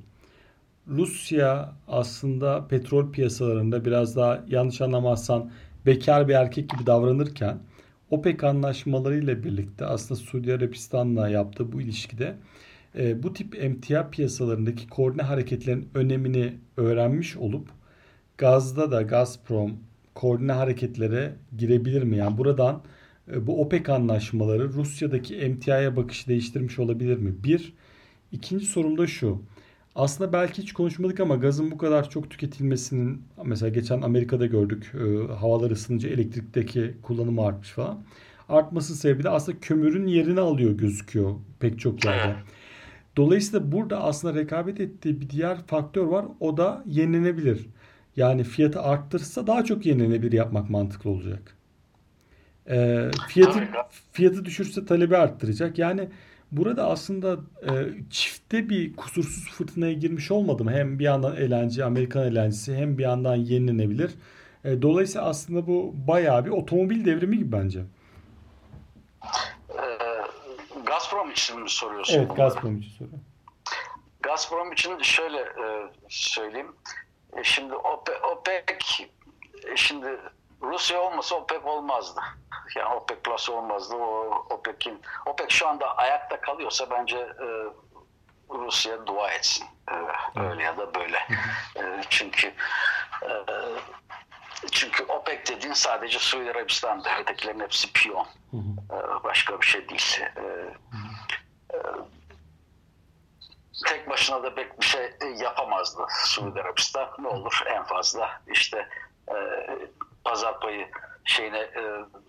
Rusya 0.88 1.72
aslında 1.88 2.68
petrol 2.68 3.12
piyasalarında 3.12 3.84
biraz 3.84 4.16
daha 4.16 4.44
yanlış 4.48 4.80
anlamazsan 4.80 5.50
bekar 5.86 6.28
bir 6.28 6.34
erkek 6.34 6.70
gibi 6.70 6.86
davranırken 6.86 7.58
OPEC 8.10 8.46
anlaşmalarıyla 8.46 9.44
birlikte 9.44 9.86
aslında 9.86 10.20
Suudi 10.20 10.54
Arabistan'la 10.54 11.28
yaptığı 11.28 11.72
bu 11.72 11.80
ilişkide 11.80 12.36
e, 12.98 13.22
bu 13.22 13.32
tip 13.32 13.64
emtia 13.64 14.10
piyasalarındaki 14.10 14.88
koordine 14.88 15.22
hareketlerin 15.22 15.88
önemini 15.94 16.54
öğrenmiş 16.76 17.36
olup 17.36 17.68
gazda 18.38 18.90
da 18.90 19.02
Gazprom 19.02 19.72
koordine 20.14 20.52
hareketlere 20.52 21.36
girebilir 21.58 22.02
mi? 22.02 22.16
Yani 22.16 22.38
buradan 22.38 22.82
e, 23.32 23.46
bu 23.46 23.60
OPEC 23.60 23.92
anlaşmaları 23.92 24.72
Rusya'daki 24.72 25.36
emtiaya 25.36 25.96
bakışı 25.96 26.28
değiştirmiş 26.28 26.78
olabilir 26.78 27.18
mi? 27.18 27.34
Bir. 27.44 27.72
İkinci 28.32 28.66
sorum 28.66 28.98
da 28.98 29.06
şu. 29.06 29.42
Aslında 29.94 30.32
belki 30.32 30.62
hiç 30.62 30.72
konuşmadık 30.72 31.20
ama 31.20 31.36
gazın 31.36 31.70
bu 31.70 31.78
kadar 31.78 32.10
çok 32.10 32.30
tüketilmesinin 32.30 33.22
mesela 33.44 33.70
geçen 33.70 34.02
Amerika'da 34.02 34.46
gördük 34.46 34.92
e, 34.94 35.32
havalar 35.32 35.70
ısınınca 35.70 36.08
elektrikteki 36.08 36.94
kullanımı 37.02 37.46
artmış 37.46 37.70
falan. 37.70 38.04
Artması 38.48 38.96
sebebi 38.96 39.22
de 39.22 39.28
aslında 39.30 39.60
kömürün 39.60 40.06
yerini 40.06 40.40
alıyor 40.40 40.70
gözüküyor 40.72 41.34
pek 41.60 41.80
çok 41.80 42.04
yerde. 42.04 42.36
Dolayısıyla 43.16 43.72
burada 43.72 44.02
aslında 44.02 44.34
rekabet 44.34 44.80
ettiği 44.80 45.20
bir 45.20 45.30
diğer 45.30 45.66
faktör 45.66 46.04
var. 46.04 46.26
O 46.40 46.56
da 46.56 46.82
yenilenebilir. 46.86 47.66
Yani 48.16 48.44
fiyatı 48.44 48.82
arttırırsa 48.82 49.46
daha 49.46 49.64
çok 49.64 49.86
yenilenebilir 49.86 50.32
yapmak 50.32 50.70
mantıklı 50.70 51.10
olacak. 51.10 51.56
E, 52.70 53.10
fiyatı 53.28 53.68
fiyatı 54.12 54.44
düşürse 54.44 54.84
talebi 54.86 55.16
arttıracak. 55.16 55.78
Yani 55.78 56.08
burada 56.52 56.86
aslında 56.86 57.36
e, 57.62 57.70
çifte 58.10 58.68
bir 58.68 58.96
kusursuz 58.96 59.50
fırtınaya 59.50 59.92
girmiş 59.92 60.30
olmadı 60.30 60.64
mı? 60.64 60.72
Hem 60.72 60.98
bir 60.98 61.04
yandan 61.04 61.36
eğlence, 61.36 61.84
Amerikan 61.84 62.26
eğlencesi 62.26 62.76
hem 62.76 62.98
bir 62.98 63.02
yandan 63.02 63.36
yenilenebilir. 63.36 64.10
E, 64.64 64.82
dolayısıyla 64.82 65.26
aslında 65.26 65.66
bu 65.66 65.94
bayağı 65.94 66.44
bir 66.44 66.50
otomobil 66.50 67.04
devrimi 67.04 67.38
gibi 67.38 67.52
bence. 67.52 67.80
E, 69.70 69.84
Gazprom 70.86 71.30
için 71.30 71.60
mi 71.60 71.70
soruyorsun? 71.70 72.18
Evet? 72.18 72.36
Gazprom 72.36 72.78
için 72.78 72.90
soruyorum. 72.90 73.20
Gazprom 74.22 74.72
için 74.72 74.98
şöyle 75.02 75.38
e, 75.38 75.90
söyleyeyim. 76.08 76.72
E, 77.36 77.44
şimdi 77.44 77.74
OPEC, 77.74 78.16
OPEC 78.32 79.08
e, 79.72 79.76
şimdi 79.76 80.06
Rusya 80.62 81.00
olmasa 81.00 81.34
OPEC 81.34 81.64
olmazdı. 81.64 82.20
Yani 82.76 82.94
OPEC 82.94 83.18
Plus 83.18 83.50
olmazdı. 83.50 83.96
O 83.96 84.46
OPEC'in 84.50 85.02
OPEC 85.26 85.50
şu 85.50 85.68
anda 85.68 85.96
ayakta 85.96 86.40
kalıyorsa 86.40 86.90
bence 86.90 87.16
e, 87.18 87.46
Rusya 88.50 89.06
dua 89.06 89.30
etsin. 89.30 89.66
E, 89.92 89.94
öyle 90.40 90.62
ya 90.62 90.78
da 90.78 90.94
böyle. 90.94 91.16
E, 91.76 92.00
çünkü 92.10 92.46
e, 93.22 93.30
çünkü 94.72 95.04
OPEC 95.04 95.46
dediğin 95.46 95.74
sadece 95.74 96.18
Suudi 96.18 96.50
Arabistan'da. 96.50 97.18
Ötekilerin 97.18 97.60
hepsi 97.60 97.92
piyon. 97.92 98.26
E, 98.90 99.24
başka 99.24 99.60
bir 99.60 99.66
şey 99.66 99.88
değil. 99.88 100.20
E, 100.20 100.42
e, 101.74 101.78
tek 103.86 104.10
başına 104.10 104.42
da 104.42 104.54
pek 104.54 104.80
bir 104.80 104.86
şey 104.86 105.12
yapamazdı 105.40 106.06
Suudi 106.24 106.60
Arabistan. 106.60 107.08
Ne 107.18 107.28
olur 107.28 107.62
en 107.66 107.84
fazla 107.84 108.42
işte 108.46 108.88
e, 109.28 109.34
pazar 110.24 110.60
payı 110.60 110.88
şeyine 111.24 111.58
e, 111.58 111.82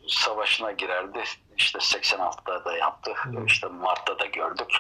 savaşına 0.08 0.72
girerdi. 0.72 1.24
İşte 1.58 1.80
86'da 1.80 2.66
da 2.66 2.78
yaptı. 2.78 3.14
İşte 3.46 3.68
Mart'ta 3.68 4.20
da 4.20 4.26
gördük. 4.26 4.72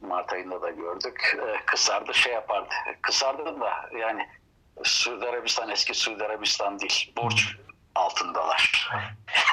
Mart 0.00 0.32
ayında 0.32 0.62
da 0.62 0.70
gördük. 0.70 1.38
E, 1.48 1.64
kısardı 1.66 2.14
şey 2.14 2.32
yapardı. 2.32 2.74
Kısardı 3.02 3.60
da 3.60 3.90
yani 3.98 4.28
Suudi 4.82 5.26
Arabistan 5.26 5.68
eski 5.70 5.94
Suudi 5.94 6.24
Arabistan 6.24 6.78
değil. 6.78 7.12
Borç 7.16 7.56
altındalar. 7.96 8.90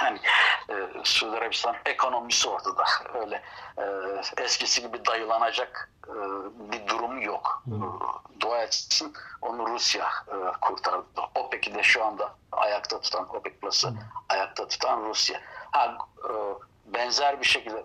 Yani 0.03 0.19
e, 0.69 0.73
Suudi 1.03 1.37
Arabistan 1.37 1.75
ekonomisi 1.85 2.49
ortada. 2.49 2.83
Öyle 3.13 3.41
e, 3.77 3.83
eskisi 4.43 4.81
gibi 4.81 5.05
dayılanacak 5.05 5.91
e, 6.07 6.13
bir 6.71 6.87
durum 6.87 7.21
yok. 7.21 7.63
E, 7.67 7.75
dua 8.39 8.61
etsin 8.61 9.13
onu 9.41 9.67
Rusya 9.67 10.07
e, 10.27 10.35
kurtardı. 10.61 11.21
OPEC'i 11.35 11.75
de 11.75 11.83
şu 11.83 12.05
anda 12.05 12.35
ayakta 12.51 13.01
tutan, 13.01 13.35
OPEC 13.35 13.53
Plus'ı 13.53 13.93
ayakta 14.29 14.67
tutan 14.67 15.05
Rusya. 15.05 15.41
Ha, 15.71 15.97
e, 16.29 16.31
benzer 16.93 17.41
bir 17.41 17.45
şekilde 17.45 17.83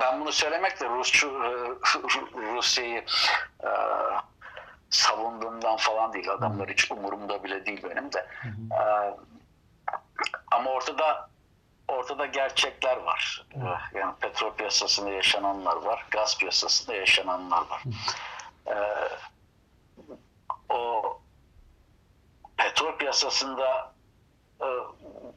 ben 0.00 0.20
bunu 0.20 0.32
söylemekle 0.32 0.88
Rusçu, 0.88 1.28
e, 1.28 1.50
Rusya'yı 2.54 3.04
e, 3.64 3.70
savunduğumdan 4.90 5.76
falan 5.76 6.12
değil. 6.12 6.30
Adamlar 6.30 6.70
hiç 6.70 6.90
umurumda 6.90 7.44
bile 7.44 7.66
değil 7.66 7.82
benim 7.90 8.12
de. 8.12 8.26
E, 8.72 8.82
ama 10.50 10.70
ortada 10.70 11.30
ortada 11.88 12.26
gerçekler 12.26 12.96
var. 12.96 13.46
Yani 13.94 14.14
petrol 14.20 14.52
piyasasında 14.52 15.10
yaşananlar 15.10 15.76
var, 15.76 16.06
gaz 16.10 16.38
piyasasında 16.38 16.96
yaşananlar 16.96 17.64
var. 17.70 17.82
E, 18.66 18.76
o 20.74 21.02
petrol 22.56 22.96
piyasasında 22.98 23.92
e, 24.60 24.66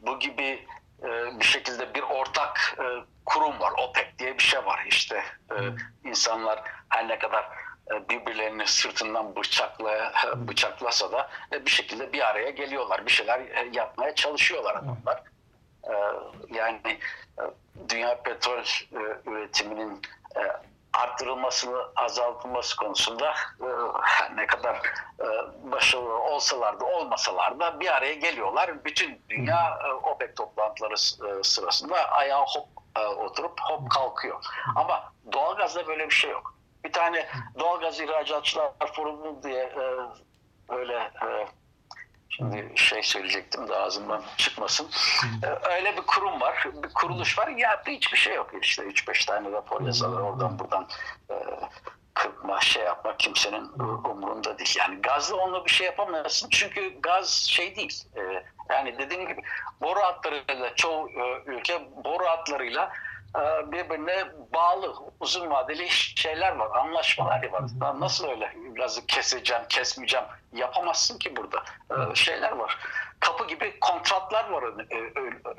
bu 0.02 0.20
gibi 0.20 0.68
e, 1.04 1.40
bir 1.40 1.46
şekilde 1.46 1.94
bir 1.94 2.02
ortak 2.02 2.78
e, 2.80 2.86
kurum 3.26 3.60
var. 3.60 3.72
OPEC 3.78 4.08
diye 4.20 4.38
bir 4.38 4.44
şey 4.44 4.66
var 4.66 4.86
işte. 4.88 5.24
E, 5.52 5.56
insanlar 6.10 6.64
her 6.90 7.08
ne 7.08 7.20
kadar 7.20 7.50
birbirlerini 8.10 8.68
sırtından 8.68 9.36
bıçakla 9.36 10.14
bıçaklasa 10.36 11.12
da 11.12 11.30
e, 11.54 11.66
bir 11.66 11.72
şekilde 11.72 12.14
bir 12.14 12.28
araya 12.30 12.50
geliyorlar. 12.50 13.06
Bir 13.06 13.12
şeyler 13.12 13.40
e, 13.40 13.70
yapmaya 13.74 14.16
çalışıyorlar 14.16 14.76
adamlar. 14.76 15.24
E, 15.84 15.94
yani 16.54 17.00
e, 17.40 17.44
dünya 17.90 18.22
petrol 18.24 18.60
e, 18.60 19.30
üretiminin 19.30 20.02
e, 20.36 20.42
arttırılmasını 20.94 21.78
azaltılması 21.96 22.76
konusunda 22.76 23.34
e, 23.62 23.68
ne 24.36 24.48
kadar 24.48 24.76
e, 25.20 25.26
başarılı 25.72 26.20
olsalar 26.20 26.80
da 26.80 26.86
olmasalar 26.86 27.60
da 27.60 27.80
bir 27.80 27.96
araya 27.96 28.14
geliyorlar. 28.14 28.86
Bütün 28.86 29.22
dünya 29.30 29.80
e, 29.88 29.92
OPEC 29.92 30.36
toplantıları 30.36 30.94
e, 30.94 31.44
sırasında 31.44 32.12
ayağa 32.12 32.46
hop 32.46 32.68
e, 33.00 33.06
oturup 33.06 33.60
hop 33.62 33.92
kalkıyor. 33.92 34.46
Ama 34.76 35.14
doğalgazda 35.34 35.88
böyle 35.88 36.10
bir 36.10 36.16
şey 36.16 36.32
yok. 36.32 36.59
Bir 36.84 36.94
tane 36.94 37.28
doğalgaz 37.60 38.00
ihracatçılar 38.00 38.72
forumu 38.96 39.44
diye 39.44 39.64
e, 39.64 39.84
öyle 40.70 40.96
e, 40.98 41.48
Şimdi 42.30 42.72
şey 42.76 43.04
söyleyecektim 43.04 43.68
de 43.68 43.76
ağzımdan 43.76 44.24
çıkmasın. 44.38 44.90
Ee, 45.44 45.70
Öyle 45.76 45.98
bir 45.98 46.02
kurum 46.02 46.42
var, 46.42 46.68
bir 46.84 46.94
kuruluş 46.94 47.40
var. 47.40 47.48
Yaptığı 47.48 47.92
hiçbir 47.92 48.18
şey 48.18 48.36
yok. 48.36 48.52
İşte 48.62 48.84
3-5 48.84 49.26
tane 49.26 49.52
rapor 49.52 49.82
yazarlar 49.82 50.22
oradan 50.22 50.60
buradan 50.60 50.88
e, 51.32 51.36
kırpma, 52.14 52.62
şey 52.62 52.84
yapmak 52.84 53.20
kimsenin 53.20 53.72
umurunda 53.80 54.58
değil. 54.60 54.76
Yani 54.80 55.02
gazla 55.02 55.36
onunla 55.36 55.66
bir 55.66 55.72
şey 55.72 55.86
yapamazsın. 55.86 56.50
Çünkü 56.50 57.02
gaz 57.02 57.30
şey 57.30 57.76
değil. 57.76 58.04
E, 58.16 58.44
yani 58.70 59.00
dediğim 59.00 59.28
gibi 59.28 59.42
boru 59.82 60.00
hatlarıyla 60.00 60.76
çoğu 60.76 61.10
e, 61.10 61.44
ülke 61.46 61.88
boru 62.06 62.26
hatlarıyla 62.26 62.86
e, 62.86 62.90
birbirine 63.72 64.28
bağlı 64.54 64.96
uzun 65.20 65.50
vadeli 65.50 65.90
şeyler 65.90 66.56
var, 66.56 66.70
anlaşmalar 66.80 67.50
var. 67.52 67.64
Lan 67.82 68.00
Nasıl 68.00 68.28
öyle 68.28 68.54
gazı 68.76 69.06
keseceğim, 69.08 69.64
kesmeyeceğim 69.70 70.26
yapamazsın 70.54 71.20
ki 71.20 71.36
burada. 71.36 71.64
E, 72.12 72.16
şeyler 72.16 72.52
var. 72.52 72.78
Kapı 73.20 73.48
gibi 73.48 73.80
kontratlar 73.80 74.50
var 74.50 74.64
e, 74.64 74.98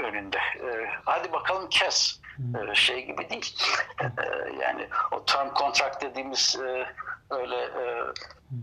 önünde. 0.02 0.38
E, 0.38 0.90
Hadi 1.04 1.32
bakalım 1.32 1.68
kes. 1.68 2.20
Şey 2.74 3.06
gibi 3.06 3.30
değil. 3.30 3.56
Yani 4.60 4.88
o 5.12 5.24
term 5.24 5.54
contract 5.54 6.02
dediğimiz 6.02 6.56
e, 6.66 6.86
öyle 7.30 7.56
e, 7.56 8.04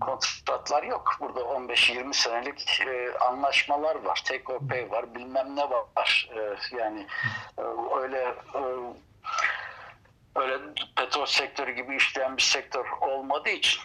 kontratlar 0.01 0.83
yok. 0.83 1.15
Burada 1.19 1.39
15-20 1.39 2.13
senelik 2.13 2.81
e, 2.87 3.17
anlaşmalar 3.17 3.95
var. 3.95 4.21
Take 4.25 4.53
or 4.53 4.91
var. 4.91 5.15
Bilmem 5.15 5.55
ne 5.55 5.69
var. 5.69 6.29
E, 6.35 6.75
Yani 6.77 7.07
e, 7.57 7.61
öyle 8.01 8.35
e, 8.55 8.61
öyle 10.35 10.59
petrol 10.95 11.25
sektörü 11.25 11.71
gibi 11.71 11.95
işleyen 11.95 12.37
bir 12.37 12.41
sektör 12.41 12.85
olmadığı 13.01 13.49
için. 13.49 13.81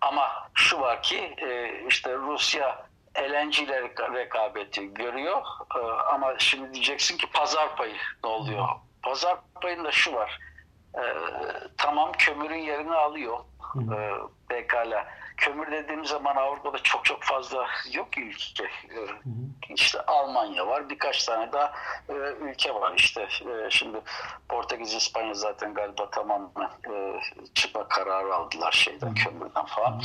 Ama 0.00 0.48
şu 0.54 0.80
var 0.80 1.02
ki 1.02 1.34
e, 1.38 1.80
işte 1.88 2.14
Rusya 2.14 2.86
LNG 3.18 3.68
rekabeti 4.14 4.94
görüyor 4.94 5.42
E, 5.76 5.78
ama 6.12 6.38
şimdi 6.38 6.74
diyeceksin 6.74 7.16
ki 7.16 7.26
pazar 7.32 7.76
payı 7.76 7.96
ne 8.24 8.30
oluyor? 8.30 8.68
Pazar 9.02 9.38
payında 9.62 9.90
şu 9.92 10.12
var. 10.14 10.38
E, 10.96 11.04
tamam 11.76 12.12
kömürün 12.12 12.58
yerini 12.58 12.94
alıyor. 12.94 13.38
E, 13.76 13.96
pekala. 14.48 15.06
Kömür 15.36 15.72
dediğim 15.72 16.04
zaman 16.04 16.36
Avrupa'da 16.36 16.78
çok 16.78 17.04
çok 17.04 17.22
fazla 17.22 17.66
yok 17.92 18.12
ki 18.12 18.20
ülke. 18.22 18.64
E, 18.64 19.00
işte 19.74 20.00
Almanya 20.00 20.66
var, 20.66 20.88
birkaç 20.88 21.24
tane 21.24 21.52
daha 21.52 21.72
e, 22.08 22.12
ülke 22.40 22.74
var. 22.74 22.92
İşte 22.96 23.22
e, 23.22 23.70
şimdi 23.70 24.00
Portekiz, 24.48 24.94
İspanya 24.94 25.34
zaten 25.34 25.74
galiba 25.74 26.10
tamamen 26.10 26.70
e, 26.90 27.20
çıkma 27.54 27.88
kararı 27.88 28.34
aldılar 28.34 28.72
şeyden, 28.72 29.14
kömürden 29.14 29.64
falan. 29.66 30.02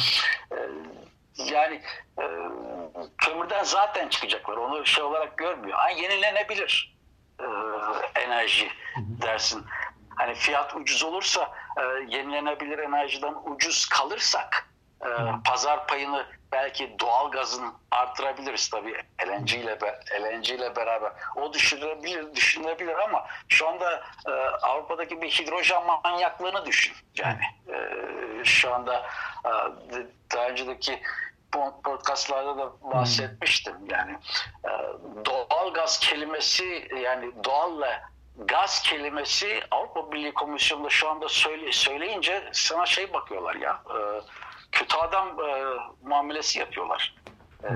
E, 0.52 0.58
yani 1.46 1.82
e, 2.20 2.26
kömürden 3.18 3.64
zaten 3.64 4.10
çıkacaklar. 4.10 4.58
Onu 4.58 4.86
şey 4.86 5.04
olarak 5.04 5.38
görmüyor. 5.38 5.78
Ha, 5.78 5.89
yenilenebilir 5.89 6.98
e, 7.39 7.46
enerji 8.20 8.70
dersin. 8.98 9.66
Hani 10.16 10.36
fiyat 10.36 10.76
ucuz 10.76 11.03
olursa 11.03 11.51
e, 11.78 11.82
yenilenebilir 12.07 12.80
enerjiden 12.80 13.36
ucuz 13.45 13.89
kalırsak 13.89 14.70
e, 15.05 15.09
pazar 15.45 15.88
payını 15.88 16.26
belki 16.51 16.95
doğal 16.99 17.32
gazın 17.32 17.74
artırabiliriz 17.91 18.70
tabii 18.70 18.97
LNG 19.28 19.53
ile 19.53 19.78
LNG 20.22 20.49
ile 20.49 20.76
beraber. 20.76 21.12
O 21.36 21.53
düşünülebilir, 21.53 22.36
düşünülebilir 22.36 22.95
ama 22.95 23.26
şu 23.47 23.68
anda 23.68 24.03
e, 24.28 24.32
Avrupa'daki 24.62 25.22
bir 25.22 25.30
hidrojen 25.30 25.84
manyaklığını 26.03 26.66
düşün. 26.66 26.93
Yani 27.18 27.41
e, 27.68 27.76
şu 28.43 28.74
anda 28.74 29.05
e, 29.45 29.51
daha 30.36 30.47
önceki 30.47 31.01
po- 31.51 31.82
podcastlarda 31.82 32.57
da 32.57 32.72
bahsetmiştim. 32.82 33.76
Yani 33.89 34.18
e, 34.66 34.72
doğal 35.26 35.74
gaz 35.74 35.99
kelimesi 35.99 36.89
yani 37.03 37.32
doğalla 37.43 38.01
gaz 38.48 38.82
kelimesi 38.82 39.64
Avrupa 39.72 40.12
Birliği 40.12 40.34
Komisyonu'nda 40.34 40.89
şu 40.89 41.10
anda 41.10 41.30
söyle, 41.30 41.72
söyleyince 41.72 42.50
sana 42.54 42.86
şey 42.86 43.14
bakıyorlar 43.14 43.56
ya 43.56 43.84
e, 43.89 43.98
kötü 44.72 44.98
adam 44.98 45.28
e, 45.39 45.66
muamelesi 46.04 46.60
yapıyorlar. 46.60 47.16
E, 47.64 47.70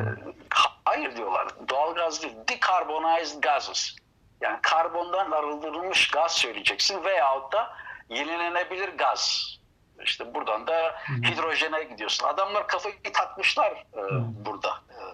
hayır 0.85 1.17
diyorlar. 1.17 1.47
Doğal 1.69 1.95
gaz 1.95 2.23
değil. 2.23 2.33
Decarbonized 2.49 3.41
gases. 3.41 3.95
Yani 4.41 4.59
karbondan 4.61 5.31
arındırılmış 5.31 6.07
gaz 6.07 6.31
söyleyeceksin 6.31 7.03
veyahut 7.03 7.53
da 7.53 7.73
yenilenebilir 8.09 8.89
gaz. 8.89 9.55
İşte 10.03 10.33
buradan 10.33 10.67
da 10.67 10.95
hidrojene 11.25 11.83
gidiyorsun. 11.83 12.27
Adamlar 12.27 12.67
kafayı 12.67 12.95
takmışlar 13.13 13.71
e, 13.71 14.01
burada. 14.45 14.69
E, 14.69 15.04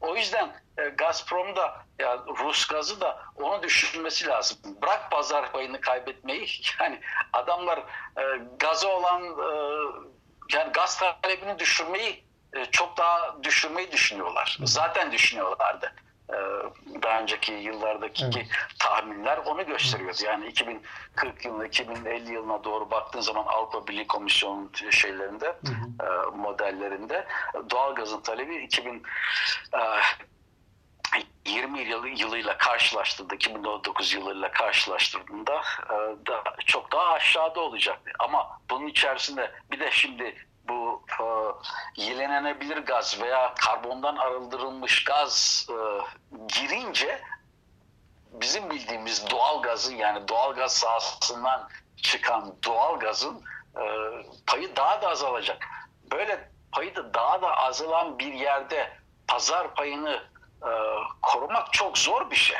o 0.00 0.16
yüzden 0.16 0.52
e, 0.78 0.88
Gazprom 0.88 1.56
da 1.56 1.84
ya 1.98 2.18
Rus 2.38 2.66
gazı 2.66 3.00
da 3.00 3.18
onu 3.36 3.62
düşünmesi 3.62 4.26
lazım. 4.26 4.58
Bırak 4.82 5.10
pazar 5.10 5.52
payını 5.52 5.80
kaybetmeyi. 5.80 6.48
Yani 6.80 7.00
adamlar 7.32 7.78
e, 8.18 8.22
gazı 8.58 8.88
olan 8.88 9.22
e, 9.22 9.48
yani 10.52 10.72
gaz 10.72 10.98
talebini 10.98 11.58
düşürmeyi 11.58 12.24
e, 12.52 12.64
çok 12.64 12.96
daha 12.96 13.42
düşürmeyi 13.42 13.92
düşünüyorlar. 13.92 14.58
Zaten 14.64 15.12
düşünüyorlardı. 15.12 15.92
E, 16.30 16.36
daha 17.02 17.20
önceki 17.20 17.52
yıllardaki 17.52 18.24
Evet. 18.24 18.46
tahminler 18.78 19.36
onu 19.38 19.66
gösteriyordu. 19.66 20.18
Yani 20.24 20.46
2040 20.46 21.44
yılına, 21.44 21.66
2050 21.66 22.32
yılına 22.32 22.64
doğru 22.64 22.90
baktığın 22.90 23.20
zaman 23.20 23.44
Avrupa 23.46 23.86
Birliği 23.86 24.06
Komisyonu'nun 24.06 24.72
şeylerinde, 24.90 25.46
Hı 25.46 25.72
hı. 26.04 26.08
e, 26.08 26.36
modellerinde 26.36 27.26
doğalgazın 27.70 28.20
talebi 28.20 28.56
2000 28.56 29.02
e, 29.74 29.80
20 31.46 31.80
yılı, 31.80 32.08
yılıyla 32.08 32.58
karşılaştırdığında, 32.58 33.34
2019 33.34 34.12
yılıyla 34.14 34.50
karşılaştırdığında 34.50 35.62
e, 35.84 36.26
da, 36.26 36.42
çok 36.66 36.92
daha 36.92 37.12
aşağıda 37.12 37.60
olacaktı. 37.60 38.10
Ama 38.18 38.60
bunun 38.70 38.86
içerisinde 38.86 39.52
bir 39.70 39.80
de 39.80 39.90
şimdi 39.90 40.34
bu 40.68 41.02
e, 41.20 41.24
yenilenebilir 42.02 42.76
gaz 42.76 43.20
veya 43.22 43.54
karbondan 43.54 44.16
arındırılmış 44.16 45.04
gaz 45.04 45.66
e, 45.70 45.76
girince 46.48 47.20
bizim 48.32 48.70
bildiğimiz 48.70 49.30
doğal 49.30 49.62
gazın 49.62 49.96
yani 49.96 50.28
doğal 50.28 50.54
gaz 50.54 50.72
sahasından 50.72 51.68
çıkan 51.96 52.54
doğal 52.64 52.98
gazın 52.98 53.42
e, 53.76 53.82
payı 54.46 54.76
daha 54.76 55.02
da 55.02 55.08
azalacak. 55.08 55.66
Böyle 56.12 56.50
payı 56.72 56.96
da 56.96 57.14
daha 57.14 57.42
da 57.42 57.56
azalan 57.56 58.18
bir 58.18 58.32
yerde 58.32 58.92
pazar 59.28 59.74
payını 59.74 60.22
e, 60.62 60.70
korumak 61.22 61.72
çok 61.72 61.98
zor 61.98 62.30
bir 62.30 62.36
şey. 62.36 62.58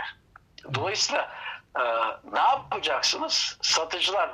Dolayısıyla 0.75 1.33
e, 1.77 1.83
ne 2.33 2.41
yapacaksınız? 2.41 3.59
Satıcılar 3.63 4.31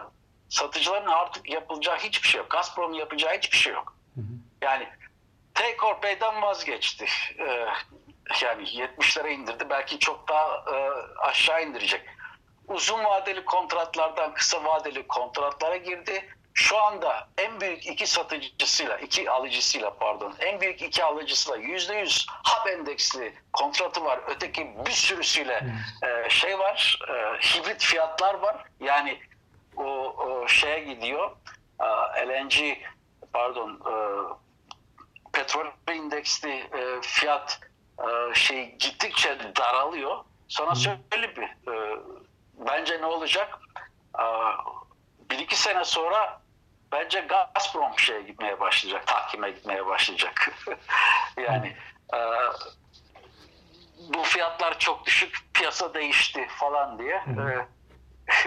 satıcıların 0.48 1.10
artık 1.10 1.50
yapılacağı 1.50 1.96
hiçbir 1.96 2.28
şey 2.28 2.38
yok. 2.38 2.50
Gazprom 2.50 2.94
yapacağı 2.94 3.36
hiçbir 3.36 3.56
şey 3.56 3.72
yok. 3.72 3.96
Hı 4.14 4.20
hı. 4.20 4.24
Yani 4.62 4.88
take 5.54 5.86
or 5.86 6.00
pay'den 6.00 6.42
vazgeçti. 6.42 7.06
Ee, 7.38 7.66
yani 8.42 8.62
70'lere 8.62 9.28
indirdi. 9.28 9.70
Belki 9.70 9.98
çok 9.98 10.28
daha 10.28 10.64
e, 10.76 10.76
aşağı 11.18 11.64
indirecek. 11.64 12.02
Uzun 12.68 13.04
vadeli 13.04 13.44
kontratlardan 13.44 14.34
kısa 14.34 14.64
vadeli 14.64 15.06
kontratlara 15.06 15.76
girdi. 15.76 16.28
Şu 16.56 16.78
anda 16.78 17.28
en 17.38 17.60
büyük 17.60 17.86
iki 17.86 18.06
satıcısıyla, 18.06 18.98
iki 18.98 19.30
alıcısıyla 19.30 19.94
pardon, 19.98 20.34
en 20.38 20.60
büyük 20.60 20.82
iki 20.82 21.04
alıcısıyla 21.04 21.58
yüzde 21.58 21.94
yüz 21.94 22.26
hub 22.46 22.70
endeksli 22.70 23.34
kontratı 23.52 24.04
var. 24.04 24.20
Öteki 24.28 24.74
bir 24.86 24.90
sürüsüyle 24.90 25.66
e, 26.02 26.30
şey 26.30 26.58
var, 26.58 26.98
e, 27.08 27.12
hibrit 27.38 27.82
fiyatlar 27.82 28.34
var. 28.34 28.64
Yani 28.80 29.20
o, 29.76 29.84
o 29.84 30.48
şeye 30.48 30.80
gidiyor, 30.80 31.30
e, 31.80 32.28
LNG 32.28 32.54
pardon, 33.32 33.70
e, 33.70 33.94
petrol 35.32 35.66
indeksli 35.92 36.50
e, 36.50 37.00
fiyat 37.02 37.60
e, 37.98 38.34
şey 38.34 38.76
gittikçe 38.78 39.38
daralıyor. 39.56 40.24
Sana 40.48 40.74
şöyle 40.74 41.36
bir 41.36 41.42
e, 41.42 42.02
bence 42.54 43.00
ne 43.00 43.06
olacak? 43.06 43.58
E, 44.18 44.24
bir 45.30 45.38
iki 45.38 45.56
sene 45.56 45.84
sonra 45.84 46.40
bence 46.92 47.20
Gazprom 47.20 47.98
şeye 47.98 48.22
gitmeye 48.22 48.60
başlayacak, 48.60 49.06
tahkime 49.06 49.50
gitmeye 49.50 49.86
başlayacak. 49.86 50.52
yani 51.48 51.76
e, 52.14 52.18
bu 54.14 54.22
fiyatlar 54.22 54.78
çok 54.78 55.06
düşük, 55.06 55.38
piyasa 55.54 55.94
değişti 55.94 56.48
falan 56.48 56.98
diye. 56.98 57.14
E, 57.14 57.66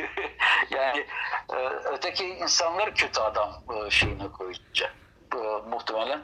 yani 0.69 1.05
e, 1.53 1.55
öteki 1.67 2.25
insanlar 2.25 2.95
kötü 2.95 3.21
adam 3.21 3.63
e, 3.75 3.89
şeyine 3.89 4.31
koyacak. 4.31 4.95
E, 5.35 5.37
muhtemelen 5.69 6.23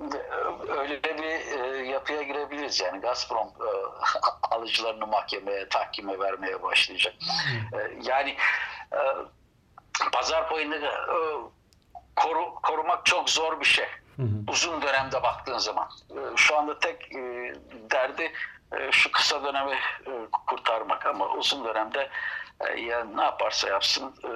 e, 0.00 0.18
öyle 0.72 1.02
bir 1.02 1.24
e, 1.24 1.86
yapıya 1.86 2.22
girebiliriz. 2.22 2.80
Yani 2.80 3.00
Gazprom 3.00 3.48
e, 3.48 3.68
alıcılarını 4.54 5.06
mahkemeye, 5.06 5.68
tahkime 5.68 6.18
vermeye 6.18 6.62
başlayacak. 6.62 7.14
E, 7.72 7.78
yani 8.02 8.36
e, 8.92 9.00
pazar 10.12 10.48
payını 10.48 10.76
e, 10.86 11.18
koru, 12.16 12.54
korumak 12.54 13.06
çok 13.06 13.30
zor 13.30 13.60
bir 13.60 13.66
şey. 13.66 13.86
Hı 14.16 14.22
hı. 14.22 14.28
Uzun 14.48 14.82
dönemde 14.82 15.22
baktığın 15.22 15.58
zaman. 15.58 15.88
E, 16.10 16.36
şu 16.36 16.58
anda 16.58 16.78
tek 16.78 17.12
e, 17.14 17.54
derdi 17.90 18.32
e, 18.72 18.92
şu 18.92 19.12
kısa 19.12 19.44
dönemi 19.44 19.74
e, 20.06 20.12
kurtarmak 20.46 21.06
ama 21.06 21.28
uzun 21.28 21.64
dönemde 21.64 22.10
e, 22.60 22.80
ya 22.80 23.04
ne 23.04 23.22
yaparsa 23.24 23.68
yapsın 23.68 24.14
e, 24.24 24.30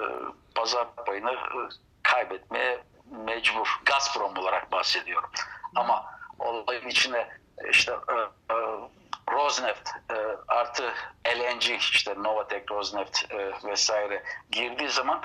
pazar 0.54 0.94
payını 0.94 1.30
e, 1.30 1.58
kaybetmeye 2.02 2.80
mecbur. 3.10 3.80
Gazprom 3.84 4.36
olarak 4.36 4.72
bahsediyorum. 4.72 5.30
Ama 5.74 6.04
olayın 6.38 6.88
içine 6.88 7.28
işte 7.70 7.92
e, 7.92 8.14
e, 8.54 8.56
Rosneft 9.32 9.90
artı 10.48 10.92
LNG 11.26 11.64
işte 11.70 12.14
Novatek, 12.16 12.70
Rosneft 12.70 13.34
vesaire 13.64 14.22
girdiği 14.50 14.88
zaman 14.88 15.22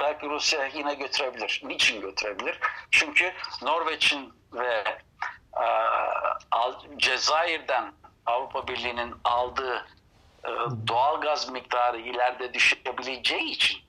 belki 0.00 0.26
Rusya 0.26 0.66
yine 0.66 0.94
götürebilir. 0.94 1.62
Niçin 1.64 2.00
götürebilir? 2.00 2.60
Çünkü 2.90 3.32
Norveç'in 3.62 4.34
ve 4.52 4.84
Cezayir'den 6.96 7.92
Avrupa 8.26 8.68
Birliği'nin 8.68 9.14
aldığı 9.24 9.86
doğal 10.88 11.20
gaz 11.20 11.48
miktarı 11.48 11.98
ileride 11.98 12.54
düşebileceği 12.54 13.50
için 13.50 13.80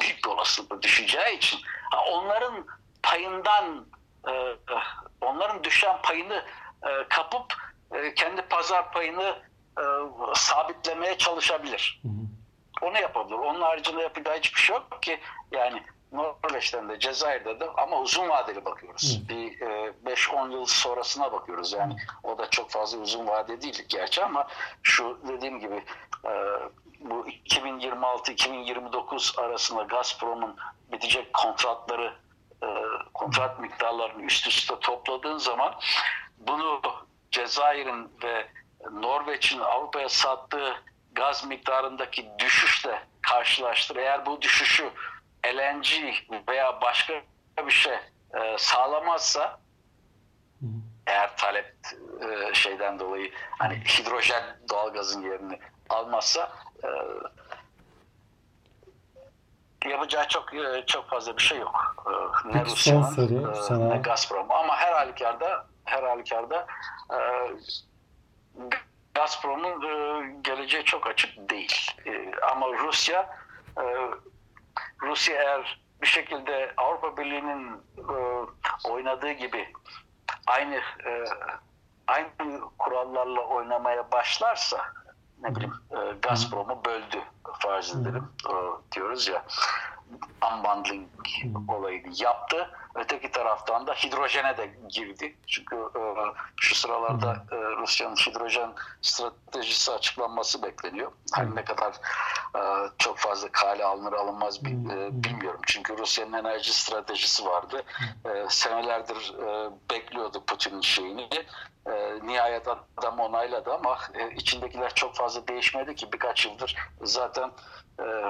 büyük 0.00 0.24
bir 0.24 0.30
olasılıkla 0.30 0.82
düşeceği 0.82 1.36
için 1.36 1.60
onların 2.12 2.66
payından 3.02 3.86
e, 4.28 4.30
e, 4.32 4.56
onların 5.20 5.64
düşen 5.64 6.02
payını 6.02 6.44
e, 6.82 7.08
kapıp 7.08 7.54
e, 7.94 8.14
kendi 8.14 8.42
pazar 8.42 8.92
payını 8.92 9.38
e, 9.78 9.82
sabitlemeye 10.34 11.18
çalışabilir. 11.18 12.02
Onu 12.82 12.98
yapabilir. 13.00 13.38
Onun 13.38 13.60
haricinde 13.60 14.02
yapacağı 14.02 14.36
hiçbir 14.38 14.60
şey 14.60 14.76
yok 14.76 15.02
ki 15.02 15.20
yani 15.52 15.82
Norveç'ten 16.12 16.88
de 16.88 16.98
Cezayir'de 16.98 17.60
de 17.60 17.70
ama 17.76 18.00
uzun 18.00 18.28
vadeli 18.28 18.64
bakıyoruz. 18.64 19.18
Hı. 19.18 19.28
Bir 19.28 19.60
e, 19.60 19.92
5-10 20.04 20.52
yıl 20.52 20.66
sonrasına 20.66 21.32
bakıyoruz. 21.32 21.72
Yani 21.72 21.96
o 22.22 22.38
da 22.38 22.50
çok 22.50 22.70
fazla 22.70 22.98
uzun 22.98 23.26
vade 23.26 23.62
değil 23.62 23.84
gerçi 23.88 24.24
ama 24.24 24.46
şu 24.82 25.20
dediğim 25.28 25.60
gibi 25.60 25.84
e, 26.24 26.30
bu 27.00 27.28
2026-2029 27.28 29.40
arasında 29.40 29.82
Gazprom'un 29.82 30.56
bitecek 30.92 31.32
kontratları 31.32 32.14
e, 32.62 32.66
kontrat 33.14 33.60
miktarlarını 33.60 34.22
üst 34.22 34.46
üste 34.46 34.80
topladığın 34.80 35.38
zaman 35.38 35.74
bunu 36.38 36.80
Cezayir'in 37.30 38.12
ve 38.22 38.46
Norveç'in 38.90 39.60
Avrupa'ya 39.60 40.08
sattığı 40.08 40.74
gaz 41.12 41.46
miktarındaki 41.46 42.28
düşüşle 42.38 43.02
karşılaştır. 43.22 43.96
Eğer 43.96 44.26
bu 44.26 44.42
düşüşü 44.42 44.90
LNG 45.46 45.86
veya 46.48 46.80
başka 46.80 47.22
bir 47.66 47.70
şey 47.70 47.94
e, 48.34 48.58
sağlamazsa 48.58 49.60
Hı 50.60 50.66
eğer 51.10 51.36
talep 51.36 51.74
e, 52.20 52.54
şeyden 52.54 52.98
dolayı 52.98 53.32
hani 53.58 53.74
hidrojen 53.74 54.44
doğalgazın 54.70 55.22
yerini 55.22 55.58
almazsa 55.88 56.52
e, 56.84 56.88
yapacağı 59.88 60.28
çok 60.28 60.54
e, 60.54 60.86
çok 60.86 61.10
fazla 61.10 61.36
bir 61.36 61.42
şey 61.42 61.58
yok. 61.58 62.04
E, 62.06 62.12
ne 62.56 62.64
Rusya'nın 62.64 63.52
e, 63.52 63.54
sana. 63.54 63.88
ne 63.88 63.96
Gazprom. 63.96 64.50
Ama 64.50 64.76
her 64.76 64.92
halükarda 64.92 65.66
her 65.84 66.02
halükarda 66.02 66.66
e, 67.10 67.18
Gazprom'un 69.14 69.82
e, 69.82 70.22
geleceği 70.42 70.84
çok 70.84 71.06
açık 71.06 71.50
değil. 71.50 71.90
E, 72.06 72.30
ama 72.52 72.66
Rusya 72.68 73.38
e, 73.78 73.84
Rusya 75.02 75.42
eğer 75.42 75.80
bir 76.02 76.06
şekilde 76.06 76.72
Avrupa 76.76 77.16
Birliği'nin 77.16 77.72
e, 77.98 78.14
oynadığı 78.88 79.32
gibi 79.32 79.72
aynı 80.46 80.74
e, 81.06 81.24
aynı 82.06 82.60
kurallarla 82.78 83.40
oynamaya 83.40 84.12
başlarsa 84.12 84.80
ne 85.42 85.54
bileyim 85.54 85.74
e, 85.90 85.96
Gazprom'u 86.22 86.84
böldü 86.84 87.22
farz 87.58 87.96
edelim 87.96 88.28
e, 88.48 88.54
diyoruz 88.92 89.28
ya 89.28 89.44
unbundling 90.52 91.08
olayını 91.68 92.12
yaptı. 92.22 92.70
Öteki 92.94 93.30
taraftan 93.30 93.86
da 93.86 93.94
hidrojene 93.94 94.56
de 94.56 94.70
girdi. 94.88 95.36
Çünkü 95.46 95.76
e, 95.76 96.00
şu 96.56 96.74
sıralarda 96.74 97.44
e, 97.52 97.56
Rusya'nın 97.56 98.16
hidrojen 98.16 98.72
stratejisi 99.02 99.92
açıklanması 99.92 100.62
bekleniyor. 100.62 101.12
Hani 101.32 101.56
ne 101.56 101.64
kadar 101.64 101.92
e, 102.56 102.60
çok 102.98 103.18
fazla 103.18 103.48
kale 103.52 103.84
alınır 103.84 104.12
alınmaz 104.12 104.64
bilmiyorum. 104.64 105.60
Çünkü 105.66 105.98
Rusya'nın 105.98 106.32
enerji 106.32 106.72
stratejisi 106.72 107.46
vardı. 107.46 107.82
senelerdir 108.48 109.34
bekliyordu 109.90 110.44
Putin'in 110.46 110.80
şeyini. 110.80 111.28
nihayet 112.22 112.68
adam 112.96 113.20
onayladı 113.20 113.74
ama 113.74 113.98
içindekiler 114.36 114.94
çok 114.94 115.14
fazla 115.14 115.48
değişmedi 115.48 115.94
ki 115.94 116.12
birkaç 116.12 116.46
yıldır 116.46 116.76
zaten 117.02 117.39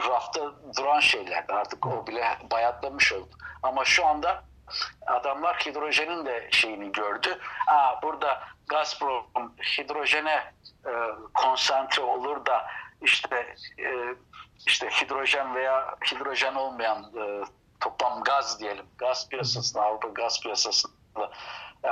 rafta 0.08 0.40
duran 0.76 1.00
şeylerdi. 1.00 1.52
Artık 1.52 1.86
o 1.86 2.06
bile 2.06 2.38
bayatlamış 2.50 3.12
oldu. 3.12 3.30
Ama 3.62 3.84
şu 3.84 4.06
anda 4.06 4.44
adamlar 5.06 5.56
hidrojenin 5.56 6.26
de 6.26 6.48
şeyini 6.50 6.92
gördü. 6.92 7.38
Aa, 7.66 8.02
burada 8.02 8.40
Gazprom 8.68 9.24
hidrojene 9.78 10.52
e, 10.86 10.92
konsantre 11.34 12.02
olur 12.02 12.46
da 12.46 12.66
işte 13.02 13.54
e, 13.78 14.14
işte 14.66 14.90
hidrojen 14.90 15.54
veya 15.54 15.96
hidrojen 16.12 16.54
olmayan 16.54 17.12
e, 17.16 17.44
toplam 17.80 18.22
gaz 18.22 18.61
diyelim 18.61 18.86
gaz 18.98 19.28
piyasasında 19.28 19.82
Avrupa 19.82 20.08
gaz 20.08 20.40
piyasasında 20.40 21.30
e, 21.84 21.90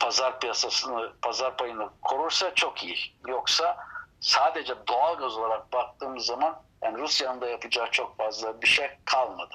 pazar 0.00 0.40
piyasasını 0.40 1.12
pazar 1.22 1.56
payını 1.56 1.88
korursa 2.02 2.54
çok 2.54 2.84
iyi. 2.84 2.96
Yoksa 3.26 3.76
sadece 4.20 4.74
doğal 4.88 5.18
gaz 5.18 5.36
olarak 5.36 5.72
baktığımız 5.72 6.26
zaman 6.26 6.62
yani 6.82 6.98
Rusya'nın 6.98 7.40
da 7.40 7.48
yapacağı 7.48 7.90
çok 7.90 8.16
fazla 8.16 8.62
bir 8.62 8.66
şey 8.66 8.86
kalmadı. 9.04 9.54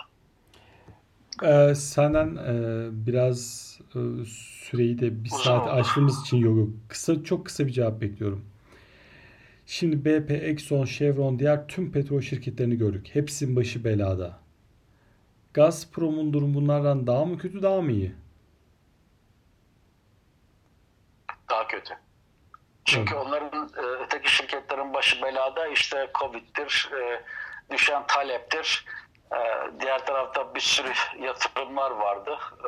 Ee, 1.43 1.75
senden 1.75 2.35
e, 2.35 2.87
biraz 2.91 3.71
e, 3.95 3.99
süreyi 4.25 4.99
de 4.99 5.23
bir 5.23 5.29
saat 5.29 5.67
aştığımız 5.67 6.21
için 6.21 6.37
yok. 6.37 6.69
Kısa 6.89 7.23
çok 7.23 7.45
kısa 7.45 7.67
bir 7.67 7.71
cevap 7.71 8.01
bekliyorum. 8.01 8.45
Şimdi 9.65 10.05
BP, 10.05 10.31
Exxon, 10.31 10.85
Chevron, 10.85 11.39
diğer 11.39 11.67
tüm 11.67 11.91
petrol 11.91 12.21
şirketlerini 12.21 12.75
gördük. 12.75 13.09
Hepsinin 13.13 13.55
başı 13.55 13.83
belada. 13.83 14.39
Gazprom'un 15.53 16.33
durumu 16.33 16.53
bunlardan 16.53 17.07
daha 17.07 17.25
mı 17.25 17.37
kötü, 17.37 17.61
daha 17.61 17.81
mı 17.81 17.91
iyi? 17.91 18.15
Daha 21.49 21.67
kötü. 21.67 21.93
Çünkü 22.85 23.15
evet. 23.15 23.25
onların 23.25 23.69
e, 23.77 23.81
öteki 23.81 24.35
şirketlerin 24.35 24.93
başı 24.93 25.21
belada 25.21 25.67
işte 25.67 26.11
Covid'dir, 26.19 26.91
e, 27.01 27.21
düşen 27.71 28.07
taleptir 28.07 28.85
ee, 29.33 29.71
diğer 29.79 30.05
tarafta 30.05 30.55
bir 30.55 30.59
sürü 30.59 30.93
yatırımlar 31.19 31.91
vardı. 31.91 32.37
Ee, 32.59 32.67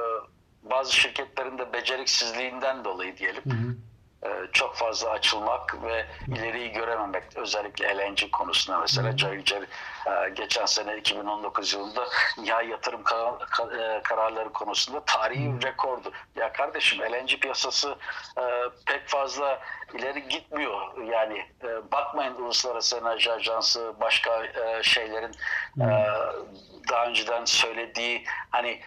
bazı 0.70 0.96
şirketlerin 0.96 1.58
de 1.58 1.74
beceriksizliğinden 1.74 2.86
dolayı 2.86 3.18
diyelim. 3.18 3.44
Hı 3.46 3.50
hı. 3.50 3.76
Ee, 4.24 4.48
çok 4.52 4.76
fazla 4.76 5.10
açılmak 5.10 5.84
ve 5.84 6.06
ileriyi 6.28 6.72
görememek 6.72 7.24
özellikle 7.36 7.98
LNG 7.98 8.32
konusunda 8.32 8.80
mesela 8.80 9.10
e, 9.10 9.18
geçen 10.36 10.66
sene 10.66 10.98
2019 10.98 11.74
yılında 11.74 12.08
nihai 12.38 12.70
yatırım 12.70 13.02
e, 13.02 14.02
kararları 14.04 14.54
konusunda 14.54 15.06
tarihi 15.06 15.62
rekordu. 15.64 16.12
Ya 16.36 16.54
kardeşim 16.54 17.00
LNG 17.00 17.40
piyasası 17.40 17.96
e, 18.38 18.44
pek 18.86 19.08
fazla 19.08 19.60
ileri 19.94 20.28
gitmiyor. 20.28 21.04
Yani 21.12 21.46
bakmayın 21.92 22.36
Uluslararası 22.36 22.98
Enerji 22.98 23.32
Ajansı 23.32 23.94
başka 24.02 24.44
şeylerin 24.82 25.32
daha 26.90 27.06
önceden 27.06 27.46
söylediği 27.46 28.24
hani 28.50 28.82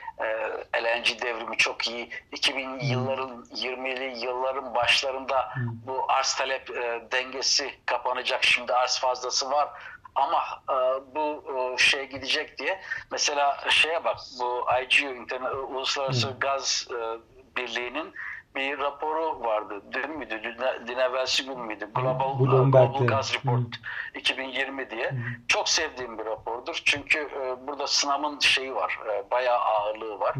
LNG 0.82 1.22
devrimi 1.22 1.56
çok 1.56 1.88
iyi. 1.88 2.10
2000 2.32 2.80
yılların 2.80 3.44
20'li 3.54 4.24
yılların 4.24 4.74
başlarında 4.74 5.54
bu 5.86 6.04
arz 6.08 6.34
talep 6.34 6.68
dengesi 7.12 7.74
kapanacak. 7.86 8.44
Şimdi 8.44 8.74
arz 8.74 8.98
fazlası 8.98 9.50
var 9.50 9.68
ama 10.14 10.62
e, 10.70 10.74
bu 11.14 11.44
e, 11.56 11.78
şey 11.78 12.06
gidecek 12.06 12.58
diye 12.58 12.80
mesela 13.12 13.56
şeye 13.68 14.04
bak 14.04 14.16
bu 14.40 14.66
IGU 14.82 15.14
İnternet 15.14 15.54
Uluslararası 15.54 16.28
Hı. 16.28 16.38
Gaz 16.40 16.88
e, 16.90 17.18
Birliği'nin 17.56 18.14
bir 18.54 18.78
raporu 18.78 19.40
vardı. 19.44 19.82
Dün 19.92 20.10
müydü? 20.10 20.40
Dün, 20.42 20.56
dün 20.86 20.98
evvelsi 20.98 21.44
gün 21.44 21.60
müydü? 21.60 21.88
Global, 21.94 22.38
Global 22.38 23.06
Gas 23.06 23.34
Report 23.34 23.76
Hı. 24.14 24.18
2020 24.18 24.90
diye. 24.90 25.10
Hı. 25.10 25.16
Çok 25.48 25.68
sevdiğim 25.68 26.18
bir 26.18 26.24
rapordur. 26.24 26.82
Çünkü 26.84 27.18
e, 27.18 27.66
burada 27.66 27.86
sınavın 27.86 28.38
şeyi 28.38 28.74
var. 28.74 28.98
E, 29.12 29.30
bayağı 29.30 29.58
ağırlığı 29.58 30.20
var. 30.20 30.34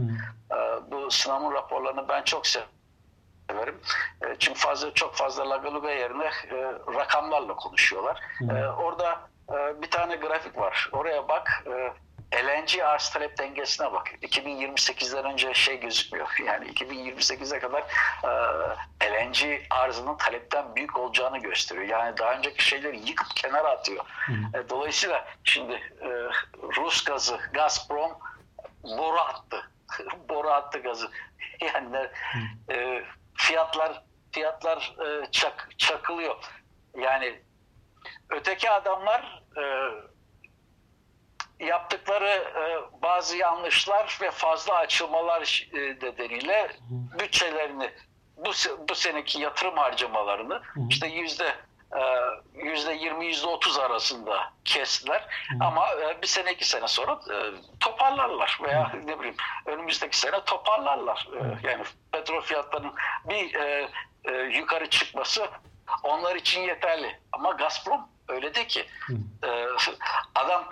E, 0.53 0.91
bu 0.91 1.11
sınavın 1.11 1.53
raporlarını 1.53 2.09
ben 2.09 2.23
çok 2.23 2.47
severim. 2.47 3.81
E, 4.23 4.37
çünkü 4.39 4.61
fazla 4.61 4.95
çok 4.95 5.15
fazla 5.15 5.51
lagaluga 5.51 5.91
yerine 5.91 6.25
e, 6.27 6.73
rakamlarla 6.95 7.57
konuşuyorlar. 7.57 8.21
E, 8.51 8.67
orada 8.67 9.21
bir 9.83 9.91
tane 9.91 10.17
grafik 10.17 10.59
var. 10.59 10.91
Oraya 10.93 11.29
bak. 11.29 11.65
Ee, 11.67 11.93
LNG 12.35 12.81
arz 12.85 13.11
talep 13.11 13.39
dengesine 13.39 13.93
bak. 13.93 14.09
2028'den 14.23 15.25
önce 15.25 15.55
şey 15.55 15.81
gözükmüyor. 15.81 16.29
Yani 16.47 16.67
2028'e 16.69 17.59
kadar 17.59 17.83
e, 19.01 19.11
LNG 19.11 19.63
arzının 19.71 20.17
talepten 20.17 20.77
büyük 20.77 20.97
olacağını 20.97 21.39
gösteriyor. 21.39 21.87
Yani 21.87 22.19
daha 22.19 22.35
önceki 22.35 22.65
şeyleri 22.65 23.09
yıkıp 23.09 23.37
kenara 23.37 23.71
atıyor. 23.71 24.05
E, 24.55 24.69
dolayısıyla 24.69 25.29
şimdi 25.45 25.73
e, 26.01 26.09
Rus 26.77 27.05
gazı, 27.05 27.39
Gazprom 27.53 28.19
boru 28.85 29.19
attı. 29.21 29.71
boru 30.29 30.51
attı 30.51 30.79
gazı. 30.79 31.11
Yani 31.61 32.09
fiyatlar 33.35 34.03
fiyatlar 34.33 34.95
çak, 35.31 35.69
çakılıyor. 35.79 36.37
Yani 36.99 37.41
öteki 38.31 38.71
adamlar 38.71 39.43
e, 39.57 39.65
yaptıkları 41.65 42.29
e, 42.29 43.03
bazı 43.03 43.37
yanlışlar 43.37 44.19
ve 44.23 44.31
fazla 44.31 44.75
açılmalar 44.75 45.69
e, 45.73 45.79
nedeniyle 45.79 46.71
bütçelerini 47.19 47.91
bu 48.37 48.51
bu 48.89 48.95
seneki 48.95 49.41
yatırım 49.41 49.77
harcamalarını 49.77 50.55
Hı. 50.55 50.81
işte 50.91 51.07
yüzde 51.07 51.55
e, 51.97 52.03
yüzde 52.55 52.93
yirmi 52.93 53.27
yüzde 53.27 53.47
otuz 53.47 53.79
arasında 53.79 54.53
kestiler. 54.65 55.21
Hı. 55.21 55.65
ama 55.65 55.89
e, 55.91 56.23
bir 56.23 56.27
sene 56.27 56.53
iki 56.53 56.69
sene 56.69 56.89
sonra 56.89 57.13
e, 57.13 57.37
toparlarlar 57.81 58.59
veya 58.63 58.93
ne 59.05 59.19
bileyim 59.19 59.37
önümüzdeki 59.67 60.19
sene 60.19 60.45
toparlarlar. 60.45 61.29
Yani 61.63 61.85
petrol 62.13 62.41
fiyatlarının 62.41 62.95
bir 63.29 63.57
yukarı 64.55 64.91
çıkması 64.91 65.49
onlar 66.03 66.37
için 66.37 66.61
yeterli 66.61 67.21
ama 67.33 67.51
Gazprom 67.51 68.11
Öyle 68.31 68.55
de 68.55 68.67
ki 68.67 68.87
e, 69.45 69.67
adam 70.35 70.69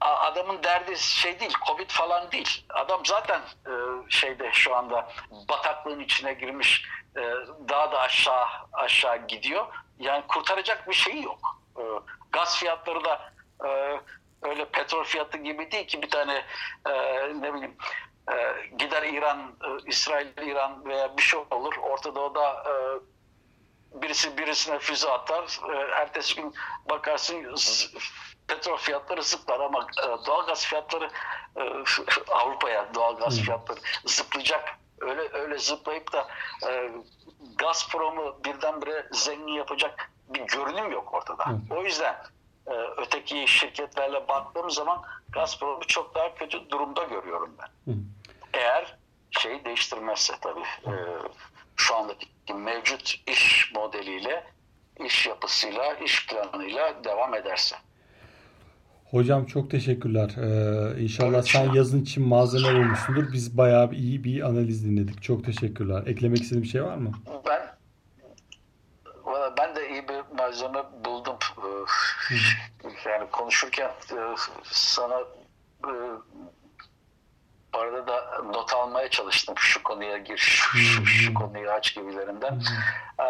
adamın 0.00 0.62
derdi 0.62 0.98
şey 0.98 1.40
değil, 1.40 1.54
Covid 1.66 1.90
falan 1.90 2.32
değil. 2.32 2.64
Adam 2.70 3.06
zaten 3.06 3.40
e, 3.66 3.72
şeyde 4.08 4.52
şu 4.52 4.76
anda 4.76 5.08
bataklığın 5.48 6.00
içine 6.00 6.32
girmiş, 6.32 6.84
e, 7.16 7.20
daha 7.68 7.92
da 7.92 8.00
aşağı 8.00 8.46
aşağı 8.72 9.26
gidiyor. 9.26 9.66
Yani 9.98 10.24
kurtaracak 10.28 10.88
bir 10.88 10.94
şey 10.94 11.22
yok. 11.22 11.60
E, 11.78 11.82
gaz 12.32 12.58
fiyatları 12.58 13.04
da 13.04 13.32
e, 13.64 14.00
öyle 14.42 14.64
petrol 14.64 15.04
fiyatı 15.04 15.38
gibi 15.38 15.70
değil 15.70 15.86
ki 15.86 16.02
bir 16.02 16.10
tane 16.10 16.44
e, 16.86 16.92
ne 17.40 17.54
bileyim 17.54 17.76
e, 18.32 18.66
gider 18.78 19.02
İran, 19.02 19.38
e, 19.38 19.68
İsrail, 19.86 20.26
İran 20.36 20.84
veya 20.84 21.16
bir 21.16 21.22
şey 21.22 21.40
olur. 21.50 21.74
Ortada 21.82 22.20
o 22.20 22.34
da 22.34 22.64
e, 22.66 22.72
birisi 24.02 24.38
birisine 24.38 24.78
füze 24.78 25.10
atar. 25.10 25.60
E, 25.74 25.76
ertesi 25.76 26.34
gün 26.34 26.54
bakarsın 26.90 27.54
petrol 28.48 28.76
fiyatları 28.76 29.22
zıplar 29.22 29.60
ama 29.60 29.86
e, 30.02 30.26
doğalgaz 30.26 30.66
fiyatları 30.66 31.10
e, 31.56 31.62
Avrupa'ya 32.30 32.94
doğalgaz 32.94 33.40
fiyatları 33.40 33.80
zıplayacak. 34.06 34.78
Öyle 35.00 35.28
öyle 35.32 35.58
zıplayıp 35.58 36.12
da 36.12 36.28
e, 36.68 36.90
Gazprom'u 37.58 38.44
birdenbire 38.44 39.08
zengin 39.12 39.52
yapacak 39.52 40.10
bir 40.28 40.40
görünüm 40.40 40.92
yok 40.92 41.14
ortada. 41.14 41.44
O 41.70 41.82
yüzden 41.82 42.16
öteki 42.96 43.48
şirketlerle 43.48 44.28
baktığım 44.28 44.70
zaman 44.70 45.02
Gazprom'u 45.28 45.86
çok 45.86 46.14
daha 46.14 46.34
kötü 46.34 46.70
durumda 46.70 47.04
görüyorum 47.04 47.56
ben. 47.58 47.94
Eğer 48.52 48.96
şeyi 49.30 49.64
değiştirmezse 49.64 50.34
tabii. 50.40 50.64
Şu 51.78 51.96
andaki 51.96 52.26
mevcut 52.54 53.14
iş 53.26 53.72
modeliyle, 53.74 54.44
iş 55.04 55.26
yapısıyla, 55.26 55.94
iş 55.94 56.26
planıyla 56.26 57.04
devam 57.04 57.34
ederse. 57.34 57.76
Hocam 59.10 59.46
çok 59.46 59.70
teşekkürler. 59.70 60.30
Ee, 60.36 61.02
inşallah 61.02 61.34
evet, 61.34 61.48
sen 61.48 61.72
yazın 61.72 62.02
için 62.02 62.28
malzeme 62.28 62.78
olmuşsundur. 62.78 63.32
Biz 63.32 63.56
bayağı 63.56 63.90
bir 63.90 63.96
iyi 63.96 64.24
bir 64.24 64.42
analiz 64.42 64.84
dinledik. 64.84 65.22
Çok 65.22 65.44
teşekkürler. 65.44 66.02
Eklemek 66.06 66.42
istediğin 66.42 66.62
bir 66.62 66.68
şey 66.68 66.84
var 66.84 66.96
mı? 66.96 67.12
Ben 67.46 67.78
ben 69.58 69.76
de 69.76 69.90
iyi 69.90 70.08
bir 70.08 70.36
malzeme 70.38 70.82
buldum. 71.04 71.36
yani 73.06 73.30
konuşurken 73.30 73.88
e, 73.88 74.16
sana 74.72 75.20
e, 75.84 75.92
arada 77.72 78.06
da 78.06 78.42
not 78.52 78.72
almaya 78.74 79.10
çalıştım 79.10 79.54
şu 79.58 79.82
konuya 79.82 80.16
gir, 80.18 80.38
şu, 80.38 80.78
şu, 80.78 81.06
şu 81.06 81.34
konuyu 81.34 81.70
aç 81.70 81.94
gibilerinden. 81.94 82.60
Ee, 83.20 83.24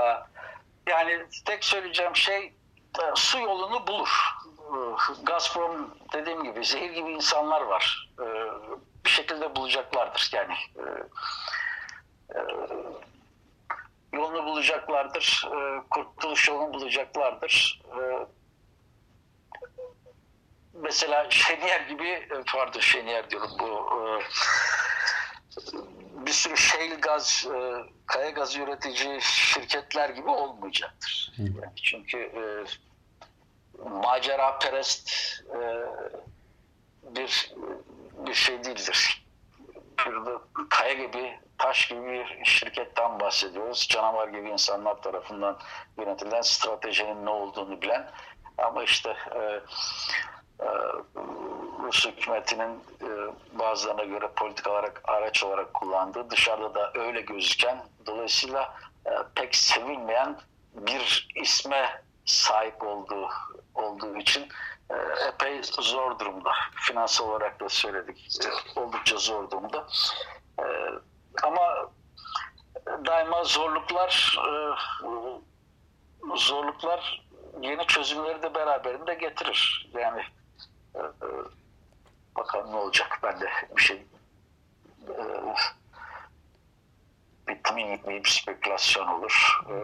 Yani 0.90 1.26
tek 1.46 1.64
söyleyeceğim 1.64 2.16
şey 2.16 2.44
e, 2.98 3.02
su 3.14 3.38
yolunu 3.38 3.86
bulur. 3.86 4.34
E, 4.58 4.76
Gazprom 5.22 5.94
dediğim 6.12 6.44
gibi 6.44 6.64
zehir 6.64 6.90
gibi 6.90 7.10
insanlar 7.10 7.60
var. 7.60 8.10
E, 8.20 8.24
Bir 9.04 9.10
şekilde 9.10 9.56
bulacaklardır 9.56 10.30
yani. 10.34 10.54
E, 10.76 10.84
Yolunu 14.12 14.44
bulacaklardır. 14.44 15.48
Kurtuluş 15.90 16.48
yolunu 16.48 16.72
bulacaklardır. 16.72 17.82
Mesela 20.74 21.26
Şeniyer 21.30 21.80
gibi, 21.80 22.08
e, 22.08 22.42
pardon 22.52 22.80
Şeniyer 22.80 23.30
diyorum 23.30 23.50
bu 23.60 23.66
e, 23.66 24.02
bir 26.26 26.32
sürü 26.32 26.56
shale 26.56 26.94
gaz, 26.94 27.46
e, 27.54 27.82
kaya 28.06 28.30
gazı 28.30 28.60
üretici 28.60 29.20
şirketler 29.22 30.10
gibi 30.10 30.28
olmayacaktır. 30.28 31.32
Hı. 31.36 31.42
Yani 31.42 31.76
çünkü 31.82 32.18
e, 32.18 32.42
macera 33.88 34.58
perest 34.58 35.10
e, 35.54 35.60
bir 37.02 37.54
bir 38.26 38.34
şey 38.34 38.64
değildir. 38.64 39.26
Burada 40.06 40.40
kaya 40.70 40.92
gibi, 40.92 41.40
taş 41.58 41.88
gibi 41.88 42.02
bir 42.02 42.44
şirketten 42.44 43.20
bahsediyoruz. 43.20 43.88
Canavar 43.90 44.28
gibi 44.28 44.50
insanlar 44.50 45.02
tarafından 45.02 45.58
yönetilen 45.98 46.42
stratejinin 46.42 47.26
ne 47.26 47.30
olduğunu 47.30 47.82
bilen 47.82 48.10
ama 48.58 48.84
işte 48.84 49.10
e, 49.10 49.60
Rus 51.82 52.06
hükümetinin 52.06 52.80
e, 53.02 53.08
bazılarına 53.58 54.04
göre 54.04 54.30
politik 54.36 54.66
olarak 54.66 55.00
araç 55.04 55.44
olarak 55.44 55.74
kullandığı 55.74 56.30
dışarıda 56.30 56.74
da 56.74 56.92
öyle 56.94 57.20
gözüken 57.20 57.84
dolayısıyla 58.06 58.74
e, 59.06 59.10
pek 59.34 59.56
sevilmeyen 59.56 60.38
bir 60.74 61.28
isme 61.34 62.02
sahip 62.24 62.82
olduğu 62.82 63.28
olduğu 63.74 64.16
için 64.16 64.48
e, 64.90 64.94
epey 65.28 65.62
zor 65.62 66.18
durumda. 66.18 66.50
Finansal 66.76 67.28
olarak 67.28 67.60
da 67.60 67.68
söyledik. 67.68 68.30
Oldukça 68.76 69.16
zor 69.16 69.50
durumda. 69.50 69.86
Ama 71.42 71.90
daima 73.06 73.44
zorluklar 73.44 74.38
zorluklar 76.34 77.26
yeni 77.60 77.86
çözümleri 77.86 78.42
de 78.42 78.54
beraberinde 78.54 79.14
getirir. 79.14 79.90
Yani 79.94 80.22
e, 80.94 80.98
e, 80.98 81.28
bakalım 82.36 82.72
ne 82.72 82.76
olacak. 82.76 83.18
Ben 83.22 83.40
de 83.40 83.46
bir 83.76 83.82
şey 83.82 83.96
e, 85.08 85.14
bitti 87.48 87.74
mi 87.74 87.96
gitmeyip 87.96 88.28
spekülasyon 88.28 89.06
olur. 89.06 89.60
E, 89.70 89.74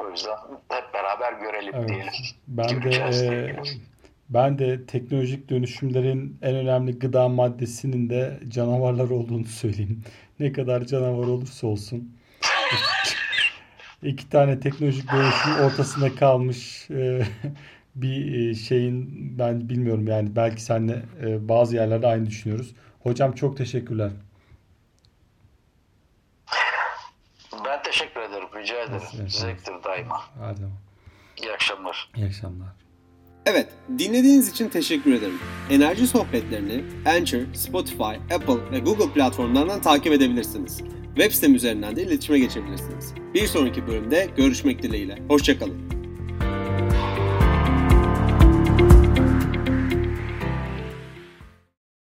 o 0.00 0.10
yüzden 0.10 0.36
hep 0.68 0.94
beraber 0.94 1.32
görelim 1.32 1.74
Evet. 1.74 1.88
diyelim. 1.88 2.12
Ben 2.48 2.82
de 2.82 2.88
e, 2.88 3.12
diyelim. 3.12 3.64
ben 4.28 4.58
de 4.58 4.86
teknolojik 4.86 5.48
dönüşümlerin 5.50 6.38
en 6.42 6.54
önemli 6.56 6.98
gıda 6.98 7.28
maddesinin 7.28 8.10
de 8.10 8.40
canavarlar 8.48 9.10
olduğunu 9.10 9.44
söyleyeyim. 9.46 10.04
Ne 10.40 10.52
kadar 10.52 10.84
canavar 10.84 11.26
olursa 11.26 11.66
olsun. 11.66 12.16
İki 14.02 14.28
tane 14.28 14.60
teknolojik 14.60 15.12
dönüşüm 15.12 15.52
ortasında 15.64 16.14
kalmış 16.14 16.90
e, 16.90 17.22
bir 17.94 18.50
e, 18.50 18.54
şeyin 18.54 19.08
ben 19.38 19.68
bilmiyorum 19.68 20.06
yani 20.06 20.36
belki 20.36 20.62
seninle 20.62 21.02
e, 21.22 21.48
bazı 21.48 21.76
yerlerde 21.76 22.06
aynı 22.06 22.26
düşünüyoruz. 22.26 22.74
Hocam 23.00 23.32
çok 23.32 23.56
teşekkürler. 23.56 24.10
Ben 27.66 27.82
teşekkür 27.82 28.20
ederim. 28.20 28.48
Rica 28.56 28.82
ederim. 28.82 29.02
Evet. 29.20 29.32
Zevktir 29.32 29.74
daima. 29.84 30.20
Hadi. 30.40 30.60
İyi 31.42 31.52
akşamlar. 31.52 32.10
İyi 32.16 32.26
akşamlar. 32.26 32.68
Evet, 33.46 33.68
dinlediğiniz 33.98 34.48
için 34.48 34.68
teşekkür 34.68 35.14
ederim. 35.14 35.38
Enerji 35.70 36.06
sohbetlerini 36.06 36.84
Anchor, 37.06 37.54
Spotify, 37.54 38.34
Apple 38.34 38.70
ve 38.70 38.78
Google 38.78 39.12
platformlarından 39.12 39.82
takip 39.82 40.12
edebilirsiniz. 40.12 40.82
Web 41.14 41.32
sitem 41.32 41.54
üzerinden 41.54 41.96
de 41.96 42.02
iletişime 42.02 42.38
geçebilirsiniz. 42.38 43.14
Bir 43.34 43.46
sonraki 43.46 43.86
bölümde 43.86 44.28
görüşmek 44.36 44.82
dileğiyle. 44.82 45.18
Hoşçakalın. 45.28 45.99